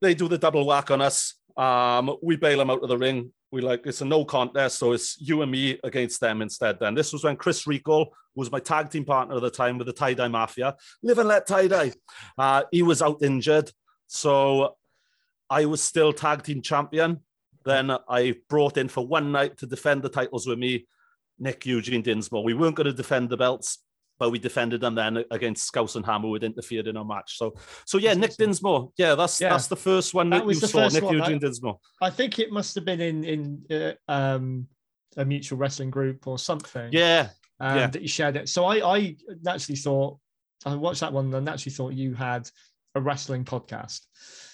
they 0.00 0.14
do 0.14 0.28
the 0.28 0.38
double 0.38 0.66
whack 0.66 0.90
on 0.90 1.00
us. 1.00 1.34
Um, 1.56 2.16
we 2.22 2.36
bail 2.36 2.58
them 2.58 2.70
out 2.70 2.82
of 2.82 2.88
the 2.88 2.98
ring. 2.98 3.32
We 3.52 3.60
like 3.60 3.86
it's 3.86 4.00
a 4.00 4.04
no 4.04 4.24
contest, 4.24 4.78
so 4.78 4.92
it's 4.92 5.20
you 5.20 5.42
and 5.42 5.50
me 5.50 5.78
against 5.82 6.20
them 6.20 6.42
instead. 6.42 6.78
Then 6.78 6.94
this 6.94 7.12
was 7.12 7.24
when 7.24 7.36
Chris 7.36 7.66
Rico 7.66 8.12
who 8.34 8.40
was 8.40 8.52
my 8.52 8.60
tag 8.60 8.90
team 8.90 9.04
partner 9.04 9.36
at 9.36 9.42
the 9.42 9.50
time 9.50 9.78
with 9.78 9.86
the 9.86 9.92
tie 9.92 10.14
dye 10.14 10.28
mafia. 10.28 10.76
Live 11.02 11.18
and 11.18 11.28
let 11.28 11.46
tie 11.46 11.66
dye. 11.66 11.92
Uh, 12.38 12.62
he 12.70 12.82
was 12.82 13.02
out 13.02 13.22
injured, 13.22 13.70
so 14.06 14.76
I 15.48 15.64
was 15.64 15.82
still 15.82 16.12
tag 16.12 16.42
team 16.42 16.62
champion. 16.62 17.20
Then 17.64 17.90
I 18.08 18.36
brought 18.48 18.76
in 18.76 18.88
for 18.88 19.06
one 19.06 19.32
night 19.32 19.58
to 19.58 19.66
defend 19.66 20.02
the 20.02 20.08
titles 20.08 20.46
with 20.46 20.58
me, 20.58 20.86
Nick 21.38 21.66
Eugene 21.66 22.02
Dinsmore. 22.02 22.44
We 22.44 22.54
weren't 22.54 22.76
going 22.76 22.86
to 22.86 22.92
defend 22.92 23.28
the 23.28 23.36
belts, 23.36 23.78
but 24.20 24.30
we 24.30 24.38
defended 24.38 24.82
them 24.82 24.94
then 24.94 25.24
against 25.32 25.66
Scouse 25.66 25.96
and 25.96 26.04
Ham, 26.06 26.20
who 26.20 26.34
had 26.34 26.44
interfered 26.44 26.86
in 26.86 26.96
our 26.96 27.04
match. 27.04 27.38
So, 27.38 27.54
so 27.86 27.96
yeah, 27.98 28.12
Nick 28.14 28.36
Dinsmore. 28.36 28.92
Yeah, 28.98 29.14
that's 29.16 29.40
Yeah. 29.40 29.48
that's 29.48 29.66
the 29.66 29.76
first 29.76 30.14
one 30.14 30.28
That 30.30 30.40
that, 30.40 30.46
was 30.46 30.58
you 30.58 30.60
the 30.60 30.68
saw, 30.68 30.78
first 30.80 30.94
Nick 30.94 31.04
one, 31.04 31.14
Eugene 31.14 31.32
right? 31.32 31.40
Dinsmore. 31.40 31.78
I 32.02 32.10
think 32.10 32.38
it 32.38 32.52
must 32.52 32.74
have 32.76 32.84
been 32.84 33.00
in 33.00 33.24
in 33.24 33.96
uh, 34.08 34.12
um, 34.12 34.68
a 35.16 35.24
mutual 35.24 35.58
wrestling 35.58 35.90
group 35.90 36.28
or 36.28 36.38
something. 36.38 36.90
Yeah, 36.92 37.30
um, 37.58 37.76
yeah. 37.78 37.86
that 37.88 38.02
you 38.02 38.08
shared 38.08 38.36
it. 38.36 38.48
So 38.48 38.66
I, 38.66 38.96
I 38.96 39.16
naturally 39.42 39.78
thought 39.78 40.18
I 40.66 40.74
watched 40.74 41.00
that 41.00 41.12
one 41.12 41.32
and 41.34 41.44
naturally 41.46 41.74
thought 41.74 41.94
you 41.94 42.14
had 42.14 42.48
a 42.94 43.00
wrestling 43.00 43.44
podcast. 43.44 44.00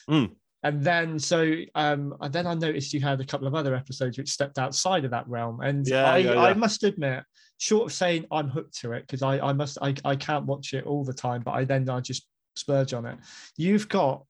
Mm. 0.09 0.31
And 0.63 0.83
then 0.83 1.19
so 1.19 1.55
um 1.75 2.15
and 2.21 2.33
then 2.33 2.47
I 2.47 2.55
noticed 2.55 2.93
you 2.95 3.01
had 3.01 3.21
a 3.21 3.25
couple 3.25 3.47
of 3.49 3.55
other 3.55 3.75
episodes 3.75 4.17
which 4.17 4.31
stepped 4.31 4.59
outside 4.59 5.05
of 5.05 5.11
that 5.11 5.29
realm. 5.29 5.61
And 5.61 5.87
Yeah, 5.87 6.05
I, 6.05 6.19
yeah, 6.19 6.41
I 6.41 6.55
must 6.55 6.85
admit, 6.85 7.25
short 7.59 7.87
of 7.87 7.93
saying 7.93 8.27
I'm 8.31 8.49
hooked 8.49 8.79
to 8.81 8.93
it, 8.93 9.03
because 9.07 9.23
I, 9.23 9.39
I 9.39 9.53
must 9.53 9.79
I, 9.81 9.95
I 10.05 10.17
can't 10.17 10.47
watch 10.47 10.75
it 10.75 10.85
all 10.85 11.05
the 11.05 11.15
time, 11.15 11.43
but 11.43 11.53
I 11.53 11.65
then 11.65 11.89
I 11.89 12.01
just 12.01 12.27
splurge 12.55 12.93
on 12.93 13.07
it. 13.07 13.19
You've 13.57 13.89
got 13.89 14.25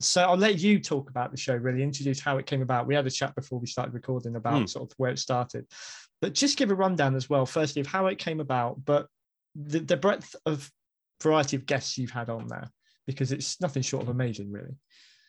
so 0.00 0.22
I'll 0.22 0.36
let 0.36 0.58
you 0.58 0.80
talk 0.80 1.08
about 1.08 1.30
the 1.30 1.36
show, 1.36 1.54
really 1.54 1.82
introduce 1.82 2.20
how 2.20 2.36
it 2.38 2.46
came 2.46 2.62
about. 2.62 2.86
We 2.86 2.94
had 2.94 3.06
a 3.06 3.10
chat 3.10 3.34
before 3.34 3.60
we 3.60 3.66
started 3.66 3.94
recording 3.94 4.36
about 4.36 4.60
Hmm. 4.60 4.66
sort 4.66 4.90
of 4.90 4.94
where 4.98 5.10
it 5.10 5.18
started. 5.18 5.66
But 6.20 6.34
just 6.34 6.58
give 6.58 6.70
a 6.70 6.74
rundown 6.74 7.14
as 7.14 7.30
well, 7.30 7.46
firstly, 7.46 7.80
of 7.80 7.86
how 7.86 8.06
it 8.06 8.18
came 8.18 8.40
about, 8.40 8.84
but 8.84 9.06
the, 9.54 9.78
the 9.80 9.96
breadth 9.96 10.34
of 10.46 10.70
variety 11.22 11.56
of 11.56 11.64
guests 11.66 11.96
you've 11.96 12.10
had 12.10 12.28
on 12.28 12.48
there, 12.48 12.70
because 13.06 13.30
it's 13.30 13.60
nothing 13.60 13.82
short 13.82 14.02
of 14.02 14.08
amazing, 14.08 14.50
really. 14.50 14.74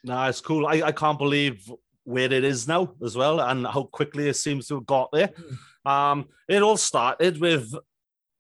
No, 0.04 0.24
it's 0.26 0.42
cool. 0.42 0.68
I, 0.68 0.82
I 0.82 0.92
can't 0.92 1.18
believe 1.18 1.72
where 2.06 2.32
it 2.32 2.44
is 2.44 2.68
now 2.68 2.94
as 3.04 3.18
well 3.18 3.40
and 3.42 3.68
how 3.68 3.84
quickly 3.84 4.30
it 4.30 4.36
seems 4.36 4.68
to 4.68 4.76
have 4.76 4.86
got 4.86 5.12
there. 5.12 5.32
Um, 5.86 6.30
it 6.48 6.62
all 6.62 6.78
started 6.78 7.40
with 7.40 7.74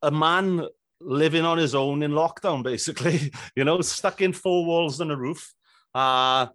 a 0.02 0.12
man 0.12 0.68
living 1.02 1.46
on 1.46 1.58
his 1.58 1.76
own 1.76 2.04
in 2.04 2.12
lockdown, 2.12 2.64
basically, 2.64 3.32
you 3.56 3.64
know, 3.64 3.82
stuck 3.82 4.22
in 4.22 4.34
four 4.34 4.66
walls 4.66 5.02
and 5.02 5.12
a 5.12 5.18
roof. 5.18 5.54
Uh, 5.94 6.48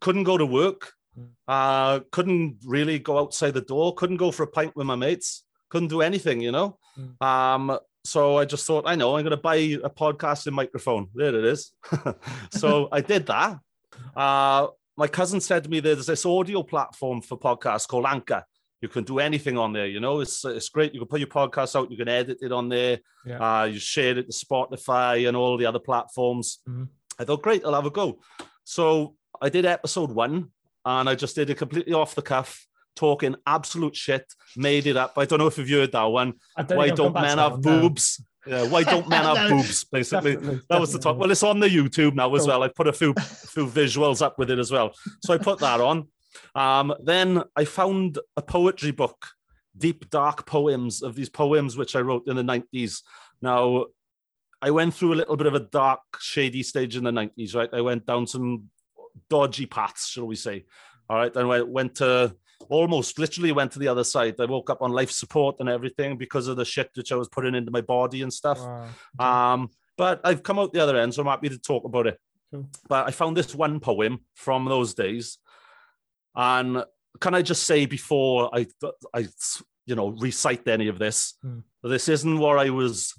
couldn't 0.00 0.24
go 0.24 0.36
to 0.36 0.46
work. 0.46 0.92
Uh, 1.48 2.00
couldn't 2.12 2.58
really 2.64 2.98
go 2.98 3.18
outside 3.18 3.54
the 3.54 3.60
door. 3.60 3.94
Couldn't 3.94 4.16
go 4.16 4.30
for 4.30 4.44
a 4.44 4.46
pint 4.46 4.74
with 4.76 4.86
my 4.86 4.94
mates. 4.96 5.44
Couldn't 5.68 5.88
do 5.88 6.02
anything, 6.02 6.40
you 6.40 6.52
know. 6.52 6.78
Mm. 6.98 7.24
Um, 7.24 7.78
so 8.04 8.38
I 8.38 8.44
just 8.44 8.66
thought, 8.66 8.84
I 8.86 8.94
know, 8.94 9.16
I'm 9.16 9.24
going 9.24 9.30
to 9.30 9.36
buy 9.36 9.56
a 9.56 9.90
podcasting 9.90 10.52
microphone. 10.52 11.08
There 11.14 11.34
it 11.34 11.44
is. 11.44 11.72
so 12.50 12.88
I 12.90 13.00
did 13.00 13.26
that. 13.26 13.58
Uh, 14.16 14.68
my 14.96 15.06
cousin 15.06 15.40
said 15.40 15.64
to 15.64 15.70
me, 15.70 15.80
there's 15.80 16.06
this 16.06 16.26
audio 16.26 16.62
platform 16.62 17.22
for 17.22 17.38
podcasts 17.38 17.88
called 17.88 18.06
Anchor. 18.06 18.44
You 18.80 18.88
can 18.88 19.04
do 19.04 19.18
anything 19.18 19.58
on 19.58 19.72
there, 19.72 19.86
you 19.86 20.00
know, 20.00 20.20
it's, 20.20 20.44
it's 20.44 20.70
great. 20.70 20.94
You 20.94 21.00
can 21.00 21.08
put 21.08 21.20
your 21.20 21.28
podcast 21.28 21.76
out, 21.78 21.90
you 21.90 21.98
can 21.98 22.08
edit 22.08 22.38
it 22.40 22.50
on 22.50 22.68
there. 22.70 22.98
Yeah. 23.26 23.60
Uh, 23.60 23.64
you 23.64 23.78
share 23.78 24.16
it 24.16 24.30
to 24.30 24.32
Spotify 24.46 25.28
and 25.28 25.36
all 25.36 25.58
the 25.58 25.66
other 25.66 25.78
platforms. 25.78 26.60
Mhm. 26.68 26.88
I 27.18 27.24
thought, 27.24 27.42
great, 27.42 27.62
I'll 27.64 27.74
have 27.74 27.84
a 27.84 27.90
go. 27.90 28.20
So 28.64 29.16
I 29.40 29.50
did 29.50 29.66
episode 29.66 30.10
one 30.10 30.50
and 30.86 31.08
I 31.08 31.14
just 31.14 31.34
did 31.34 31.50
it 31.50 31.58
completely 31.58 31.92
off 31.92 32.14
the 32.14 32.22
cuff, 32.22 32.66
talking 32.96 33.36
absolute 33.46 33.94
shit, 33.94 34.24
made 34.56 34.86
it 34.86 34.96
up. 34.96 35.12
I 35.18 35.26
don't 35.26 35.38
know 35.38 35.46
if 35.46 35.58
you've 35.58 35.68
heard 35.68 35.92
that 35.92 36.04
one. 36.04 36.34
Don't 36.56 36.78
Why 36.78 36.88
don't 36.88 37.12
men 37.12 37.36
have 37.36 37.60
boobs? 37.60 38.24
Yeah, 38.46 38.66
why 38.68 38.82
don't 38.82 39.08
men 39.08 39.22
have 39.22 39.50
boobs? 39.50 39.84
Basically, 39.84 40.34
Definitely, 40.34 40.60
that 40.68 40.80
was 40.80 40.92
the 40.92 40.98
top. 40.98 41.16
Well, 41.16 41.30
it's 41.30 41.42
on 41.42 41.60
the 41.60 41.68
YouTube 41.68 42.14
now 42.14 42.34
as 42.34 42.46
well. 42.46 42.62
I 42.62 42.68
put 42.68 42.86
a 42.86 42.92
few 42.92 43.12
few 43.14 43.66
visuals 43.66 44.22
up 44.22 44.38
with 44.38 44.50
it 44.50 44.58
as 44.58 44.70
well. 44.70 44.92
So 45.22 45.34
I 45.34 45.38
put 45.38 45.58
that 45.58 45.80
on. 45.80 46.08
Um, 46.54 46.94
then 47.02 47.42
I 47.56 47.64
found 47.64 48.18
a 48.36 48.42
poetry 48.42 48.92
book, 48.92 49.26
deep 49.76 50.08
dark 50.10 50.46
poems 50.46 51.02
of 51.02 51.14
these 51.14 51.28
poems 51.28 51.76
which 51.76 51.94
I 51.94 52.00
wrote 52.00 52.26
in 52.28 52.36
the 52.36 52.42
nineties. 52.42 53.02
Now, 53.42 53.86
I 54.62 54.70
went 54.70 54.94
through 54.94 55.14
a 55.14 55.16
little 55.16 55.36
bit 55.36 55.46
of 55.46 55.54
a 55.54 55.60
dark, 55.60 56.00
shady 56.18 56.62
stage 56.62 56.96
in 56.96 57.04
the 57.04 57.12
nineties. 57.12 57.54
Right, 57.54 57.70
I 57.72 57.82
went 57.82 58.06
down 58.06 58.26
some 58.26 58.64
dodgy 59.28 59.66
paths, 59.66 60.08
shall 60.08 60.26
we 60.26 60.36
say? 60.36 60.64
All 61.08 61.16
right, 61.16 61.34
and 61.34 61.52
I 61.52 61.62
went 61.62 61.96
to 61.96 62.34
almost 62.68 63.18
literally 63.18 63.52
went 63.52 63.72
to 63.72 63.78
the 63.78 63.88
other 63.88 64.04
side. 64.04 64.36
I 64.38 64.44
woke 64.44 64.70
up 64.70 64.82
on 64.82 64.92
life 64.92 65.10
support 65.10 65.56
and 65.60 65.68
everything 65.68 66.16
because 66.16 66.46
of 66.46 66.56
the 66.56 66.64
shit 66.64 66.90
which 66.94 67.12
I 67.12 67.16
was 67.16 67.28
putting 67.28 67.54
into 67.54 67.70
my 67.70 67.80
body 67.80 68.22
and 68.22 68.32
stuff. 68.32 68.58
Wow. 68.60 69.54
Um, 69.54 69.70
but 69.96 70.20
I've 70.24 70.42
come 70.42 70.58
out 70.58 70.72
the 70.72 70.80
other 70.80 70.96
end, 70.96 71.14
so 71.14 71.22
I'm 71.22 71.28
happy 71.28 71.48
to 71.48 71.58
talk 71.58 71.84
about 71.84 72.06
it. 72.06 72.18
Cool. 72.52 72.68
But 72.88 73.06
I 73.06 73.10
found 73.10 73.36
this 73.36 73.54
one 73.54 73.80
poem 73.80 74.20
from 74.34 74.64
those 74.64 74.94
days, 74.94 75.38
and 76.34 76.84
can 77.20 77.34
I 77.34 77.42
just 77.42 77.64
say 77.64 77.86
before 77.86 78.50
I, 78.54 78.66
I, 79.14 79.26
you 79.86 79.94
know, 79.94 80.08
recite 80.10 80.66
any 80.68 80.88
of 80.88 80.98
this, 80.98 81.34
Hmm. 81.42 81.60
this 81.82 82.08
isn't 82.08 82.38
what 82.38 82.58
I 82.58 82.70
was. 82.70 83.14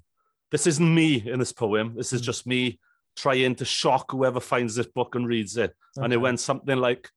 This 0.51 0.67
isn't 0.67 0.95
me 0.95 1.15
in 1.29 1.39
this 1.39 1.53
poem. 1.53 1.95
This 1.95 2.13
is 2.13 2.21
Hmm. 2.21 2.25
just 2.25 2.47
me 2.47 2.79
trying 3.15 3.55
to 3.55 3.65
shock 3.65 4.11
whoever 4.11 4.39
finds 4.39 4.75
this 4.75 4.87
book 4.87 5.15
and 5.15 5.27
reads 5.27 5.57
it. 5.57 5.75
And 5.97 6.13
it 6.13 6.17
went 6.17 6.39
something 6.39 6.77
like, 6.77 7.09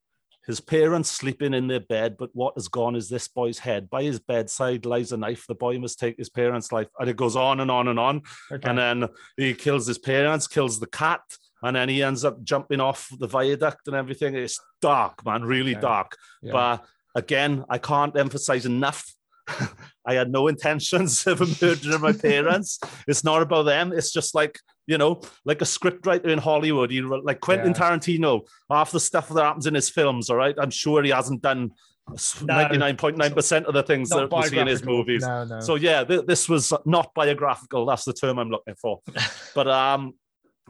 his 0.47 0.61
parents 0.61 1.11
sleeping 1.11 1.55
in 1.55 1.69
their 1.69 1.81
bed, 1.81 2.17
but 2.19 2.31
what 2.35 2.55
has 2.55 2.69
gone 2.69 2.97
is 2.97 3.09
this 3.09 3.29
boy's 3.29 3.59
head. 3.59 3.89
By 3.89 4.03
his 4.03 4.19
bedside 4.19 4.85
lies 4.85 5.13
a 5.13 5.17
knife. 5.17 5.47
The 5.47 5.55
boy 5.55 5.79
must 5.79 5.99
take 5.99 6.19
his 6.19 6.29
parents' 6.29 6.73
life. 6.73 6.89
And 6.99 7.09
it 7.09 7.17
goes 7.17 7.37
on 7.37 7.61
and 7.61 7.71
on 7.71 7.89
and 7.89 7.99
on. 7.99 8.23
Okay. 8.53 8.69
And 8.69 8.79
then 8.79 9.09
he 9.37 9.55
kills 9.55 9.87
his 9.87 9.99
parents, 9.99 10.47
kills 10.47 10.81
the 10.81 10.87
cat, 10.87 11.23
and 11.63 11.77
then 11.77 11.89
he 11.89 12.03
ends 12.03 12.25
up 12.25 12.43
jumping 12.45 12.81
off 12.81 13.09
the 13.19 13.27
viaduct 13.27 13.89
and 13.89 13.97
everything. 13.97 14.35
It's 14.35 14.61
dark, 14.83 15.25
man, 15.25 15.45
really 15.45 15.75
dark. 15.75 16.17
Yeah. 16.43 16.53
But 16.53 16.85
again, 17.15 17.65
I 17.71 17.79
can't 17.79 18.17
emphasize 18.17 18.67
enough. 18.67 19.15
I 20.07 20.15
had 20.15 20.31
no 20.31 20.49
intentions 20.49 21.27
of 21.27 21.41
murdering 21.63 22.01
my 22.01 22.13
parents. 22.13 22.79
It's 23.09 23.25
not 23.25 23.43
about 23.43 23.65
them. 23.65 23.93
It's 23.93 24.13
just 24.13 24.35
like, 24.35 24.59
you 24.87 24.99
know, 24.99 25.23
like 25.45 25.63
a 25.63 25.65
scriptwriter 25.65 26.27
in 26.27 26.39
Hollywood, 26.39 26.91
you 26.91 27.09
know, 27.09 27.17
like 27.17 27.41
Quentin 27.41 27.69
Yeah. 27.69 27.73
Tarantino, 27.75 28.47
half 28.71 28.91
the 28.91 29.01
stuff 29.01 29.29
that 29.29 29.43
happens 29.43 29.67
in 29.67 29.75
his 29.75 29.89
films, 29.89 30.29
all 30.31 30.37
right? 30.37 30.55
I'm 30.59 30.71
sure 30.71 31.03
he 31.03 31.11
hasn't 31.11 31.43
done 31.43 31.71
99.9% 32.11 33.65
of 33.65 33.75
the 33.75 33.83
things 33.83 34.11
that 34.11 34.31
we 34.31 34.43
see 34.43 34.59
in 34.59 34.67
his 34.67 34.85
movies. 34.85 35.23
No, 35.23 35.45
no. 35.45 35.61
So 35.61 35.77
yeah, 35.77 36.05
th- 36.05 36.27
this 36.27 36.49
was 36.49 36.73
not 36.85 37.15
biographical. 37.15 37.87
That's 37.87 38.05
the 38.05 38.13
term 38.13 38.39
I'm 38.39 38.51
looking 38.51 38.75
for. 38.75 39.01
but 39.55 39.69
um, 39.69 40.15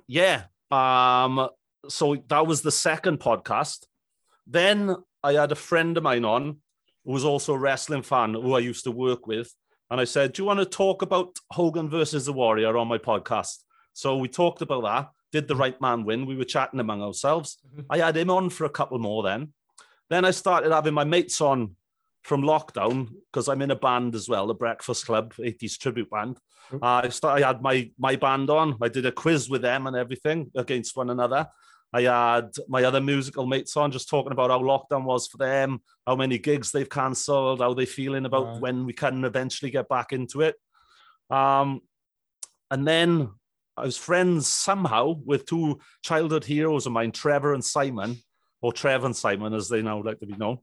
yeah, 0.07 0.45
um, 0.71 1.49
so 1.89 2.17
that 2.29 2.47
was 2.47 2.63
the 2.63 2.71
second 2.71 3.19
podcast. 3.19 3.87
Then 4.47 4.95
I 5.23 5.33
had 5.33 5.53
a 5.53 5.57
friend 5.57 5.97
of 5.97 6.03
mine 6.03 6.25
on 6.25 6.59
who 7.05 7.13
was 7.13 7.25
also 7.25 7.55
a 7.55 7.59
wrestling 7.59 8.03
fan 8.03 8.35
who 8.35 8.55
I 8.55 8.61
used 8.61 8.85
to 8.85 8.91
work 8.91 9.27
with. 9.27 9.53
And 9.91 10.01
I 10.01 10.05
said, 10.05 10.33
Do 10.33 10.43
you 10.43 10.47
want 10.47 10.61
to 10.61 10.67
talk 10.67 11.03
about 11.03 11.39
Hogan 11.51 11.89
versus 11.89 12.27
the 12.27 12.33
Warrior 12.33 12.77
on 12.77 12.89
my 12.89 12.99
podcast? 12.99 13.59
So 13.93 14.17
we 14.17 14.29
talked 14.29 14.63
about 14.63 14.83
that. 14.85 15.11
Did 15.31 15.49
the 15.49 15.57
right 15.57 15.81
man 15.81 16.05
win? 16.05 16.27
We 16.27 16.37
were 16.37 16.45
chatting 16.45 16.81
among 16.81 17.03
ourselves. 17.03 17.59
I 17.91 17.99
had 17.99 18.17
him 18.17 18.31
on 18.31 18.51
for 18.51 18.65
a 18.65 18.71
couple 18.71 18.99
more 18.99 19.23
then. 19.23 19.53
Then 20.11 20.25
I 20.25 20.31
started 20.31 20.73
having 20.73 20.95
my 20.95 21.05
mates 21.05 21.41
on 21.41 21.77
from 22.23 22.43
lockdown 22.43 23.11
because 23.31 23.49
I'm 23.49 23.63
in 23.63 23.71
a 23.71 23.77
band 23.77 24.15
as 24.15 24.29
well, 24.29 24.47
the 24.47 24.55
Breakfast 24.55 25.07
Club, 25.07 25.35
80s 25.35 25.79
tribute 25.79 26.11
band. 26.11 26.39
Uh, 26.73 27.03
I, 27.05 27.09
started, 27.11 27.45
I 27.45 27.47
had 27.47 27.63
my 27.63 27.91
my 27.99 28.17
band 28.17 28.49
on. 28.49 28.79
I 28.81 28.89
did 28.89 29.07
a 29.07 29.13
quiz 29.13 29.51
with 29.51 29.63
them 29.63 29.87
and 29.87 29.95
everything 29.95 30.51
against 30.57 30.97
one 30.97 31.11
another. 31.11 31.47
I 31.93 32.03
had 32.03 32.51
my 32.69 32.83
other 32.85 33.01
musical 33.01 33.47
mates 33.47 33.77
on, 33.77 33.93
just 33.93 34.09
talking 34.09 34.33
about 34.33 34.51
how 34.51 34.61
lockdown 34.61 35.05
was 35.05 35.29
for 35.29 35.37
them, 35.37 35.81
how 36.07 36.17
many 36.17 36.39
gigs 36.39 36.73
they've 36.73 36.89
cancelled, 36.89 37.61
how 37.61 37.73
they're 37.75 37.87
feeling 37.87 38.25
about 38.27 38.47
Right. 38.47 38.61
when 38.61 38.87
we 38.87 38.93
can 38.93 39.25
eventually 39.25 39.71
get 39.71 39.89
back 39.89 40.13
into 40.13 40.41
it. 40.41 40.57
Um, 41.31 41.81
and 42.71 42.87
then 42.87 43.31
I 43.77 43.85
was 43.85 43.97
friends 43.97 44.49
somehow 44.49 45.21
with 45.25 45.47
two 45.47 45.81
childhood 46.03 46.45
heroes 46.45 46.87
of 46.87 46.93
mine, 46.93 47.13
Trevor 47.13 47.55
and 47.55 47.65
Simon, 47.65 48.17
or 48.61 48.73
Trev 48.73 49.05
and 49.05 49.17
Simon, 49.17 49.53
as 49.55 49.69
they 49.69 49.83
now 49.83 50.03
like 50.03 50.21
to 50.21 50.27
be 50.27 50.37
known. 50.37 50.59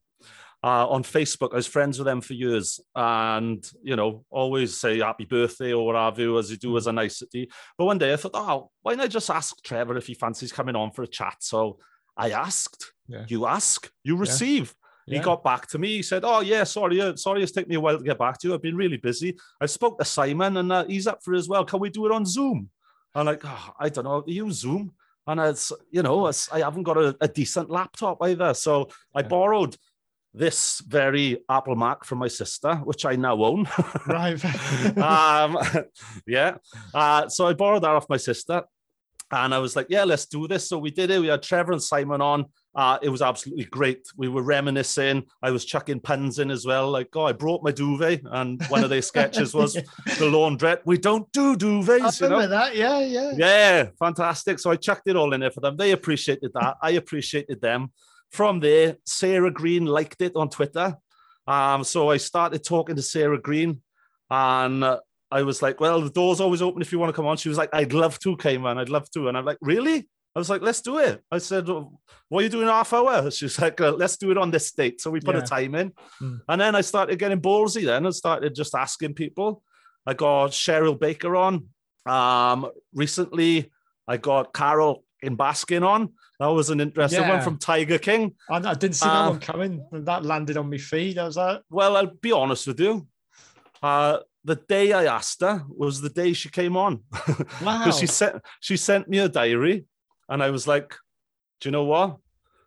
Uh, 0.64 0.88
on 0.88 1.01
Facebook, 1.03 1.53
I 1.53 1.55
was 1.55 1.66
friends 1.66 1.97
with 1.97 2.05
them 2.05 2.22
for 2.22 2.34
years, 2.34 2.80
and 2.95 3.68
you 3.82 3.95
know, 3.95 4.24
always 4.30 4.80
say 4.80 4.99
happy 4.99 5.26
birthday 5.26 5.74
or 5.74 5.86
what 5.88 5.95
have 5.95 6.20
you, 6.20 6.38
as 6.38 6.51
you 6.51 6.57
do 6.57 6.78
as 6.78 6.86
a 6.86 6.91
nicety. 6.91 7.49
But 7.80 7.86
one 7.86 7.97
day 7.97 8.14
I 8.14 8.16
thought, 8.16 8.32
oh, 8.36 8.70
why 8.84 8.93
not 8.93 9.09
just 9.09 9.32
ask 9.32 9.55
Trevor 9.64 9.97
if 9.97 10.05
he 10.05 10.14
fancies 10.14 10.51
coming 10.51 10.76
on 10.76 10.91
for 10.91 11.01
a 11.01 11.07
chat? 11.07 11.38
So 11.39 11.80
I 12.16 12.30
asked. 12.32 12.93
Yeah. 13.07 13.26
You 13.28 13.47
ask, 13.47 13.89
you 14.03 14.16
receive. 14.16 14.76
He 15.07 15.16
Yeah. 15.16 15.24
got 15.24 15.43
back 15.43 15.68
to 15.70 15.80
me. 15.80 15.95
He 15.95 16.03
said, 16.03 16.24
"Oh 16.24 16.41
yeah, 16.41 16.64
sorry, 16.64 17.01
uh, 17.01 17.16
sorry, 17.16 17.41
it's 17.41 17.51
taken 17.51 17.70
me 17.70 17.76
a 17.76 17.80
while 17.80 17.97
to 17.97 18.03
get 18.03 18.20
back 18.20 18.38
to 18.39 18.47
you. 18.47 18.53
I've 18.53 18.62
been 18.62 18.78
really 18.78 18.97
busy. 18.97 19.36
I 19.59 19.66
spoke 19.66 19.97
to 19.97 20.05
Simon, 20.05 20.57
and 20.57 20.72
uh, 20.72 20.86
he's 20.86 21.07
up 21.07 21.24
for 21.24 21.34
it 21.34 21.39
as 21.39 21.49
well. 21.49 21.66
Can 21.66 21.80
we 21.80 21.89
do 21.89 22.05
it 22.05 22.12
on 22.12 22.24
Zoom?" 22.24 22.70
I'm 23.16 23.26
like, 23.26 23.41
oh, 23.43 23.74
"I 23.80 23.89
don't 23.89 24.03
know. 24.05 24.24
Use 24.28 24.59
Zoom." 24.59 24.93
And 25.26 25.39
it's 25.39 25.72
you 25.91 26.03
know, 26.03 26.28
it's, 26.28 26.51
I 26.51 26.59
haven't 26.59 26.84
got 26.84 26.97
a, 26.97 27.18
a 27.20 27.28
decent 27.28 27.70
laptop 27.72 28.20
either, 28.22 28.53
so 28.53 28.89
I 29.16 29.24
borrowed 29.24 29.76
this 30.34 30.82
very 30.88 31.40
Apple 31.50 31.76
Mac 31.76 32.06
from 32.06 32.20
my 32.20 32.28
sister, 32.28 32.76
which 32.76 33.06
I 33.06 33.16
now 33.16 33.44
own. 33.44 33.68
Right. 34.08 34.44
um, 34.98 35.58
yeah. 36.26 36.56
Uh, 36.94 37.28
so 37.28 37.48
I 37.48 37.54
borrowed 37.54 37.84
that 37.84 37.92
off 37.92 38.10
my 38.10 38.18
sister. 38.18 38.64
And 39.34 39.54
I 39.54 39.60
was 39.60 39.76
like, 39.76 39.88
yeah, 39.90 40.04
let's 40.04 40.26
do 40.26 40.48
this. 40.48 40.68
So 40.68 40.78
we 40.78 40.92
did 40.92 41.10
it. 41.10 41.20
We 41.20 41.28
had 41.28 41.42
Trevor 41.42 41.72
and 41.72 41.82
Simon 41.82 42.22
on. 42.22 42.46
Uh, 42.76 42.98
it 43.02 43.10
was 43.10 43.22
absolutely 43.22 43.66
great. 43.66 44.06
We 44.18 44.28
were 44.28 44.42
reminiscing. 44.42 45.24
I 45.42 45.52
was 45.52 45.66
chucking 45.66 46.02
puns 46.02 46.40
in 46.40 46.52
as 46.52 46.66
well. 46.66 46.90
Like, 46.90 47.10
oh, 47.16 47.26
I 47.26 47.32
brought 47.32 47.64
my 47.64 47.72
duvet. 47.72 48.22
And 48.26 48.62
one 48.68 48.84
of 48.84 48.90
their 48.90 49.02
sketches 49.02 49.54
was 49.54 49.74
the 49.74 49.82
laundrette. 50.26 50.80
We 50.86 50.98
don't 50.98 51.30
do 51.32 51.54
I 51.54 51.56
duvets, 51.56 52.22
you 52.22 52.30
know? 52.30 52.46
that. 52.46 52.76
Yeah, 52.76 53.00
yeah. 53.00 53.32
Yeah, 53.36 53.88
fantastic. 54.00 54.60
So 54.60 54.72
I 54.72 54.76
chucked 54.76 55.08
it 55.08 55.16
all 55.16 55.34
in 55.34 55.42
there 55.42 55.52
for 55.52 55.62
them. 55.62 55.78
They 55.78 55.92
appreciated 55.92 56.52
that. 56.54 56.76
I 56.82 56.92
appreciated 56.92 57.62
them. 57.62 57.92
From 58.32 58.60
there, 58.60 58.98
Sarah 59.06 59.52
Green 59.52 59.86
liked 59.86 60.22
it 60.22 60.34
on 60.36 60.50
Twitter. 60.50 60.96
Um, 61.48 61.84
so 61.84 62.10
I 62.10 62.18
started 62.18 62.64
talking 62.64 62.96
to 62.96 63.02
Sarah 63.02 63.40
Green, 63.40 63.82
and 64.30 64.84
uh, 64.84 65.00
I 65.30 65.42
was 65.44 65.62
like, 65.62 65.80
"Well, 65.82 66.02
the 66.02 66.10
door's 66.10 66.40
always 66.40 66.62
open 66.62 66.82
if 66.82 66.92
you 66.92 67.00
want 67.00 67.10
to 67.10 67.16
come 67.16 67.26
on." 67.28 67.38
She 67.38 67.50
was 67.50 67.58
like, 67.58 67.70
"I'd 67.74 67.94
love 67.94 68.20
to, 68.20 68.38
Cayman. 68.38 68.78
I'd 68.78 68.90
love 68.90 69.10
to." 69.12 69.28
And 69.28 69.38
I'm 69.38 69.46
like, 69.46 69.58
"Really?" 69.62 70.08
I 70.34 70.40
was 70.40 70.50
like, 70.50 70.62
"Let's 70.62 70.80
do 70.82 71.00
it." 71.00 71.22
I 71.30 71.40
said, 71.40 71.68
"What 71.68 72.40
are 72.40 72.42
you 72.44 72.50
doing 72.50 72.68
half 72.68 72.94
hour?" 72.94 73.30
She's 73.38 73.60
like, 73.60 73.82
uh, 73.82 73.92
"Let's 73.92 74.16
do 74.16 74.32
it 74.32 74.38
on 74.38 74.50
this 74.52 74.72
date." 74.72 75.02
So 75.02 75.12
we 75.12 75.20
put 75.20 75.36
Yeah. 75.36 75.42
a 75.42 75.46
time 75.46 75.76
in, 75.76 75.92
Hmm. 76.20 76.38
and 76.48 76.62
then 76.62 76.74
I 76.76 76.82
started 76.82 77.20
getting 77.20 77.42
ballsy. 77.42 77.84
Then 77.86 78.06
and 78.06 78.16
started 78.16 78.56
just 78.56 78.74
asking 78.76 79.16
people. 79.16 79.62
I 80.08 80.14
got 80.14 80.52
Cheryl 80.52 80.98
Baker 80.98 81.36
on. 81.36 81.68
Um, 82.06 82.72
recently, 82.94 83.72
I 84.08 84.18
got 84.18 84.54
Carole 84.54 85.04
in 85.22 85.36
Baskin 85.38 85.86
on. 85.86 86.14
That 86.42 86.48
was 86.48 86.72
an 86.72 86.82
interesting 86.82 87.28
one 87.28 87.39
from 87.42 87.60
Tiger 87.60 88.00
King. 88.00 88.34
I, 88.50 88.56
I 88.56 88.74
didn't 88.74 88.96
see 88.96 89.06
that 89.06 89.30
one 89.30 89.39
coming. 89.39 89.86
That 89.92 90.26
landed 90.26 90.58
on 90.58 90.72
my 90.72 90.78
feed. 90.78 91.20
I 91.20 91.26
was 91.26 91.38
like, 91.38 91.62
Well, 91.70 91.96
I'll 91.96 92.08
be 92.08 92.32
honest 92.32 92.66
with 92.66 92.80
you. 92.80 93.08
Uh, 93.80 94.18
the 94.44 94.56
day 94.56 94.92
I 94.92 95.06
asked 95.06 95.42
her 95.42 95.64
was 95.70 96.02
the 96.02 96.10
day 96.10 96.34
she 96.34 96.50
came 96.50 96.76
on. 96.76 97.04
wow. 97.62 97.78
Because 97.86 98.00
she 98.00 98.08
sent 98.08 98.42
she 98.60 98.76
sent 98.76 99.08
me 99.08 99.20
a 99.20 99.30
diary, 99.30 99.86
and 100.30 100.42
I 100.42 100.50
was 100.50 100.68
like, 100.68 100.96
"Do 101.60 101.70
you 101.70 101.72
know 101.74 101.84
what? 101.84 102.18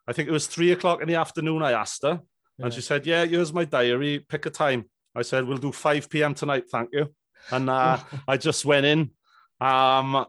I 0.06 0.12
think 0.12 0.28
it 0.28 0.32
was 0.32 0.46
three 0.46 0.70
o'clock 0.70 1.02
in 1.02 1.08
the 1.08 1.16
afternoon." 1.16 1.60
I 1.64 1.72
asked 1.72 2.04
her, 2.04 2.20
Yeah. 2.58 2.66
and 2.66 2.72
she 2.72 2.80
said, 2.80 3.04
"Yeah, 3.04 3.24
here's 3.24 3.52
my 3.52 3.64
diary. 3.64 4.20
Pick 4.20 4.46
a 4.46 4.50
time." 4.50 4.84
I 5.16 5.22
said, 5.22 5.46
"We'll 5.46 5.58
do 5.58 5.72
five 5.72 6.08
p.m. 6.08 6.34
tonight, 6.34 6.66
thank 6.70 6.90
you." 6.92 7.12
And 7.50 7.68
uh, 7.68 7.98
I 8.28 8.36
just 8.36 8.64
went 8.64 8.86
in. 8.86 9.10
Um, 9.60 10.26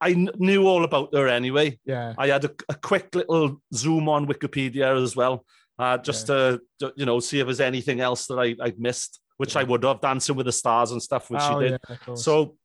I 0.00 0.14
knew 0.38 0.66
all 0.66 0.84
about 0.84 1.14
her 1.14 1.28
anyway. 1.28 1.78
yeah. 1.84 2.14
I 2.16 2.28
had 2.28 2.44
a, 2.44 2.50
a 2.68 2.74
quick 2.74 3.14
little 3.14 3.60
zoom 3.74 4.08
on 4.08 4.26
Wikipedia 4.26 5.00
as 5.02 5.16
well, 5.16 5.44
uh, 5.78 5.98
just 5.98 6.26
to 6.28 6.60
to, 6.78 6.92
you 6.96 7.06
know 7.06 7.20
see 7.20 7.40
if 7.40 7.46
there's 7.46 7.60
anything 7.60 8.00
else 8.00 8.26
that 8.26 8.38
I 8.38 8.54
I'd 8.62 8.78
missed, 8.78 9.20
which 9.36 9.56
I 9.56 9.64
would 9.64 9.84
have 9.84 10.00
Dancing 10.00 10.36
with 10.36 10.46
the 10.46 10.52
Stars 10.52 10.92
and 10.92 11.02
stuff, 11.02 11.30
which 11.30 11.40
oh, 11.42 11.60
she 11.60 11.68
did. 11.68 11.80
yeah. 11.88 12.14
So 12.14 12.56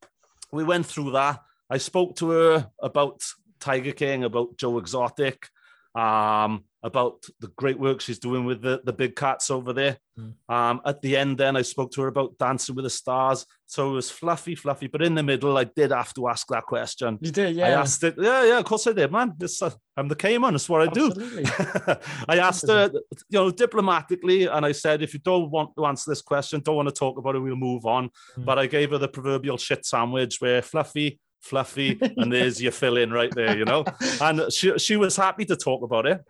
we 0.51 0.63
went 0.63 0.85
through 0.85 1.11
that. 1.11 1.39
I 1.69 1.77
spoke 1.77 2.15
to 2.17 2.29
her 2.29 2.69
about 2.81 3.23
Tiger 3.59 3.93
King, 3.93 4.23
about 4.23 4.57
Joe 4.57 4.77
Exotic, 4.77 5.47
um, 5.95 6.63
about 6.81 7.23
the 7.39 7.47
great 7.55 7.79
work 7.79 8.01
she's 8.01 8.19
doing 8.19 8.45
with 8.45 8.61
the, 8.61 8.81
the 8.83 8.91
big 8.91 9.15
cats 9.15 9.49
over 9.49 9.71
there. 9.71 9.97
Mm. 10.19 10.33
Um, 10.49 10.81
at 10.85 11.01
the 11.01 11.15
end, 11.15 11.37
then 11.37 11.55
I 11.55 11.61
spoke 11.61 11.91
to 11.93 12.01
her 12.01 12.07
about 12.07 12.37
Dancing 12.37 12.75
with 12.75 12.83
the 12.83 12.89
Stars. 12.89 13.45
So 13.65 13.91
it 13.91 13.93
was 13.93 14.11
fluffy, 14.11 14.53
fluffy. 14.53 14.87
But 14.87 15.01
in 15.01 15.15
the 15.15 15.23
middle, 15.23 15.57
I 15.57 15.63
did 15.63 15.91
have 15.91 16.13
to 16.15 16.27
ask 16.27 16.45
that 16.47 16.63
question. 16.63 17.17
you 17.21 17.31
did, 17.31 17.55
yeah. 17.55 17.67
I 17.67 17.69
asked 17.71 18.03
it. 18.03 18.15
Yeah, 18.17 18.43
yeah, 18.43 18.59
of 18.59 18.65
course 18.65 18.85
I 18.85 18.91
did, 18.91 19.11
man. 19.11 19.33
This, 19.37 19.61
uh, 19.61 19.71
I'm 19.95 20.07
the 20.09 20.15
Cayman. 20.15 20.53
That's 20.53 20.67
what 20.67 20.81
I 20.81 20.91
do. 20.91 21.11
I 22.27 22.39
asked 22.39 22.67
her, 22.67 22.91
you 22.91 23.39
know, 23.39 23.49
diplomatically, 23.49 24.47
and 24.47 24.65
I 24.65 24.73
said, 24.73 25.01
if 25.01 25.13
you 25.13 25.19
don't 25.21 25.49
want 25.49 25.71
to 25.77 25.85
answer 25.85 26.11
this 26.11 26.21
question, 26.21 26.61
don't 26.61 26.75
want 26.75 26.89
to 26.89 26.93
talk 26.93 27.17
about 27.17 27.35
it, 27.35 27.39
we'll 27.39 27.55
move 27.55 27.85
on. 27.85 28.09
Mm. 28.37 28.45
But 28.45 28.59
I 28.59 28.65
gave 28.65 28.91
her 28.91 28.97
the 28.97 29.07
proverbial 29.07 29.57
shit 29.57 29.85
sandwich 29.85 30.41
where 30.41 30.61
fluffy, 30.61 31.19
fluffy, 31.43 31.99
and 32.01 32.31
there's 32.31 32.61
your 32.61 32.71
fill 32.71 32.97
in 32.97 33.11
right 33.11 33.33
there, 33.35 33.55
you 33.57 33.65
know. 33.65 33.83
And 34.21 34.51
she 34.51 34.77
she 34.79 34.95
was 34.95 35.15
happy 35.15 35.45
to 35.45 35.55
talk 35.55 35.83
about 35.83 36.07
it. 36.07 36.23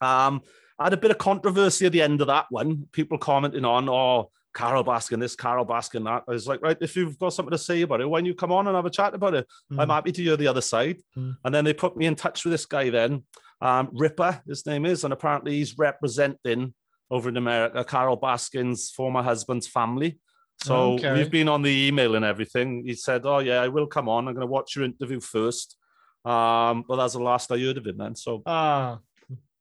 Um, 0.00 0.40
I 0.78 0.84
had 0.84 0.94
a 0.94 0.96
bit 0.96 1.10
of 1.10 1.18
controversy 1.18 1.84
at 1.86 1.92
the 1.92 2.00
end 2.00 2.20
of 2.22 2.28
that 2.28 2.46
one. 2.48 2.88
People 2.92 3.18
commenting 3.18 3.66
on, 3.66 3.88
oh, 3.90 4.30
Carole 4.54 4.82
Baskin 4.84 5.20
this, 5.20 5.36
Carole 5.36 5.66
Baskin 5.66 6.04
that. 6.04 6.24
I 6.26 6.30
was 6.32 6.46
like, 6.48 6.62
right, 6.62 6.78
if 6.80 6.96
you've 6.96 7.18
got 7.18 7.34
something 7.34 7.50
to 7.52 7.58
say 7.58 7.82
about 7.82 8.00
it, 8.00 8.08
when 8.08 8.24
you 8.24 8.34
come 8.34 8.50
on 8.50 8.66
and 8.66 8.74
have 8.74 8.86
a 8.86 8.90
chat 8.90 9.14
about 9.14 9.34
it, 9.34 9.46
I'm 9.70 9.88
Mm. 9.88 9.94
happy 9.94 10.12
to 10.12 10.22
hear 10.22 10.36
the 10.38 10.46
other 10.46 10.62
side. 10.62 10.98
Mm. 11.18 11.36
And 11.44 11.54
then 11.54 11.64
they 11.64 11.74
put 11.74 11.96
me 11.96 12.06
in 12.06 12.16
touch 12.16 12.44
with 12.44 12.52
this 12.52 12.64
guy 12.66 12.88
then, 12.88 13.24
um, 13.60 13.90
Ripper, 13.92 14.40
his 14.46 14.64
name 14.64 14.86
is, 14.86 15.04
and 15.04 15.12
apparently 15.12 15.52
he's 15.58 15.76
representing 15.76 16.72
over 17.10 17.28
in 17.28 17.36
America 17.36 17.84
Carole 17.84 18.18
Baskin's 18.18 18.90
former 18.90 19.22
husband's 19.22 19.66
family. 19.66 20.18
So 20.62 20.94
Okay. 20.94 21.12
we've 21.14 21.30
been 21.30 21.48
on 21.48 21.62
the 21.62 21.70
email 21.88 22.14
and 22.16 22.24
everything. 22.24 22.84
He 22.84 22.94
said, 22.94 23.24
"Oh 23.24 23.38
yeah, 23.38 23.62
I 23.62 23.68
will 23.68 23.86
come 23.86 24.08
on. 24.08 24.28
I'm 24.28 24.34
going 24.34 24.46
to 24.46 24.50
watch 24.52 24.76
your 24.76 24.84
interview 24.84 25.20
first. 25.20 25.76
Um, 26.24 26.84
but 26.86 26.96
that's 26.96 27.14
the 27.14 27.22
last 27.22 27.50
I 27.50 27.58
heard 27.58 27.78
of 27.78 27.86
him 27.86 27.96
then. 27.96 28.14
So 28.14 28.42
Ah, 28.44 28.98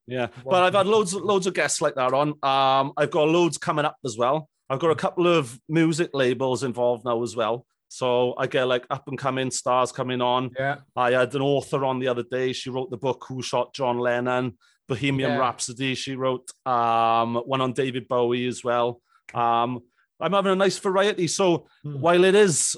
yeah, 0.07 0.27
but 0.43 0.61
I've 0.63 0.73
had 0.73 0.87
loads, 0.87 1.13
loads 1.13 1.47
of 1.47 1.53
guests 1.53 1.81
like 1.81 1.95
that 1.95 2.13
on. 2.13 2.29
Um, 2.43 2.91
I've 2.97 3.11
got 3.11 3.29
loads 3.29 3.57
coming 3.57 3.85
up 3.85 3.95
as 4.03 4.17
well. 4.17 4.49
I've 4.69 4.79
got 4.79 4.91
a 4.91 4.95
couple 4.95 5.25
of 5.25 5.57
music 5.69 6.09
labels 6.13 6.63
involved 6.63 7.05
now 7.05 7.23
as 7.23 7.33
well. 7.35 7.65
So 7.87 8.35
I 8.37 8.45
get 8.47 8.65
like 8.67 8.85
up 8.89 9.07
and 9.07 9.17
coming 9.17 9.51
stars 9.51 9.91
coming 9.93 10.21
on. 10.21 10.51
yeah. 10.59 10.79
I 10.97 11.11
had 11.11 11.33
an 11.33 11.41
author 11.41 11.85
on 11.85 11.99
the 11.99 12.07
other 12.09 12.23
day. 12.23 12.51
She 12.53 12.69
wrote 12.69 12.91
the 12.91 12.97
book 12.97 13.25
Who 13.29 13.41
Shot 13.41 13.73
John 13.73 13.97
Lennon, 13.99 14.57
Bohemian 14.87 15.31
Yeah. 15.31 15.37
Rhapsody. 15.37 15.95
She 15.95 16.15
wrote 16.15 16.51
um, 16.67 17.35
one 17.35 17.61
on 17.61 17.71
David 17.71 18.07
Bowie 18.09 18.47
as 18.47 18.63
well. 18.65 19.01
Um, 19.33 19.79
I'm 20.19 20.33
having 20.33 20.51
a 20.51 20.55
nice 20.55 20.77
variety. 20.79 21.27
So 21.27 21.67
Hmm. 21.83 22.01
while 22.01 22.23
it 22.23 22.35
is 22.35 22.75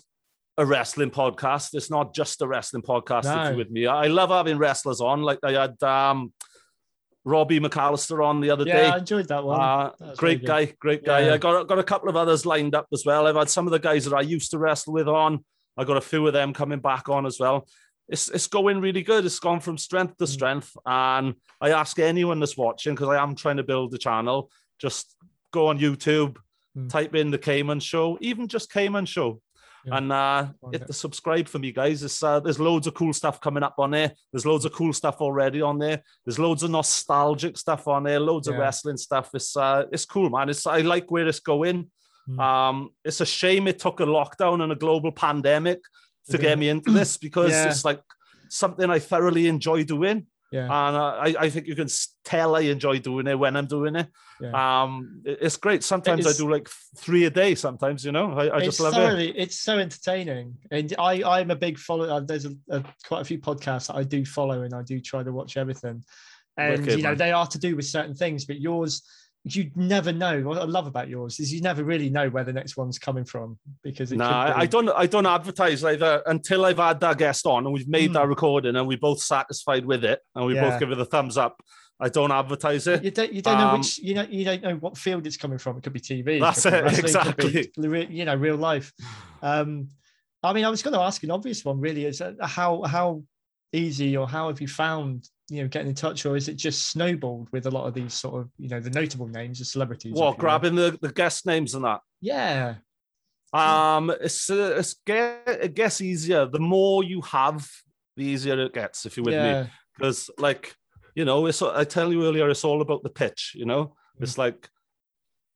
a 0.57 0.65
wrestling 0.65 1.11
podcast, 1.11 1.73
it's 1.73 1.89
not 1.89 2.13
just 2.13 2.41
a 2.41 2.47
wrestling 2.47 2.83
podcast 2.83 3.25
if 3.25 3.51
No. 3.51 3.57
with 3.57 3.71
me. 3.71 3.87
I 3.87 4.07
love 4.07 4.29
having 4.29 4.57
wrestlers 4.57 5.01
on. 5.01 5.21
Like 5.21 5.39
I 5.43 5.51
had 5.53 5.81
um, 5.83 6.33
Robbie 7.23 7.59
McAllister 7.59 8.25
on 8.25 8.41
the 8.41 8.49
other 8.49 8.65
day. 8.65 8.83
Yeah, 8.87 8.95
I 8.95 8.97
enjoyed 8.97 9.27
that 9.27 9.43
one. 9.43 9.59
Uh, 9.61 9.91
That 9.99 10.17
great 10.17 10.41
good. 10.41 10.47
guy, 10.47 10.65
great 10.79 11.05
guy. 11.05 11.27
Yeah. 11.27 11.33
I 11.35 11.37
got 11.37 11.67
got 11.67 11.79
a 11.79 11.83
couple 11.83 12.09
of 12.09 12.15
others 12.15 12.45
lined 12.45 12.73
up 12.75 12.87
as 12.93 13.03
well. 13.05 13.27
I've 13.27 13.35
had 13.35 13.49
some 13.49 13.67
of 13.67 13.71
the 13.71 13.79
guys 13.79 14.05
that 14.05 14.15
I 14.15 14.21
used 14.21 14.51
to 14.51 14.57
wrestle 14.59 14.93
with 14.93 15.07
on. 15.07 15.43
I 15.77 15.83
got 15.83 15.97
a 15.97 16.01
few 16.01 16.25
of 16.27 16.33
them 16.33 16.53
coming 16.53 16.79
back 16.79 17.09
on 17.09 17.25
as 17.25 17.39
well. 17.39 17.67
It's 18.09 18.27
it's 18.29 18.47
going 18.47 18.81
really 18.81 19.03
good. 19.03 19.25
It's 19.25 19.39
gone 19.39 19.59
from 19.61 19.77
strength 19.77 20.17
to 20.17 20.25
Mm. 20.25 20.33
strength. 20.33 20.75
And 20.85 21.35
I 21.61 21.71
ask 21.71 21.97
anyone 21.99 22.39
that's 22.39 22.57
watching 22.57 22.95
because 22.95 23.09
I 23.09 23.21
am 23.21 23.35
trying 23.35 23.57
to 23.57 23.63
build 23.63 23.91
the 23.91 23.97
channel. 23.99 24.49
Just 24.79 25.15
go 25.53 25.67
on 25.67 25.77
YouTube, 25.79 26.37
Mm. 26.77 26.89
type 26.89 27.15
in 27.15 27.31
the 27.31 27.37
Cayman 27.37 27.81
Show, 27.81 28.17
even 28.21 28.47
just 28.47 28.71
Cayman 28.71 29.05
Show. 29.05 29.41
Yeah. 29.85 29.97
And 29.97 30.11
uh, 30.11 30.47
hit 30.71 30.85
the 30.87 30.93
subscribe 30.93 31.47
for 31.47 31.57
me, 31.59 31.71
guys. 31.71 32.03
It's, 32.03 32.21
uh, 32.21 32.39
there's 32.39 32.59
loads 32.59 32.85
of 32.87 32.93
cool 32.93 33.13
stuff 33.13 33.41
coming 33.41 33.63
up 33.63 33.75
on 33.79 33.89
there. 33.91 34.13
There's 34.31 34.45
loads 34.45 34.63
of 34.63 34.71
cool 34.73 34.93
stuff 34.93 35.21
already 35.21 35.61
on 35.61 35.79
there. 35.79 36.03
There's 36.23 36.37
loads 36.37 36.61
of 36.63 36.69
nostalgic 36.69 37.57
stuff 37.57 37.87
on 37.87 38.03
there. 38.03 38.19
Loads 38.19 38.47
of 38.47 38.55
wrestling 38.57 38.97
stuff. 38.97 39.31
It's 39.33 39.57
uh, 39.57 39.85
it's 39.91 40.05
cool, 40.05 40.29
man. 40.29 40.49
It's 40.49 40.67
I 40.67 40.81
like 40.81 41.09
where 41.09 41.27
it's 41.27 41.39
going. 41.39 41.89
Mm. 42.29 42.39
Um, 42.39 42.89
it's 43.03 43.21
a 43.21 43.25
shame 43.25 43.67
it 43.67 43.79
took 43.79 43.99
a 43.99 44.05
lockdown 44.05 44.61
and 44.61 44.71
a 44.71 44.75
global 44.75 45.11
pandemic 45.11 45.79
to 46.29 46.37
Yeah. 46.37 46.41
get 46.43 46.59
me 46.59 46.69
into 46.69 46.91
this 46.91 47.17
because 47.27 47.51
Yeah. 47.51 47.69
it's 47.69 47.83
like 47.83 48.01
something 48.49 48.89
I 48.89 48.99
thoroughly 48.99 49.47
enjoy 49.47 49.83
doing. 49.83 50.27
Yeah. 50.51 50.63
And 50.63 50.97
uh, 50.97 51.15
I, 51.17 51.45
I 51.45 51.49
think 51.49 51.65
you 51.65 51.75
can 51.75 51.87
tell 52.25 52.55
I 52.57 52.61
enjoy 52.61 52.99
doing 52.99 53.25
it 53.27 53.39
when 53.39 53.55
I'm 53.55 53.67
doing 53.67 53.95
it. 53.95 54.07
Yeah. 54.41 54.83
Um, 54.83 55.21
it's 55.23 55.55
great. 55.55 55.81
Sometimes 55.81 56.27
I 56.27 56.33
do 56.33 56.51
like 56.51 56.67
three 56.97 57.25
a 57.25 57.29
day. 57.29 57.55
Sometimes, 57.55 58.03
you 58.03 58.11
know, 58.11 58.33
I, 58.33 58.47
I 58.47 58.57
it's 58.57 58.65
just 58.65 58.79
love 58.81 58.97
it. 58.97 59.35
It's 59.37 59.59
so 59.59 59.79
entertaining, 59.79 60.57
and 60.69 60.93
I 60.99 61.23
I'm 61.23 61.51
a 61.51 61.55
big 61.55 61.77
follower. 61.77 62.19
There's 62.21 62.45
a, 62.45 62.51
a, 62.69 62.83
quite 63.05 63.21
a 63.21 63.25
few 63.25 63.39
podcasts 63.39 63.87
that 63.87 63.95
I 63.95 64.03
do 64.03 64.25
follow, 64.25 64.63
and 64.63 64.73
I 64.73 64.81
do 64.81 64.99
try 64.99 65.23
to 65.23 65.31
watch 65.31 65.57
everything. 65.57 66.03
And 66.57 66.81
Wicked, 66.81 66.97
you 66.97 67.03
know 67.03 67.09
man. 67.09 67.17
they 67.17 67.31
are 67.31 67.47
to 67.47 67.59
do 67.59 67.75
with 67.75 67.85
certain 67.85 68.15
things, 68.15 68.45
but 68.45 68.59
yours 68.59 69.03
you 69.43 69.71
never 69.75 70.11
know. 70.11 70.41
What 70.41 70.57
I 70.59 70.63
love 70.65 70.85
about 70.87 71.09
yours 71.09 71.39
is 71.39 71.51
you 71.51 71.61
never 71.61 71.83
really 71.83 72.09
know 72.09 72.29
where 72.29 72.43
the 72.43 72.53
next 72.53 72.77
one's 72.77 72.99
coming 72.99 73.25
from 73.25 73.57
because 73.83 74.11
it 74.11 74.17
No, 74.17 74.25
could 74.27 74.33
I, 74.33 74.65
don't. 74.67 74.89
I 74.89 75.05
don't 75.07 75.25
advertise 75.25 75.83
either 75.83 76.21
until 76.27 76.65
I've 76.65 76.77
had 76.77 76.99
that 76.99 77.17
guest 77.17 77.45
on 77.47 77.65
and 77.65 77.73
we've 77.73 77.87
made 77.87 78.11
Mm. 78.11 78.13
that 78.13 78.27
recording 78.27 78.75
and 78.75 78.87
we're 78.87 78.97
both 78.99 79.19
satisfied 79.21 79.85
with 79.85 80.03
it 80.03 80.19
and 80.35 80.45
we 80.45 80.53
Yeah. 80.55 80.69
both 80.69 80.79
give 80.79 80.91
it 80.91 80.99
a 80.99 81.05
thumbs 81.05 81.37
up. 81.37 81.61
I 81.99 82.09
don't 82.09 82.31
advertise 82.31 82.87
it. 82.87 83.03
You 83.03 83.11
don't, 83.11 83.31
you 83.33 83.41
don't 83.41 83.57
know 83.59 83.67
Um, 83.69 83.79
which 83.79 83.97
you 83.99 84.13
know 84.15 84.23
you 84.29 84.43
don't 84.45 84.61
know 84.63 84.75
what 84.75 84.97
field 84.97 85.25
it's 85.27 85.37
coming 85.37 85.57
from. 85.59 85.77
It 85.77 85.83
could 85.83 85.93
be 85.93 85.99
TV. 85.99 86.39
That's 86.39 86.65
it, 86.65 86.71
wrestling, 86.83 87.23
could 87.33 87.37
be 87.37 87.59
exactly. 87.59 88.07
you 88.15 88.25
know, 88.25 88.35
real 88.35 88.57
life. 88.57 88.91
Um, 89.43 89.89
I 90.43 90.53
mean, 90.53 90.65
I 90.65 90.69
was 90.69 90.83
going 90.83 90.93
to 90.93 90.99
ask 90.99 91.23
an 91.23 91.31
obvious 91.31 91.65
one. 91.65 91.79
Really, 91.79 92.05
is 92.05 92.21
how 92.41 92.83
how 92.83 93.23
easy 93.73 94.15
or 94.17 94.27
how 94.27 94.49
have 94.49 94.61
you 94.61 94.67
found 94.67 95.27
you 95.51 95.61
know 95.61 95.67
getting 95.67 95.89
in 95.89 95.95
touch, 95.95 96.25
or 96.25 96.35
is 96.37 96.47
it 96.47 96.55
just 96.55 96.89
snowballed 96.91 97.47
with 97.51 97.65
a 97.65 97.71
lot 97.71 97.85
of 97.87 97.93
these 97.93 98.13
sort 98.13 98.41
of 98.41 98.49
you 98.57 98.69
know 98.69 98.79
the 98.79 98.89
notable 98.89 99.27
names, 99.27 99.59
the 99.59 99.65
celebrities? 99.65 100.11
if 100.11 100.15
you 100.17 100.21
What 100.21 100.37
will? 100.37 100.41
grabbing 100.41 100.75
the, 100.75 100.97
the 101.01 101.11
guest 101.11 101.45
names 101.45 101.75
and 101.75 101.83
that? 101.85 101.99
Yeah, 102.21 102.75
Um, 103.53 104.09
it's 104.21 104.49
uh, 104.49 104.75
it's 104.79 104.95
get 105.05 105.43
it 105.47 105.73
gets 105.75 105.99
easier. 106.01 106.45
The 106.45 106.59
more 106.59 107.03
you 107.03 107.21
have, 107.21 107.69
the 108.15 108.23
easier 108.23 108.59
it 108.59 108.73
gets. 108.73 109.05
If 109.05 109.17
you're 109.17 109.25
with 109.25 109.35
me, 109.35 109.69
because 109.97 110.29
like 110.37 110.73
you 111.15 111.25
know, 111.25 111.45
it's 111.47 111.61
I 111.61 111.83
tell 111.83 112.11
you 112.13 112.25
earlier, 112.25 112.49
it's 112.49 112.63
all 112.63 112.81
about 112.81 113.03
the 113.03 113.09
pitch. 113.09 113.53
You 113.55 113.65
know, 113.65 113.95
Mm. 114.19 114.23
it's 114.23 114.37
like 114.37 114.69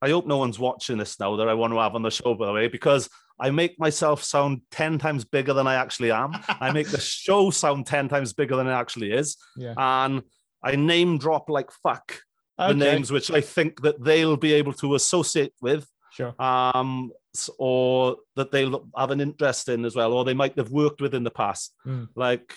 I 0.02 0.10
hope 0.10 0.28
no 0.28 0.38
one's 0.38 0.60
watching 0.60 0.98
this 0.98 1.20
now 1.20 1.36
that 1.38 1.48
I 1.48 1.54
want 1.54 1.74
to 1.74 1.80
have 1.80 1.96
on 1.96 2.02
the 2.04 2.12
show, 2.12 2.34
by 2.36 2.46
the 2.48 2.54
way, 2.54 2.68
because 2.68 3.10
I 3.40 3.50
make 3.52 3.80
myself 3.80 4.24
sound 4.24 4.62
ten 4.72 4.98
times 4.98 5.26
bigger 5.26 5.54
than 5.54 5.68
I 5.68 5.76
actually 5.76 6.12
am. 6.12 6.32
I 6.48 6.72
make 6.72 6.90
the 6.90 7.00
show 7.02 7.50
sound 7.50 7.86
ten 7.86 8.08
times 8.08 8.34
bigger 8.34 8.56
than 8.56 8.68
it 8.68 8.74
actually 8.74 9.12
is, 9.12 9.38
yeah. 9.58 9.74
and 9.78 10.24
I 10.64 10.76
name 10.76 11.18
drop 11.18 11.50
like 11.50 11.72
fuck 11.72 12.20
the 12.58 12.74
names 12.74 13.12
which 13.12 13.32
I 13.32 13.42
think 13.42 13.82
that 13.82 14.02
they'll 14.04 14.38
be 14.38 14.54
able 14.54 14.74
to 14.74 14.96
associate 14.96 15.54
with 15.62 15.88
sure. 16.16 16.34
um, 16.42 17.12
or 17.58 18.18
that 18.36 18.52
they'll 18.52 18.88
have 18.98 19.12
an 19.12 19.22
interest 19.22 19.70
in 19.70 19.86
as 19.86 19.96
well, 19.96 20.14
or 20.14 20.24
they 20.24 20.34
might 20.34 20.58
have 20.58 20.72
worked 20.72 21.02
with 21.02 21.14
in 21.14 21.24
the 21.24 21.32
past. 21.32 21.74
Mm. 21.86 22.08
Like, 22.16 22.54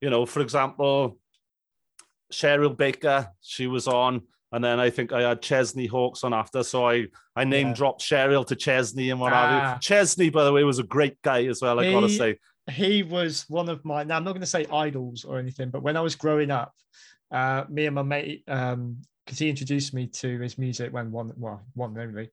you 0.00 0.10
know, 0.10 0.24
for 0.26 0.40
example, 0.40 1.18
Cheryl 2.32 2.76
Baker, 2.76 3.28
she 3.42 3.66
was 3.66 3.86
on, 3.86 4.22
and 4.52 4.62
then 4.64 4.78
I 4.80 4.90
think 4.90 5.12
I 5.12 5.22
had 5.28 5.42
Chesney 5.42 5.86
Hawkes 5.86 6.24
on 6.24 6.32
after, 6.34 6.62
so 6.62 6.88
I 6.88 7.06
I 7.34 7.44
name 7.44 7.68
Yeah. 7.68 7.74
dropped 7.74 8.00
Cheryl 8.02 8.46
to 8.46 8.56
Chesney 8.56 9.10
and 9.10 9.20
what 9.20 9.32
have 9.32 9.50
Ah. 9.50 9.74
you. 9.74 9.80
Chesney, 9.80 10.30
by 10.30 10.44
the 10.44 10.52
way, 10.52 10.64
was 10.64 10.78
a 10.78 10.82
great 10.84 11.20
guy 11.22 11.44
as 11.46 11.60
well. 11.62 11.78
I 11.80 11.90
gotta 11.90 12.08
say, 12.08 12.38
he 12.70 13.02
was 13.02 13.44
one 13.48 13.68
of 13.68 13.84
my 13.84 14.02
now 14.02 14.16
i'm 14.16 14.24
not 14.24 14.32
going 14.32 14.40
to 14.40 14.46
say 14.46 14.66
idols 14.72 15.24
or 15.24 15.38
anything 15.38 15.70
but 15.70 15.84
when 15.84 15.96
i 15.96 16.00
was 16.00 16.16
growing 16.16 16.50
up 16.50 16.74
uh 17.30 17.62
me 17.68 17.86
and 17.86 17.94
my 17.94 18.02
mate 18.02 18.42
um 18.48 18.96
because 19.24 19.38
he 19.38 19.48
introduced 19.48 19.94
me 19.94 20.08
to 20.08 20.40
his 20.40 20.58
music 20.58 20.92
when 20.92 21.12
one 21.12 21.30
well 21.36 21.62
one 21.74 21.96
only 21.96 22.28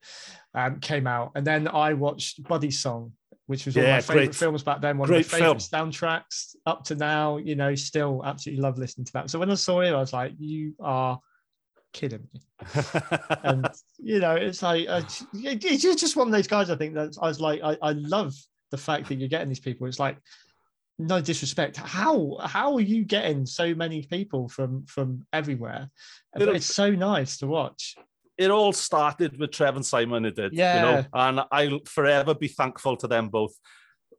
um 0.55 0.79
came 0.79 1.05
out 1.05 1.31
and 1.35 1.45
then 1.45 1.67
i 1.67 1.93
watched 1.93 2.41
Buddy's 2.43 2.79
Song 2.79 3.11
which 3.45 3.67
was 3.67 3.75
one 3.75 3.85
of 3.85 3.91
my 3.91 4.01
favorite 4.01 4.25
great- 4.25 4.35
films 4.35 4.63
back 4.63 4.81
then 4.81 4.97
one 4.97 5.07
of 5.07 5.15
my 5.15 5.21
favorite 5.21 5.57
soundtracks 5.59 6.55
up 6.65 6.83
to 6.85 6.95
now 6.95 7.37
you 7.37 7.55
know 7.55 7.75
still 7.75 8.23
absolutely 8.25 8.63
love 8.63 8.79
listening 8.79 9.05
to 9.05 9.13
that 9.13 9.29
so 9.29 9.37
when 9.37 9.51
i 9.51 9.53
saw 9.53 9.81
it 9.81 9.91
i 9.93 9.99
was 9.99 10.13
like 10.13 10.33
you 10.39 10.73
are 10.79 11.19
kidding 11.93 12.27
me 12.33 12.41
and 13.43 13.67
you 13.99 14.19
know, 14.19 14.35
it's 14.35 14.61
like 14.61 14.87
uh, 14.89 15.01
it's 15.33 16.01
just 16.01 16.15
one 16.15 16.27
of 16.27 16.33
those 16.33 16.47
guys. 16.47 16.69
I 16.69 16.75
think 16.75 16.95
that 16.95 17.15
I 17.21 17.27
was 17.27 17.39
like, 17.39 17.61
I, 17.63 17.77
I 17.81 17.91
love 17.91 18.33
the 18.71 18.77
fact 18.77 19.07
that 19.07 19.15
you're 19.15 19.29
getting 19.29 19.49
these 19.49 19.59
people. 19.59 19.87
It's 19.87 19.99
like 19.99 20.17
no 20.99 21.21
disrespect. 21.21 21.77
How 21.77 22.37
how 22.41 22.73
are 22.75 22.81
you 22.81 23.03
getting 23.03 23.45
so 23.45 23.73
many 23.75 24.03
people 24.03 24.47
from 24.49 24.85
from 24.85 25.25
everywhere? 25.33 25.89
Little- 26.35 26.55
it's 26.55 26.65
so 26.65 26.91
nice 26.91 27.37
to 27.37 27.47
watch. 27.47 27.95
it 28.37 28.49
all 28.49 28.73
started 28.73 29.37
with 29.39 29.51
Trev 29.51 29.75
and 29.75 29.85
Simon. 29.85 30.25
It 30.25 30.35
did, 30.35 30.53
yeah 30.53 30.75
you 30.75 30.81
know, 30.81 31.05
and 31.13 31.41
I'll 31.51 31.79
forever 31.85 32.33
be 32.33 32.47
thankful 32.47 32.97
to 32.97 33.07
them 33.07 33.29
both. 33.29 33.53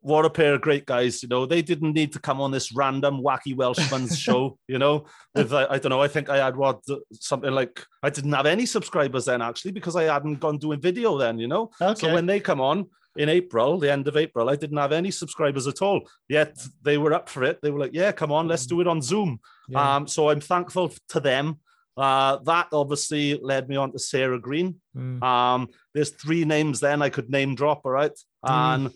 What 0.04 0.26
a 0.26 0.30
pair 0.30 0.52
of 0.52 0.60
great 0.60 0.84
guys, 0.84 1.22
you 1.22 1.30
know. 1.30 1.46
They 1.46 1.62
didn't 1.62 1.94
need 1.94 2.12
to 2.12 2.18
come 2.18 2.38
on 2.38 2.50
this 2.50 2.74
random 2.74 3.22
wacky 3.22 3.56
Welshman's 3.56 4.18
show, 4.26 4.58
you 4.68 4.78
know. 4.78 5.06
With 5.34 5.50
uh, 5.50 5.66
I 5.70 5.78
don't 5.78 5.88
know, 5.88 6.02
I 6.02 6.08
think 6.08 6.28
I 6.28 6.44
had 6.44 6.56
what 6.56 6.82
something 7.12 7.50
like 7.50 7.82
I 8.02 8.10
didn't 8.10 8.34
have 8.34 8.44
any 8.44 8.66
subscribers 8.66 9.24
then 9.24 9.40
actually 9.40 9.72
because 9.72 9.96
I 9.96 10.02
hadn't 10.04 10.40
gone 10.40 10.58
doing 10.58 10.78
video 10.78 11.16
then, 11.16 11.38
you 11.38 11.48
know. 11.48 11.70
Okay. 11.80 11.98
So 11.98 12.12
when 12.12 12.26
they 12.26 12.38
come 12.38 12.60
on 12.60 12.84
in 13.16 13.30
April, 13.30 13.78
the 13.78 13.90
end 13.90 14.06
of 14.06 14.18
April, 14.18 14.50
I 14.50 14.56
didn't 14.56 14.76
have 14.76 14.92
any 14.92 15.10
subscribers 15.10 15.66
at 15.66 15.80
all. 15.80 16.02
Yet 16.28 16.62
they 16.82 16.98
were 16.98 17.14
up 17.14 17.30
for 17.30 17.42
it. 17.42 17.60
They 17.62 17.70
were 17.70 17.80
like, 17.80 17.94
"Yeah, 17.94 18.12
come 18.12 18.30
on, 18.30 18.46
let's 18.46 18.66
do 18.66 18.82
it 18.82 18.86
on 18.86 19.00
Zoom." 19.00 19.40
yeah. 19.70 19.96
Um, 19.96 20.06
so 20.06 20.28
I'm 20.28 20.40
thankful 20.40 20.92
to 21.08 21.20
them. 21.20 21.60
Uh, 21.96 22.38
that 22.44 22.68
obviously 22.72 23.38
led 23.40 23.68
me 23.68 23.76
on 23.76 23.92
to 23.92 23.98
Sarah 23.98 24.40
Green. 24.40 24.80
Mm. 24.94 25.22
Um, 25.22 25.68
there's 25.94 26.10
three 26.10 26.44
names 26.44 26.80
then 26.80 27.00
I 27.00 27.08
could 27.08 27.30
name 27.30 27.54
drop, 27.54 27.82
all 27.84 27.92
right? 27.92 28.18
And 28.42 28.90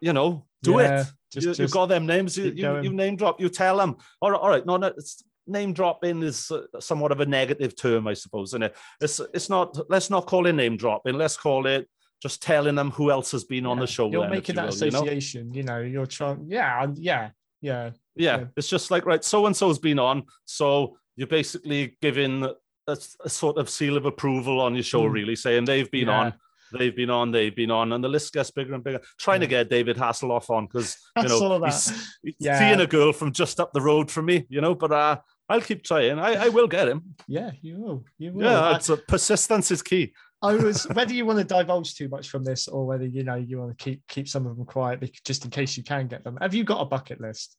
you 0.00 0.12
know, 0.12 0.46
do 0.62 0.80
Yeah, 0.80 1.00
it. 1.02 1.06
just- 1.32 1.58
you, 1.58 1.64
have 1.64 1.70
got 1.72 1.86
them 1.86 2.06
names. 2.06 2.36
You, 2.38 2.50
you, 2.50 2.82
you 2.82 2.92
name 2.92 3.16
drop. 3.16 3.40
You 3.40 3.48
tell 3.48 3.76
them. 3.78 3.96
All 4.20 4.30
right, 4.30 4.40
all 4.40 4.48
right. 4.48 4.64
No, 4.66 4.76
no. 4.76 4.88
It's, 4.88 5.22
name 5.46 5.74
dropping 5.74 6.22
is 6.22 6.50
uh, 6.50 6.62
somewhat 6.80 7.12
of 7.12 7.20
a 7.20 7.26
negative 7.26 7.76
term, 7.76 8.06
I 8.06 8.14
suppose. 8.14 8.54
And 8.54 8.64
it? 8.64 8.76
It's 9.00 9.20
it's 9.34 9.50
not. 9.50 9.78
Let's 9.90 10.08
not 10.08 10.26
call 10.26 10.46
it 10.46 10.54
name 10.54 10.76
dropping. 10.76 11.16
Let's 11.16 11.36
call 11.36 11.66
it 11.66 11.86
just 12.22 12.40
telling 12.40 12.74
them 12.74 12.90
who 12.90 13.10
else 13.10 13.30
has 13.32 13.44
been 13.44 13.66
on 13.66 13.78
the 13.78 13.86
show. 13.86 14.10
You're 14.10 14.22
then, 14.22 14.30
making 14.30 14.54
you 14.54 14.62
that 14.62 14.70
will, 14.70 14.84
you 14.86 14.90
know? 14.90 14.98
association. 15.02 15.52
You 15.52 15.62
know? 15.64 15.80
you're 15.80 16.06
trying. 16.06 16.46
Yeah, 16.48 16.86
yeah, 16.94 17.30
yeah. 17.60 17.90
yeah, 18.16 18.38
Yeah. 18.38 18.44
it's 18.56 18.68
just 18.68 18.90
like 18.90 19.04
right 19.04 19.22
so 19.22 19.44
and 19.44 19.54
so's 19.54 19.78
been 19.78 19.98
on 19.98 20.24
so 20.46 20.96
you're 21.16 21.26
basically 21.26 21.96
giving 22.00 22.44
a, 22.44 22.96
a 23.24 23.28
sort 23.28 23.58
of 23.58 23.68
seal 23.68 23.98
of 23.98 24.06
approval 24.06 24.60
on 24.60 24.74
your 24.74 24.82
show 24.82 25.02
Mm. 25.02 25.12
really 25.12 25.36
saying 25.36 25.66
they've 25.66 25.90
been 25.90 26.08
Yeah. 26.08 26.18
on 26.20 26.34
they've 26.78 26.96
been 26.96 27.10
on 27.10 27.30
they've 27.30 27.54
been 27.56 27.70
on 27.70 27.92
and 27.92 28.02
the 28.04 28.08
list 28.08 28.32
gets 28.32 28.50
bigger 28.50 28.74
and 28.74 28.84
bigger 28.84 29.00
trying 29.18 29.40
to 29.40 29.46
get 29.46 29.68
david 29.70 29.96
hasselhoff 29.96 30.50
on 30.50 30.66
because 30.66 30.96
you 31.16 31.28
know 31.28 31.60
he's, 31.64 32.10
he's 32.22 32.34
Yeah. 32.38 32.58
seeing 32.58 32.80
a 32.80 32.86
girl 32.86 33.12
from 33.12 33.32
just 33.32 33.60
up 33.60 33.72
the 33.72 33.80
road 33.80 34.10
from 34.10 34.26
me 34.26 34.46
you 34.48 34.60
know 34.60 34.74
but 34.74 34.92
uh 34.92 35.18
i'll 35.48 35.60
keep 35.60 35.82
trying 35.84 36.18
i, 36.18 36.46
I 36.46 36.48
will 36.48 36.68
get 36.68 36.88
him 36.88 37.02
Yeah, 37.26 37.50
you 37.62 37.78
will. 37.78 38.04
You 38.18 38.32
will. 38.32 38.44
yeah 38.44 38.76
it's 38.76 38.88
a, 38.88 38.96
persistence 38.96 39.70
is 39.70 39.82
key 39.82 40.12
I 40.42 40.54
was 40.56 40.84
whether 40.92 41.14
you 41.14 41.24
want 41.24 41.38
to 41.38 41.44
divulge 41.44 41.94
too 41.94 42.08
much 42.08 42.28
from 42.28 42.44
this 42.44 42.68
or 42.68 42.84
whether 42.86 43.06
you 43.06 43.24
know 43.24 43.36
you 43.36 43.58
want 43.60 43.78
to 43.78 43.82
keep 43.82 44.02
keep 44.08 44.28
some 44.28 44.46
of 44.46 44.56
them 44.56 44.66
quiet 44.66 45.10
just 45.24 45.44
in 45.46 45.50
case 45.50 45.74
you 45.78 45.82
can 45.82 46.06
get 46.06 46.22
them. 46.22 46.36
Have 46.38 46.52
you 46.54 46.64
got 46.64 46.82
a 46.82 46.84
bucket 46.84 47.18
list 47.18 47.56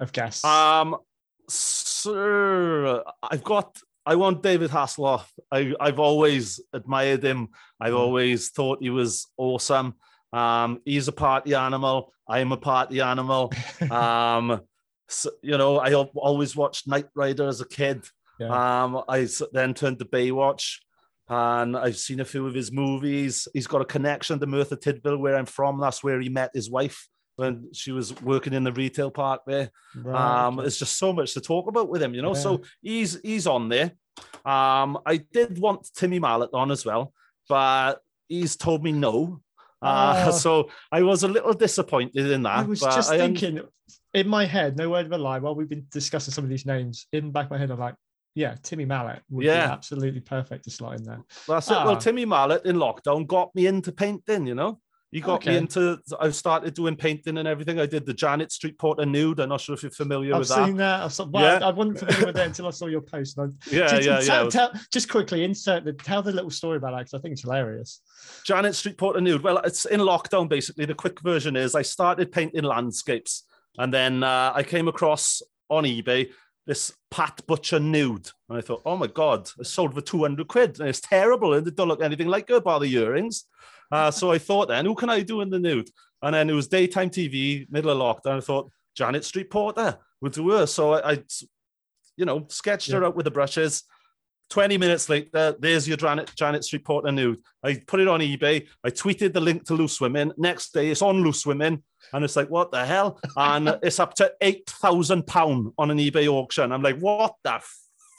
of 0.00 0.10
guests? 0.12 0.44
Um, 0.44 0.96
sir, 1.48 3.02
I've 3.22 3.44
got. 3.44 3.78
I 4.06 4.16
want 4.16 4.42
David 4.42 4.70
Hasselhoff. 4.70 5.26
I, 5.50 5.74
I've 5.80 5.98
always 5.98 6.60
admired 6.72 7.22
him. 7.24 7.48
I've 7.80 7.94
Mm. 7.94 7.98
always 7.98 8.50
thought 8.50 8.78
he 8.82 8.90
was 8.90 9.26
awesome. 9.36 9.94
Um, 10.32 10.80
he's 10.84 11.08
a 11.08 11.12
party 11.12 11.54
animal. 11.54 12.12
I'm 12.28 12.52
a 12.52 12.56
party 12.56 13.00
animal. 13.00 13.52
um, 13.90 14.60
so, 15.08 15.30
you 15.42 15.56
know, 15.56 15.78
I 15.78 15.94
always 15.94 16.56
watched 16.56 16.86
Knight 16.88 17.06
Rider 17.14 17.46
as 17.48 17.60
a 17.60 17.68
kid. 17.68 18.04
Yeah. 18.38 18.82
Um, 18.84 19.02
I 19.08 19.28
then 19.52 19.74
turned 19.74 20.00
to 20.00 20.04
Baywatch, 20.04 20.78
and 21.28 21.76
I've 21.76 21.96
seen 21.96 22.20
a 22.20 22.24
few 22.24 22.46
of 22.46 22.54
his 22.54 22.72
movies. 22.72 23.46
He's 23.54 23.66
got 23.68 23.80
a 23.80 23.84
connection 23.84 24.38
to 24.40 24.46
Merthyr 24.46 24.76
Tydfil, 24.76 25.18
where 25.18 25.36
I'm 25.36 25.46
from. 25.46 25.78
That's 25.80 26.02
where 26.02 26.20
he 26.20 26.28
met 26.28 26.50
his 26.52 26.68
wife 26.70 27.06
when 27.36 27.68
she 27.72 27.92
was 27.92 28.18
working 28.22 28.52
in 28.52 28.64
the 28.64 28.72
retail 28.72 29.10
park 29.10 29.42
there. 29.46 29.70
Right, 29.96 30.46
Um. 30.46 30.56
There's 30.56 30.78
just 30.78 30.98
so 30.98 31.12
much 31.12 31.34
to 31.34 31.40
talk 31.40 31.68
about 31.68 31.88
with 31.88 32.02
him, 32.02 32.14
you 32.14 32.22
know. 32.22 32.34
Yeah. 32.34 32.40
So 32.40 32.62
he's 32.82 33.20
he's 33.22 33.46
on 33.46 33.68
there. 33.68 33.92
Um, 34.44 34.98
I 35.06 35.16
did 35.32 35.58
want 35.58 35.88
Timmy 35.94 36.18
Mallett 36.18 36.50
on 36.52 36.70
as 36.70 36.84
well, 36.84 37.12
but 37.48 38.00
he's 38.28 38.56
told 38.56 38.82
me 38.84 38.92
no. 38.92 39.40
Uh, 39.82 40.26
Oh. 40.28 40.30
so 40.44 40.70
I 40.92 41.02
was 41.02 41.24
a 41.24 41.28
little 41.28 41.52
disappointed 41.52 42.30
in 42.30 42.42
that. 42.44 42.58
I 42.58 42.62
was 42.62 42.80
but 42.80 42.94
just 42.94 43.10
I 43.10 43.18
thinking 43.18 43.60
in 44.14 44.28
my 44.28 44.44
head, 44.44 44.76
no 44.76 44.88
word 44.90 45.06
of 45.06 45.12
a 45.12 45.18
lie, 45.18 45.40
while 45.40 45.54
we've 45.54 45.68
been 45.68 45.86
discussing 45.90 46.32
some 46.32 46.44
of 46.44 46.50
these 46.50 46.64
names, 46.66 47.06
in 47.12 47.26
the 47.26 47.30
back 47.32 47.46
of 47.46 47.50
my 47.50 47.58
head, 47.58 47.70
I'm 47.72 47.78
like, 47.80 47.96
yeah, 48.36 48.54
Timmy 48.62 48.84
Mallett 48.84 49.22
would 49.30 49.44
Yeah. 49.44 49.66
be 49.66 49.72
absolutely 49.72 50.20
perfect 50.20 50.64
to 50.64 50.70
slot 50.70 50.96
in 50.98 51.04
there. 51.04 51.22
that's 51.48 51.68
it. 51.68 51.72
Well, 51.72 51.90
Ah. 51.90 51.98
Timmy 51.98 52.24
Mallett 52.24 52.64
in 52.64 52.76
lockdown 52.76 53.26
got 53.26 53.52
me 53.54 53.66
into 53.66 53.90
painting. 53.92 54.46
You 54.46 54.54
know, 54.54 54.80
He 55.14 55.20
got 55.20 55.36
Okay. 55.36 55.52
me 55.52 55.56
into. 55.58 55.96
I 56.20 56.28
started 56.30 56.74
doing 56.74 56.96
painting 56.96 57.38
and 57.38 57.46
everything. 57.46 57.78
I 57.78 57.86
did 57.86 58.04
the 58.04 58.12
Janet 58.12 58.50
Street 58.50 58.76
Porter 58.80 59.06
nude. 59.06 59.38
I'm 59.38 59.48
not 59.48 59.60
sure 59.60 59.76
if 59.76 59.82
you're 59.84 59.92
familiar 59.92 60.32
I've 60.34 60.40
with 60.40 60.48
seen 60.48 60.76
that. 60.78 60.98
that. 60.98 61.02
I've 61.04 61.12
seen, 61.12 61.30
well, 61.30 61.60
Yeah. 61.60 61.64
I 61.68 61.70
wasn't 61.70 62.00
familiar 62.00 62.26
with 62.26 62.34
that 62.34 62.46
until 62.48 62.66
I 62.66 62.70
saw 62.70 62.86
your 62.86 63.00
post. 63.00 63.38
I- 63.38 63.44
Yeah, 63.70 63.86
just, 64.00 64.28
yeah, 64.28 64.42
yeah. 64.42 64.48
tell- 64.50 64.72
just 64.92 65.08
quickly 65.08 65.44
insert 65.44 65.84
the 65.84 65.92
tell 65.92 66.20
the 66.20 66.32
little 66.32 66.50
story 66.50 66.78
about 66.78 66.90
that 66.96 66.98
because 67.04 67.14
I 67.14 67.20
think 67.20 67.32
it's 67.34 67.42
hilarious. 67.42 68.00
Janet 68.44 68.74
Street 68.74 68.98
Porter 68.98 69.20
nude. 69.20 69.44
Well, 69.44 69.58
it's 69.58 69.84
in 69.84 70.00
lockdown 70.00 70.48
basically. 70.48 70.84
The 70.84 70.94
quick 70.94 71.20
version 71.20 71.54
is 71.54 71.76
I 71.76 71.82
started 71.82 72.32
painting 72.32 72.64
landscapes, 72.64 73.44
and 73.78 73.94
then 73.94 74.24
uh, 74.24 74.50
I 74.52 74.64
came 74.64 74.88
across 74.88 75.42
on 75.70 75.84
eBay 75.84 76.30
this 76.66 76.92
Pat 77.12 77.40
Butcher 77.46 77.78
nude, 77.78 78.30
and 78.48 78.58
I 78.58 78.62
thought, 78.62 78.82
oh 78.84 78.96
my 78.96 79.06
god, 79.06 79.48
it's 79.60 79.70
sold 79.70 79.94
for 79.94 80.00
two 80.00 80.22
hundred 80.22 80.48
quid, 80.48 80.80
and 80.80 80.88
it's 80.88 81.00
terrible, 81.00 81.54
and 81.54 81.64
it 81.68 81.76
don't 81.76 81.86
look 81.86 82.02
anything 82.02 82.26
like 82.26 82.48
her 82.48 82.60
bar 82.60 82.80
the 82.80 82.92
earrings. 82.92 83.44
Uh, 83.92 84.10
so 84.10 84.30
I 84.32 84.38
thought, 84.38 84.68
then 84.68 84.84
who 84.86 84.94
can 84.94 85.10
I 85.10 85.20
do 85.20 85.40
in 85.40 85.50
the 85.50 85.58
nude? 85.58 85.90
And 86.22 86.34
then 86.34 86.48
it 86.50 86.54
was 86.54 86.68
daytime 86.68 87.10
TV, 87.10 87.70
middle 87.70 87.90
of 87.90 87.98
lockdown. 87.98 88.38
I 88.38 88.40
thought 88.40 88.70
Janet 88.96 89.24
Street 89.24 89.50
Porter 89.50 89.98
would 90.20 90.32
do 90.32 90.50
her. 90.50 90.66
So 90.66 90.94
I, 90.94 91.12
I 91.12 91.22
you 92.16 92.24
know, 92.24 92.46
sketched 92.48 92.90
her 92.92 93.00
Yeah. 93.00 93.08
out 93.08 93.16
with 93.16 93.24
the 93.24 93.30
brushes. 93.30 93.82
20 94.50 94.76
minutes 94.78 95.08
later, 95.08 95.54
there's 95.58 95.88
your 95.88 95.96
Janet, 95.96 96.30
Janet 96.36 96.64
Street 96.64 96.84
Porter 96.84 97.10
nude. 97.10 97.38
I 97.62 97.80
put 97.86 98.00
it 98.00 98.08
on 98.08 98.20
eBay. 98.20 98.66
I 98.84 98.90
tweeted 98.90 99.32
the 99.32 99.40
link 99.40 99.64
to 99.64 99.74
Loose 99.74 100.00
Women. 100.00 100.32
Next 100.36 100.72
day, 100.74 100.90
it's 100.90 101.02
on 101.02 101.22
Loose 101.22 101.44
Women. 101.46 101.82
And 102.12 102.24
it's 102.24 102.36
like, 102.36 102.50
what 102.50 102.70
the 102.70 102.84
hell? 102.84 103.18
And 103.36 103.78
it's 103.82 103.98
up 103.98 104.14
to 104.16 104.32
£8,000 104.42 105.72
on 105.78 105.90
an 105.90 105.98
eBay 105.98 106.28
auction. 106.28 106.72
I'm 106.72 106.82
like, 106.82 106.98
what 106.98 107.34
the 107.42 107.60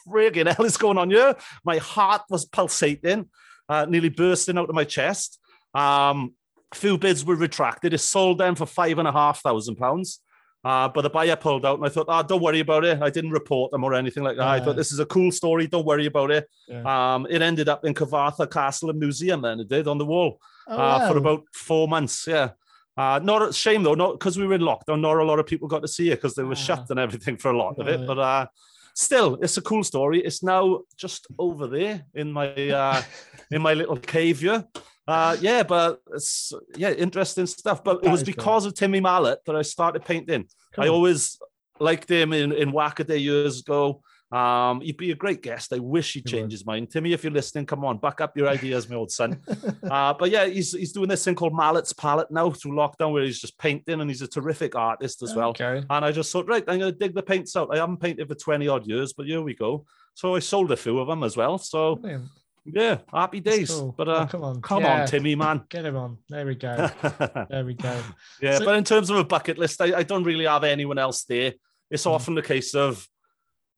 friggin' 0.08 0.52
hell 0.52 0.66
is 0.66 0.76
going 0.76 0.98
on 0.98 1.10
here? 1.10 1.34
My 1.64 1.78
heart 1.78 2.22
was 2.28 2.44
pulsating, 2.44 3.28
uh, 3.68 3.86
nearly 3.88 4.08
bursting 4.10 4.58
out 4.58 4.68
of 4.68 4.74
my 4.74 4.84
chest. 4.84 5.38
Um, 5.76 6.34
few 6.74 6.98
bids 6.98 7.24
were 7.24 7.36
retracted. 7.36 7.94
It 7.94 7.98
sold 7.98 8.38
them 8.38 8.54
for 8.54 8.66
five 8.66 8.98
and 8.98 9.08
a 9.08 9.12
half 9.12 9.40
thousand 9.42 9.76
pounds. 9.76 10.20
Uh, 10.64 10.88
but 10.88 11.02
the 11.02 11.10
buyer 11.10 11.36
pulled 11.36 11.64
out, 11.64 11.78
and 11.78 11.86
I 11.86 11.88
thought, 11.88 12.06
oh, 12.08 12.22
don't 12.24 12.42
worry 12.42 12.58
about 12.58 12.84
it. 12.84 13.00
I 13.00 13.08
didn't 13.08 13.30
report 13.30 13.70
them 13.70 13.84
or 13.84 13.94
anything 13.94 14.24
like 14.24 14.36
that. 14.36 14.48
I 14.48 14.58
thought 14.58 14.74
this 14.74 14.90
is 14.90 14.98
a 14.98 15.06
cool 15.06 15.30
story. 15.30 15.68
Don't 15.68 15.86
worry 15.86 16.06
about 16.06 16.32
it. 16.32 16.48
Yeah. 16.66 17.14
Um, 17.14 17.24
it 17.30 17.40
ended 17.40 17.68
up 17.68 17.84
in 17.84 17.94
Cyfarthfa 17.94 18.50
Castle 18.50 18.90
and 18.90 18.98
Museum, 18.98 19.42
then 19.42 19.60
it 19.60 19.68
did 19.68 19.86
on 19.86 19.96
the 19.98 20.04
wall 20.04 20.40
Oh, 20.66 20.76
uh, 20.76 21.08
for 21.08 21.18
about 21.18 21.44
four 21.52 21.86
months. 21.86 22.26
Yeah. 22.26 22.50
Uh, 22.96 23.20
not 23.22 23.48
a 23.48 23.52
shame 23.52 23.84
though, 23.84 23.94
not 23.94 24.14
because 24.18 24.38
we 24.38 24.46
were 24.46 24.54
in 24.54 24.60
lockdown. 24.62 25.00
Not 25.00 25.18
a 25.18 25.22
lot 25.24 25.38
of 25.38 25.46
people 25.46 25.68
got 25.68 25.82
to 25.82 25.88
see 25.88 26.10
it 26.10 26.16
because 26.16 26.34
they 26.34 26.42
were 26.42 26.52
Ah. 26.52 26.66
shut 26.66 26.90
and 26.90 26.98
everything 26.98 27.36
for 27.36 27.52
a 27.52 27.56
lot 27.56 27.78
of 27.78 27.86
it. 27.86 28.04
But 28.04 28.18
uh, 28.18 28.46
still, 28.94 29.38
it's 29.42 29.58
a 29.58 29.62
cool 29.62 29.84
story. 29.84 30.18
It's 30.20 30.42
now 30.42 30.80
just 30.96 31.28
over 31.38 31.68
there 31.68 32.06
in 32.14 32.32
my 32.32 32.48
uh, 32.70 33.02
in 33.52 33.62
my 33.62 33.74
little 33.74 33.98
cave 33.98 34.40
here. 34.40 34.64
Uh, 35.06 35.36
yeah, 35.40 35.62
but 35.62 36.00
it's 36.12 36.52
yeah, 36.76 36.90
interesting 36.90 37.46
stuff. 37.46 37.84
But 37.84 38.04
it 38.04 38.10
was 38.10 38.24
because 38.24 38.66
of 38.66 38.74
Timmy 38.74 39.00
Mallett 39.00 39.40
that 39.46 39.56
I 39.56 39.62
started 39.62 40.04
painting. 40.04 40.46
I 40.76 40.88
always 40.88 41.38
liked 41.78 42.10
him 42.10 42.32
in 42.32 42.52
in 42.52 42.72
Wacaday 42.72 43.20
years 43.20 43.60
ago. 43.60 44.02
Um, 44.32 44.80
he'd 44.80 44.96
be 44.96 45.12
a 45.12 45.14
great 45.14 45.40
guest. 45.40 45.72
I 45.72 45.78
wish 45.78 46.14
he'd 46.14 46.28
He 46.28 46.32
change 46.32 46.46
would. 46.46 46.52
his 46.52 46.66
mind. 46.66 46.90
Timmy, 46.90 47.12
if 47.12 47.22
you're 47.22 47.32
listening, 47.32 47.64
come 47.64 47.84
on, 47.84 47.98
back 47.98 48.20
up 48.20 48.36
your 48.36 48.48
ideas, 48.48 48.88
my 48.88 48.96
old 48.96 49.12
son. 49.12 49.40
uh, 49.88 50.14
but 50.14 50.30
yeah, 50.30 50.46
he's 50.46 50.72
he's 50.72 50.92
doing 50.92 51.08
this 51.08 51.24
thing 51.24 51.36
called 51.36 51.54
Mallett's 51.54 51.92
Palette 51.92 52.30
now 52.32 52.50
through 52.50 52.72
lockdown, 52.72 53.12
where 53.12 53.22
he's 53.22 53.40
just 53.40 53.56
painting, 53.58 54.00
and 54.00 54.10
he's 54.10 54.22
a 54.22 54.28
terrific 54.28 54.74
artist 54.74 55.22
as 55.22 55.34
well. 55.36 55.50
Okay. 55.50 55.84
And 55.88 56.04
I 56.04 56.10
just 56.10 56.32
thought, 56.32 56.48
right, 56.48 56.64
I'm 56.66 56.80
going 56.80 56.92
to 56.92 56.98
dig 56.98 57.14
the 57.14 57.22
paints 57.22 57.54
out. 57.54 57.68
I 57.72 57.76
haven't 57.76 58.00
painted 58.00 58.26
for 58.28 58.34
20 58.34 58.66
odd 58.66 58.86
years, 58.86 59.12
but 59.12 59.26
here 59.26 59.42
we 59.42 59.54
go. 59.54 59.86
So 60.14 60.34
I 60.34 60.40
sold 60.40 60.72
a 60.72 60.76
few 60.76 60.98
of 60.98 61.06
them 61.06 61.22
as 61.22 61.36
well. 61.36 61.58
So 61.58 61.96
Brilliant. 61.96 62.24
Yeah, 62.66 62.98
happy 63.12 63.40
days. 63.40 63.70
cool. 63.70 63.94
But 63.96 64.08
Oh, 64.08 64.12
uh, 64.12 64.26
come 64.26 64.42
on, 64.44 64.60
come 64.62 64.82
Yeah, 64.82 65.02
on, 65.02 65.06
Timmy, 65.06 65.34
man. 65.34 65.62
Get 65.68 65.84
him 65.84 65.96
on. 65.96 66.18
There 66.28 66.46
we 66.46 66.54
go. 66.54 66.88
There 67.50 67.64
we 67.64 67.74
go. 67.74 68.00
Yeah, 68.40 68.58
So- 68.58 68.64
but 68.64 68.76
in 68.76 68.84
terms 68.84 69.10
of 69.10 69.16
a 69.16 69.24
bucket 69.24 69.58
list, 69.58 69.80
I, 69.80 69.98
I 69.98 70.02
don't 70.02 70.24
really 70.24 70.46
have 70.46 70.64
anyone 70.64 70.98
else 70.98 71.24
there. 71.24 71.54
It's 71.90 72.04
Mm. 72.04 72.10
often 72.12 72.34
the 72.34 72.42
case 72.42 72.74
of, 72.74 73.06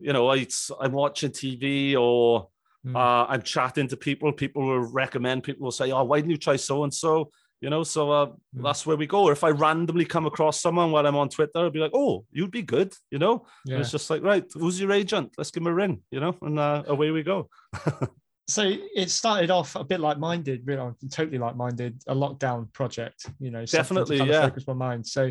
you 0.01 0.13
know, 0.13 0.31
I, 0.31 0.47
I'm 0.81 0.93
watching 0.93 1.31
TV 1.31 1.97
or 1.97 2.49
Mm. 2.87 2.95
uh, 2.95 3.27
I'm 3.29 3.43
chatting 3.43 3.89
to 3.89 3.97
people. 3.97 4.33
People 4.33 4.63
will 4.65 4.79
recommend, 4.93 5.43
people 5.43 5.65
will 5.65 5.73
say, 5.73 5.91
oh, 5.91 6.05
why 6.05 6.19
didn't 6.21 6.31
you 6.31 6.37
try 6.37 6.55
so 6.57 6.85
and 6.85 6.95
so? 6.95 7.31
You 7.61 7.71
know, 7.71 7.83
so 7.83 8.13
uh, 8.13 8.27
Mm. 8.27 8.63
that's 8.63 8.87
where 8.87 8.97
we 8.97 9.09
go. 9.09 9.25
Or 9.25 9.33
if 9.33 9.43
I 9.43 9.51
randomly 9.51 10.05
come 10.05 10.27
across 10.27 10.61
someone 10.61 10.93
while 10.93 11.05
I'm 11.05 11.17
on 11.17 11.29
Twitter, 11.29 11.59
I'll 11.59 11.71
be 11.71 11.81
like, 11.81 11.91
oh, 11.93 12.25
you'd 12.31 12.53
be 12.53 12.63
good, 12.63 12.95
you 13.11 13.19
know? 13.19 13.47
And 13.67 13.81
it's 13.81 13.91
just 13.91 14.09
like, 14.11 14.23
right, 14.23 14.45
who's 14.55 14.81
your 14.81 14.93
agent? 14.93 15.33
Let's 15.37 15.51
give 15.51 15.63
him 15.63 15.67
a 15.67 15.75
ring, 15.75 16.03
you 16.13 16.21
know? 16.21 16.37
And 16.41 16.57
uh, 16.57 16.85
away 16.87 17.11
we 17.11 17.25
go. 17.25 17.49
so 18.49 18.73
it 18.95 19.11
started 19.11 19.51
off 19.51 19.77
a 19.77 19.85
bit 19.85 20.01
like 20.01 20.19
minded, 20.19 20.63
really, 20.67 20.93
totally 21.11 21.37
like 21.37 21.55
minded, 21.55 22.03
a 22.07 22.15
lockdown 22.15 22.73
project, 22.73 23.27
you 23.39 23.51
know, 23.51 23.67
Definitely, 23.67 24.17
yeah. 24.19 24.43
focus 24.43 24.67
my 24.67 24.73
mind. 24.73 25.07
So 25.07 25.31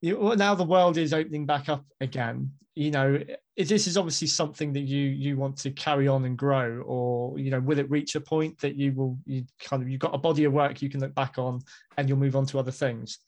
you, 0.00 0.18
well, 0.18 0.36
now 0.36 0.54
the 0.54 0.64
world 0.64 0.96
is 0.96 1.12
opening 1.12 1.44
back 1.44 1.68
up 1.68 1.84
again. 2.00 2.52
You 2.76 2.92
know, 2.92 3.18
this 3.56 3.86
is 3.86 3.96
obviously 3.98 4.28
something 4.28 4.72
that 4.72 4.80
you 4.80 5.08
you 5.08 5.36
want 5.36 5.58
to 5.58 5.70
carry 5.72 6.08
on 6.08 6.24
and 6.24 6.38
grow, 6.38 6.82
or 6.86 7.38
you 7.38 7.50
know, 7.50 7.60
will 7.60 7.78
it 7.78 7.90
reach 7.90 8.14
a 8.14 8.20
point 8.20 8.58
that 8.60 8.76
you 8.76 8.92
will 8.92 9.18
you 9.26 9.44
kind 9.60 9.82
of 9.82 9.90
you've 9.90 10.00
got 10.00 10.14
a 10.14 10.18
body 10.18 10.44
of 10.44 10.52
work 10.52 10.80
you 10.80 10.88
can 10.88 11.00
look 11.00 11.14
back 11.14 11.38
on, 11.38 11.60
and 11.98 12.08
you'll 12.08 12.18
move 12.18 12.36
on 12.36 12.46
to 12.46 12.58
other 12.58 12.70
things. 12.70 13.18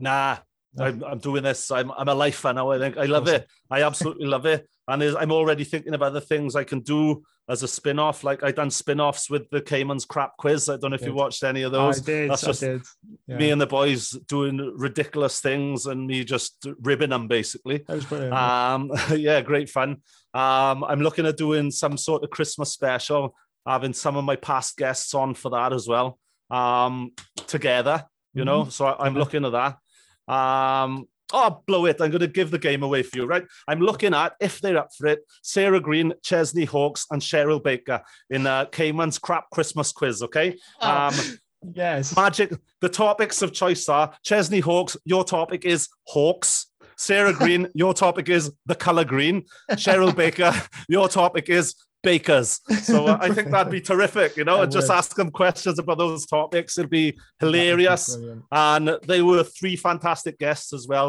Nah, 0.00 0.36
I'm, 0.78 1.02
I'm 1.04 1.18
doing 1.18 1.44
this. 1.44 1.70
I'm, 1.70 1.90
I'm 1.92 2.08
a 2.08 2.14
lifer 2.14 2.52
now. 2.52 2.70
I 2.70 2.78
think 2.78 2.98
I 2.98 3.04
love 3.04 3.28
it. 3.28 3.46
I 3.70 3.84
absolutely 3.84 4.26
love 4.26 4.46
it. 4.46 4.66
And 4.86 5.02
I'm 5.02 5.32
already 5.32 5.64
thinking 5.64 5.94
about 5.94 6.08
other 6.08 6.20
things 6.20 6.56
I 6.56 6.64
can 6.64 6.80
do 6.80 7.22
as 7.48 7.62
a 7.62 7.68
spin 7.68 7.98
off. 7.98 8.24
Like 8.24 8.42
i 8.42 8.50
done 8.50 8.70
spin 8.70 9.00
offs 9.00 9.30
with 9.30 9.48
the 9.50 9.60
Cayman's 9.60 10.04
Crap 10.04 10.36
Quiz. 10.36 10.68
I 10.68 10.76
don't 10.76 10.90
know 10.90 10.96
if 10.96 11.02
you 11.02 11.14
watched 11.14 11.42
any 11.42 11.62
of 11.62 11.72
those. 11.72 12.02
I 12.02 12.04
did. 12.04 12.30
That's 12.30 12.44
I 12.44 12.46
just 12.48 12.60
did. 12.60 12.82
Yeah. 13.26 13.36
Me 13.36 13.50
and 13.50 13.60
the 13.60 13.66
boys 13.66 14.10
doing 14.10 14.58
ridiculous 14.76 15.40
things 15.40 15.86
and 15.86 16.06
me 16.06 16.24
just 16.24 16.66
ribbing 16.82 17.10
them 17.10 17.26
basically. 17.26 17.78
that 17.78 17.94
was 17.94 18.04
brilliant. 18.04 18.34
Um, 18.34 18.92
yeah, 19.16 19.40
great 19.40 19.70
fun. 19.70 20.02
Um, 20.34 20.84
I'm 20.84 21.00
looking 21.00 21.26
at 21.26 21.36
doing 21.36 21.70
some 21.70 21.96
sort 21.96 22.22
of 22.22 22.30
Christmas 22.30 22.70
special, 22.72 23.34
having 23.66 23.94
some 23.94 24.16
of 24.16 24.24
my 24.24 24.36
past 24.36 24.76
guests 24.76 25.14
on 25.14 25.34
for 25.34 25.50
that 25.50 25.72
as 25.72 25.88
well. 25.88 26.18
Um, 26.50 27.12
together, 27.46 28.04
you 28.34 28.44
know. 28.44 28.68
So 28.68 28.86
I, 28.86 29.06
I'm 29.06 29.14
looking 29.14 29.44
at 29.44 29.52
that. 29.52 30.32
Um, 30.32 31.08
oh, 31.32 31.62
blow 31.66 31.86
it! 31.86 32.00
I'm 32.00 32.10
going 32.10 32.20
to 32.20 32.26
give 32.26 32.50
the 32.50 32.58
game 32.58 32.82
away 32.82 33.02
for 33.02 33.18
you, 33.18 33.26
right? 33.26 33.44
I'm 33.66 33.80
looking 33.80 34.14
at 34.14 34.34
if 34.40 34.60
they're 34.60 34.78
up 34.78 34.90
for 34.96 35.06
it. 35.06 35.20
Sarah 35.42 35.80
Green, 35.80 36.12
Chesney 36.22 36.64
Hawkes, 36.64 37.06
and 37.10 37.22
Cheryl 37.22 37.62
Baker 37.62 38.02
in 38.30 38.46
uh, 38.46 38.66
Cayman's 38.66 39.18
Crap 39.18 39.50
Christmas 39.50 39.92
Quiz. 39.92 40.22
Okay. 40.22 40.56
Um, 40.80 41.14
yes. 41.74 42.14
Magic. 42.16 42.52
The 42.80 42.88
topics 42.88 43.42
of 43.42 43.52
choice 43.52 43.88
are 43.88 44.12
Chesney 44.24 44.60
Hawkes. 44.60 44.96
Your 45.04 45.24
topic 45.24 45.64
is 45.64 45.88
Hawks. 46.06 46.66
Sarah 46.96 47.32
Green. 47.32 47.68
your 47.74 47.94
topic 47.94 48.28
is 48.28 48.52
the 48.66 48.74
color 48.74 49.04
green. 49.04 49.44
Cheryl 49.72 50.14
Baker. 50.14 50.52
Your 50.88 51.08
topic 51.08 51.48
is 51.48 51.74
bakers. 52.10 52.50
So 52.90 52.96
uh, 53.06 53.26
I 53.26 53.28
think 53.34 53.46
that'd 53.50 53.76
be 53.80 53.84
terrific. 53.92 54.30
You 54.38 54.46
know, 54.48 54.58
and 54.62 54.72
just 54.78 54.90
ask 55.00 55.10
them 55.20 55.30
questions 55.42 55.76
about 55.78 55.98
those 55.98 56.26
topics. 56.26 56.78
It'd 56.78 56.90
be 56.90 57.06
would 57.06 57.16
be 57.16 57.20
hilarious. 57.40 58.04
And 58.50 58.84
they 59.10 59.22
were 59.28 59.44
three 59.58 59.76
fantastic 59.88 60.34
guests 60.38 60.72
as 60.78 60.84
well. 60.92 61.08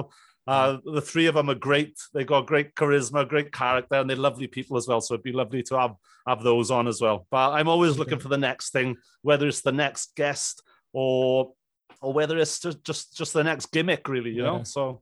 Uh, 0.54 0.78
the 0.98 1.06
three 1.12 1.28
of 1.30 1.36
them 1.36 1.50
are 1.54 1.62
great. 1.70 1.96
They 2.14 2.24
got 2.24 2.48
great 2.52 2.70
charisma, 2.80 3.28
great 3.34 3.52
character, 3.52 3.98
and 4.00 4.10
they're 4.10 4.28
lovely 4.30 4.48
people 4.48 4.78
as 4.78 4.88
well. 4.88 5.02
So 5.02 5.14
it'd 5.14 5.30
be 5.32 5.40
lovely 5.44 5.64
to 5.70 5.76
have 5.84 5.96
have 6.28 6.42
those 6.44 6.70
on 6.78 6.88
as 6.88 7.00
well. 7.06 7.18
But 7.36 7.48
I'm 7.58 7.70
always 7.74 7.98
looking 8.00 8.22
for 8.24 8.30
the 8.30 8.44
next 8.50 8.72
thing, 8.76 8.98
whether 9.22 9.48
it's 9.48 9.62
the 9.62 9.78
next 9.86 10.16
guest 10.16 10.56
or 10.92 11.54
or 12.02 12.14
whether 12.18 12.38
it's 12.42 12.60
just 12.60 12.80
just, 12.90 13.18
just 13.20 13.34
the 13.34 13.44
next 13.44 13.68
gimmick, 13.76 14.04
really. 14.16 14.34
You 14.38 14.44
know. 14.44 14.64
So 14.64 15.02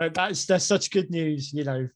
Uh, 0.00 0.08
that's 0.08 0.46
that's 0.46 0.64
such 0.64 0.90
good 0.90 1.10
news, 1.10 1.52
you 1.52 1.64
know, 1.64 1.88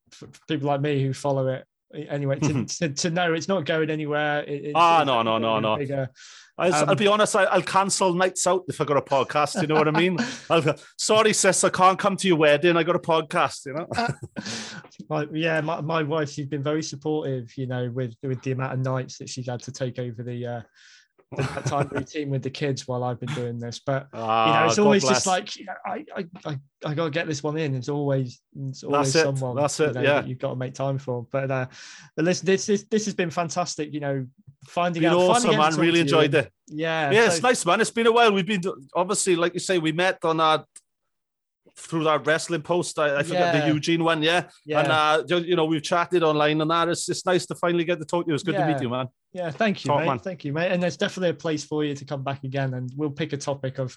people 0.46 0.68
like 0.68 0.80
me 0.80 1.02
who 1.02 1.12
follow 1.12 1.48
it. 1.48 1.64
Anyway, 1.94 2.38
to, 2.40 2.64
to, 2.64 2.88
to 2.90 3.10
know 3.10 3.32
it's 3.32 3.48
not 3.48 3.64
going 3.64 3.90
anywhere. 3.90 4.44
it- 4.46 4.72
Ah, 4.74 5.04
no, 5.04 5.22
no, 5.22 5.38
no, 5.38 5.58
no. 5.60 5.76
Bigger. 5.76 6.10
I, 6.58 6.70
Um, 6.70 6.88
will 6.88 6.96
be 6.96 7.06
honest. 7.06 7.36
I, 7.36 7.44
I'll 7.44 7.62
cancel 7.62 8.12
nights 8.14 8.46
out 8.46 8.64
if 8.68 8.80
I 8.80 8.84
got 8.84 8.96
a 8.96 9.00
podcast. 9.02 9.60
You 9.62 9.68
know 9.68 9.76
what 9.76 9.86
I 9.88 9.92
mean? 9.92 10.18
I'll, 10.50 10.74
Sorry, 10.96 11.32
sis, 11.32 11.62
I 11.64 11.70
can't 11.70 11.98
come 11.98 12.16
to 12.16 12.26
your 12.28 12.36
wedding. 12.36 12.76
I 12.76 12.82
got 12.82 12.96
a 12.96 12.98
podcast. 12.98 13.66
You 13.66 13.74
know. 13.74 15.28
yeah, 15.32 15.60
my, 15.60 15.80
my 15.80 16.02
wife, 16.02 16.30
she's 16.30 16.46
been 16.46 16.62
very 16.62 16.82
supportive, 16.82 17.56
you 17.56 17.66
know, 17.68 17.90
with 17.94 18.14
with 18.22 18.42
the 18.42 18.52
amount 18.52 18.72
of 18.74 18.80
nights 18.80 19.18
that 19.18 19.28
she's 19.28 19.46
had 19.48 19.62
to 19.62 19.72
take 19.72 19.98
over 19.98 20.22
the 20.22 20.46
uh 20.46 20.60
the 21.36 21.42
time 21.66 21.88
routine 21.92 22.30
with 22.30 22.42
the 22.42 22.50
kids 22.50 22.88
while 22.88 23.04
I've 23.04 23.20
been 23.20 23.32
doing 23.34 23.58
this. 23.58 23.78
But 23.78 24.08
you 24.12 24.18
know, 24.18 24.24
Ah, 24.26 24.66
it's 24.66 24.76
God 24.76 24.84
always 24.84 25.02
bless. 25.02 25.16
just 25.16 25.26
like 25.26 25.56
you 25.56 25.66
know, 25.66 25.74
I, 25.84 26.04
I 26.16 26.26
I 26.46 26.58
I 26.86 26.94
gotta 26.94 27.10
get 27.10 27.26
this 27.26 27.42
one 27.42 27.56
in. 27.58 27.74
It's 27.74 27.88
always 27.88 28.40
it's 28.68 28.82
always 28.82 29.14
it, 29.14 29.22
someone 29.24 29.56
that's 29.56 29.78
you 29.78 29.86
it, 29.86 29.94
know, 29.94 30.00
yeah. 30.02 30.14
that 30.14 30.28
you've 30.28 30.38
got 30.38 30.50
to 30.50 30.56
make 30.56 30.74
time 30.74 30.98
for. 30.98 31.26
But 31.30 31.50
uh 31.50 31.66
but 32.16 32.24
listen, 32.24 32.46
this 32.46 32.66
this 32.66 32.84
this 32.84 33.04
has 33.04 33.14
been 33.14 33.30
fantastic, 33.30 33.92
you 33.92 34.00
know, 34.00 34.26
finding 34.66 35.02
been 35.02 35.12
out 35.12 35.18
awesome, 35.18 35.50
finding 35.54 35.58
man. 35.58 35.76
Really 35.76 35.90
to 35.92 35.96
you 35.96 36.02
enjoyed 36.02 36.34
it. 36.34 36.52
Yeah, 36.68 37.10
Yeah, 37.10 37.26
it's 37.26 37.42
nice, 37.42 37.64
man. 37.66 37.80
It's 37.80 37.90
been 37.90 38.06
a 38.06 38.12
while. 38.12 38.32
We've 38.32 38.46
been 38.46 38.62
obviously, 38.94 39.36
like 39.36 39.54
you 39.54 39.60
say, 39.60 39.78
we 39.78 39.92
met 39.92 40.24
on 40.24 40.38
that 40.38 40.64
through 41.78 42.04
that 42.04 42.26
wrestling 42.26 42.62
post. 42.62 42.98
I, 42.98 43.18
I 43.18 43.22
forget 43.22 43.54
Yeah. 43.54 43.60
the 43.66 43.72
Eugene 43.72 44.04
one, 44.04 44.22
yeah. 44.22 44.48
yeah. 44.64 44.80
And 44.80 44.92
uh, 44.92 45.24
you, 45.28 45.36
you 45.50 45.56
know, 45.56 45.64
we've 45.64 45.82
chatted 45.82 46.22
online 46.22 46.60
and 46.60 46.70
that. 46.70 46.88
It's 46.88 47.08
it's 47.08 47.24
nice 47.24 47.46
to 47.46 47.54
finally 47.54 47.84
get 47.84 47.98
to 47.98 48.04
talk 48.04 48.24
to 48.24 48.30
you. 48.30 48.34
It's 48.34 48.42
good 48.42 48.56
to 48.56 48.66
meet 48.66 48.80
you, 48.82 48.88
man. 48.88 49.06
Yeah, 49.32 49.50
thank 49.50 49.84
you, 49.84 49.88
Top 49.88 50.00
mate. 50.00 50.06
man. 50.06 50.18
Thank 50.18 50.44
you, 50.44 50.52
mate. 50.52 50.72
And 50.72 50.82
there's 50.82 50.96
definitely 50.96 51.30
a 51.30 51.34
place 51.34 51.64
for 51.64 51.84
you 51.84 51.94
to 51.94 52.04
come 52.04 52.22
back 52.22 52.44
again, 52.44 52.74
and 52.74 52.90
we'll 52.96 53.10
pick 53.10 53.32
a 53.32 53.36
topic 53.36 53.78
of 53.78 53.96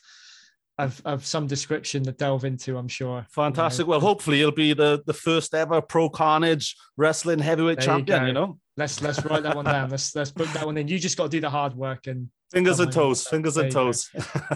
of, 0.78 1.02
of 1.06 1.26
some 1.26 1.48
description 1.48 2.04
to 2.04 2.12
delve 2.12 2.44
into, 2.44 2.78
I'm 2.78 2.88
sure. 2.88 3.26
Fantastic. 3.32 3.82
You 3.82 3.86
know. 3.86 3.90
Well, 3.92 4.00
hopefully 4.00 4.40
you'll 4.40 4.52
be 4.52 4.74
the, 4.74 5.04
the 5.06 5.14
first 5.14 5.54
ever 5.54 5.82
pro 5.82 6.10
carnage 6.10 6.76
wrestling 6.98 7.40
heavyweight 7.40 7.80
there 7.80 7.86
champion, 7.86 8.22
you, 8.22 8.28
you, 8.30 8.34
know. 8.34 8.58
Let's 8.78 9.02
let's 9.02 9.24
write 9.26 9.44
that 9.44 9.56
one 9.56 9.66
down. 9.66 9.90
Let's 9.90 10.16
let's 10.16 10.32
put 10.32 10.52
that 10.54 10.66
one 10.66 10.78
in. 10.78 10.88
You 10.88 10.98
just 10.98 11.18
got 11.18 11.24
to 11.26 11.30
do 11.30 11.42
the 11.42 11.50
hard 11.50 11.76
work 11.76 12.08
and 12.08 12.30
fingers 12.52 12.80
and 12.80 12.92
toes, 12.92 13.28
fingers 13.28 13.58
and 13.58 13.72
toes. 13.72 14.10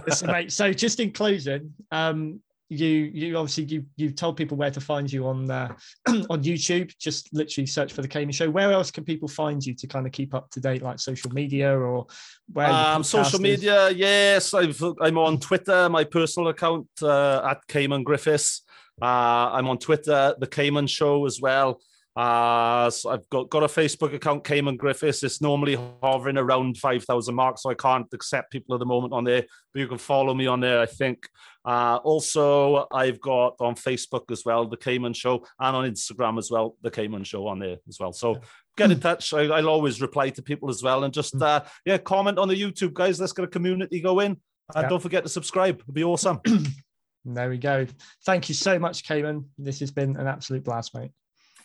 Listen, 0.07 0.32
mate. 0.32 0.51
So 0.51 0.73
just 0.73 0.99
in 0.99 1.11
closing, 1.11 1.73
um, 1.91 2.39
you 2.70 2.88
you 2.88 3.38
obviously 3.38 3.66
you 3.66 3.86
you've 3.95 4.16
told 4.16 4.38
people 4.38 4.57
where 4.57 4.72
to 4.72 4.82
find 4.82 5.11
you 5.11 5.28
on 5.28 5.49
uh, 5.51 5.74
on 6.07 6.43
YouTube. 6.43 6.95
Just 6.97 7.32
literally 7.34 7.68
search 7.68 7.93
for 7.93 8.01
the 8.01 8.07
Cayman 8.07 8.32
Show. 8.32 8.49
Where 8.49 8.72
else 8.72 8.91
can 8.91 9.03
people 9.03 9.28
find 9.28 9.63
you 9.63 9.76
to 9.76 9.88
kind 9.88 10.05
of 10.05 10.11
keep 10.11 10.34
up 10.34 10.49
to 10.51 10.59
date, 10.59 10.82
like 10.82 10.99
social 10.99 11.32
media 11.32 11.78
or 11.78 12.07
where? 12.51 12.68
Um, 12.68 13.03
social 13.03 13.39
media, 13.39 13.91
yes. 13.91 14.53
i 14.53 14.63
am 14.63 15.18
on 15.18 15.39
Twitter, 15.39 15.89
my 15.89 16.03
personal 16.03 16.49
account 16.49 16.88
uh, 17.01 17.47
at 17.47 17.66
Cayman 17.68 18.03
Griffiths. 18.03 18.63
Uh, 19.01 19.51
I'm 19.51 19.68
on 19.68 19.78
Twitter, 19.78 20.36
the 20.39 20.47
Cayman 20.47 20.88
Show 20.88 21.26
as 21.26 21.39
well. 21.41 21.80
Uh, 22.16 22.89
so 22.89 23.09
I've 23.09 23.30
got, 23.30 23.49
got 23.49 23.63
a 23.63 23.68
Facebook 23.68 24.13
account, 24.13 24.45
Cayman 24.45 24.78
Griffiths. 24.78 25.22
It's 25.24 25.41
normally 25.41 25.78
hovering 26.01 26.38
around 26.38 26.78
5,000 26.78 27.36
marks, 27.36 27.63
so 27.63 27.70
I 27.70 27.74
can't 27.74 28.07
accept 28.13 28.51
people 28.51 28.74
at 28.74 28.80
the 28.80 28.86
moment 28.86 29.13
on 29.13 29.26
there, 29.26 29.43
but 29.74 29.80
you 29.80 29.88
can 29.88 29.97
follow 29.97 30.34
me 30.34 30.47
on 30.47 30.61
there, 30.61 30.80
I 30.80 30.86
think. 30.86 31.28
Uh, 31.66 31.99
also, 32.03 32.88
I've 32.91 33.20
got 33.20 33.55
on 33.59 33.76
Facebook 33.76 34.32
as 34.32 34.43
well, 34.45 34.66
The 34.66 34.78
Cayman 34.78 35.13
Show, 35.13 35.45
and 35.59 35.76
on 35.76 35.91
Instagram 35.91 36.38
as 36.38 36.49
well, 36.49 36.78
The 36.82 36.91
Cayman 36.91 37.26
Show 37.26 37.47
on 37.47 37.59
there 37.59 37.78
as 37.89 37.99
well. 37.99 38.13
So 38.13 38.39
get 38.78 38.91
in 38.91 38.99
touch. 38.99 39.34
I, 39.34 39.47
will 39.47 39.70
always 39.70 40.01
reply 40.01 40.30
to 40.30 40.41
people 40.41 40.70
as 40.70 40.82
well. 40.82 41.03
And 41.03 41.13
just, 41.13 41.36
uh, 41.41 41.63
yeah, 41.86 41.97
comment 41.97 42.39
on 42.39 42.47
the 42.47 42.55
YouTube, 42.55 42.93
guys. 42.93 43.20
Let's 43.20 43.34
get 43.34 43.45
a 43.45 43.49
community 43.49 43.99
going. 43.99 44.39
And 44.74 44.84
yeah. 44.84 44.89
don't 44.89 45.01
forget 45.01 45.24
to 45.24 45.30
subscribe. 45.30 45.82
It'd 45.82 45.93
be 45.93 46.03
awesome. 46.03 46.39
there 47.26 47.49
we 47.49 47.57
go. 47.57 47.86
Thank 48.26 48.47
you 48.47 48.55
so 48.55 48.80
much, 48.80 49.03
Cayman. 49.03 49.49
This 49.57 49.82
has 49.82 49.91
been 49.91 50.16
an 50.16 50.28
absolute 50.28 50.63
blast, 50.63 50.95
mate. 50.95 51.11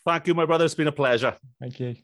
Thank 0.07 0.27
you, 0.27 0.35
my 0.35 0.47
brother. 0.47 0.65
It's 0.65 0.75
been 0.75 0.89
a 0.89 0.93
pleasure. 0.93 1.37
Thank 1.61 1.79
you. 1.81 1.97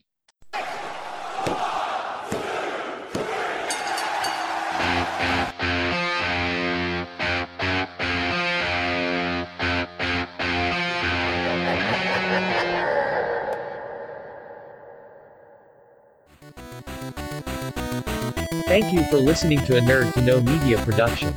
Thank 18.66 18.92
you 18.92 19.04
for 19.04 19.16
listening 19.16 19.60
to 19.60 19.78
a 19.78 19.80
Nerd 19.80 20.12
to 20.14 20.20
Know 20.20 20.40
Media 20.40 20.76
production. 20.84 21.32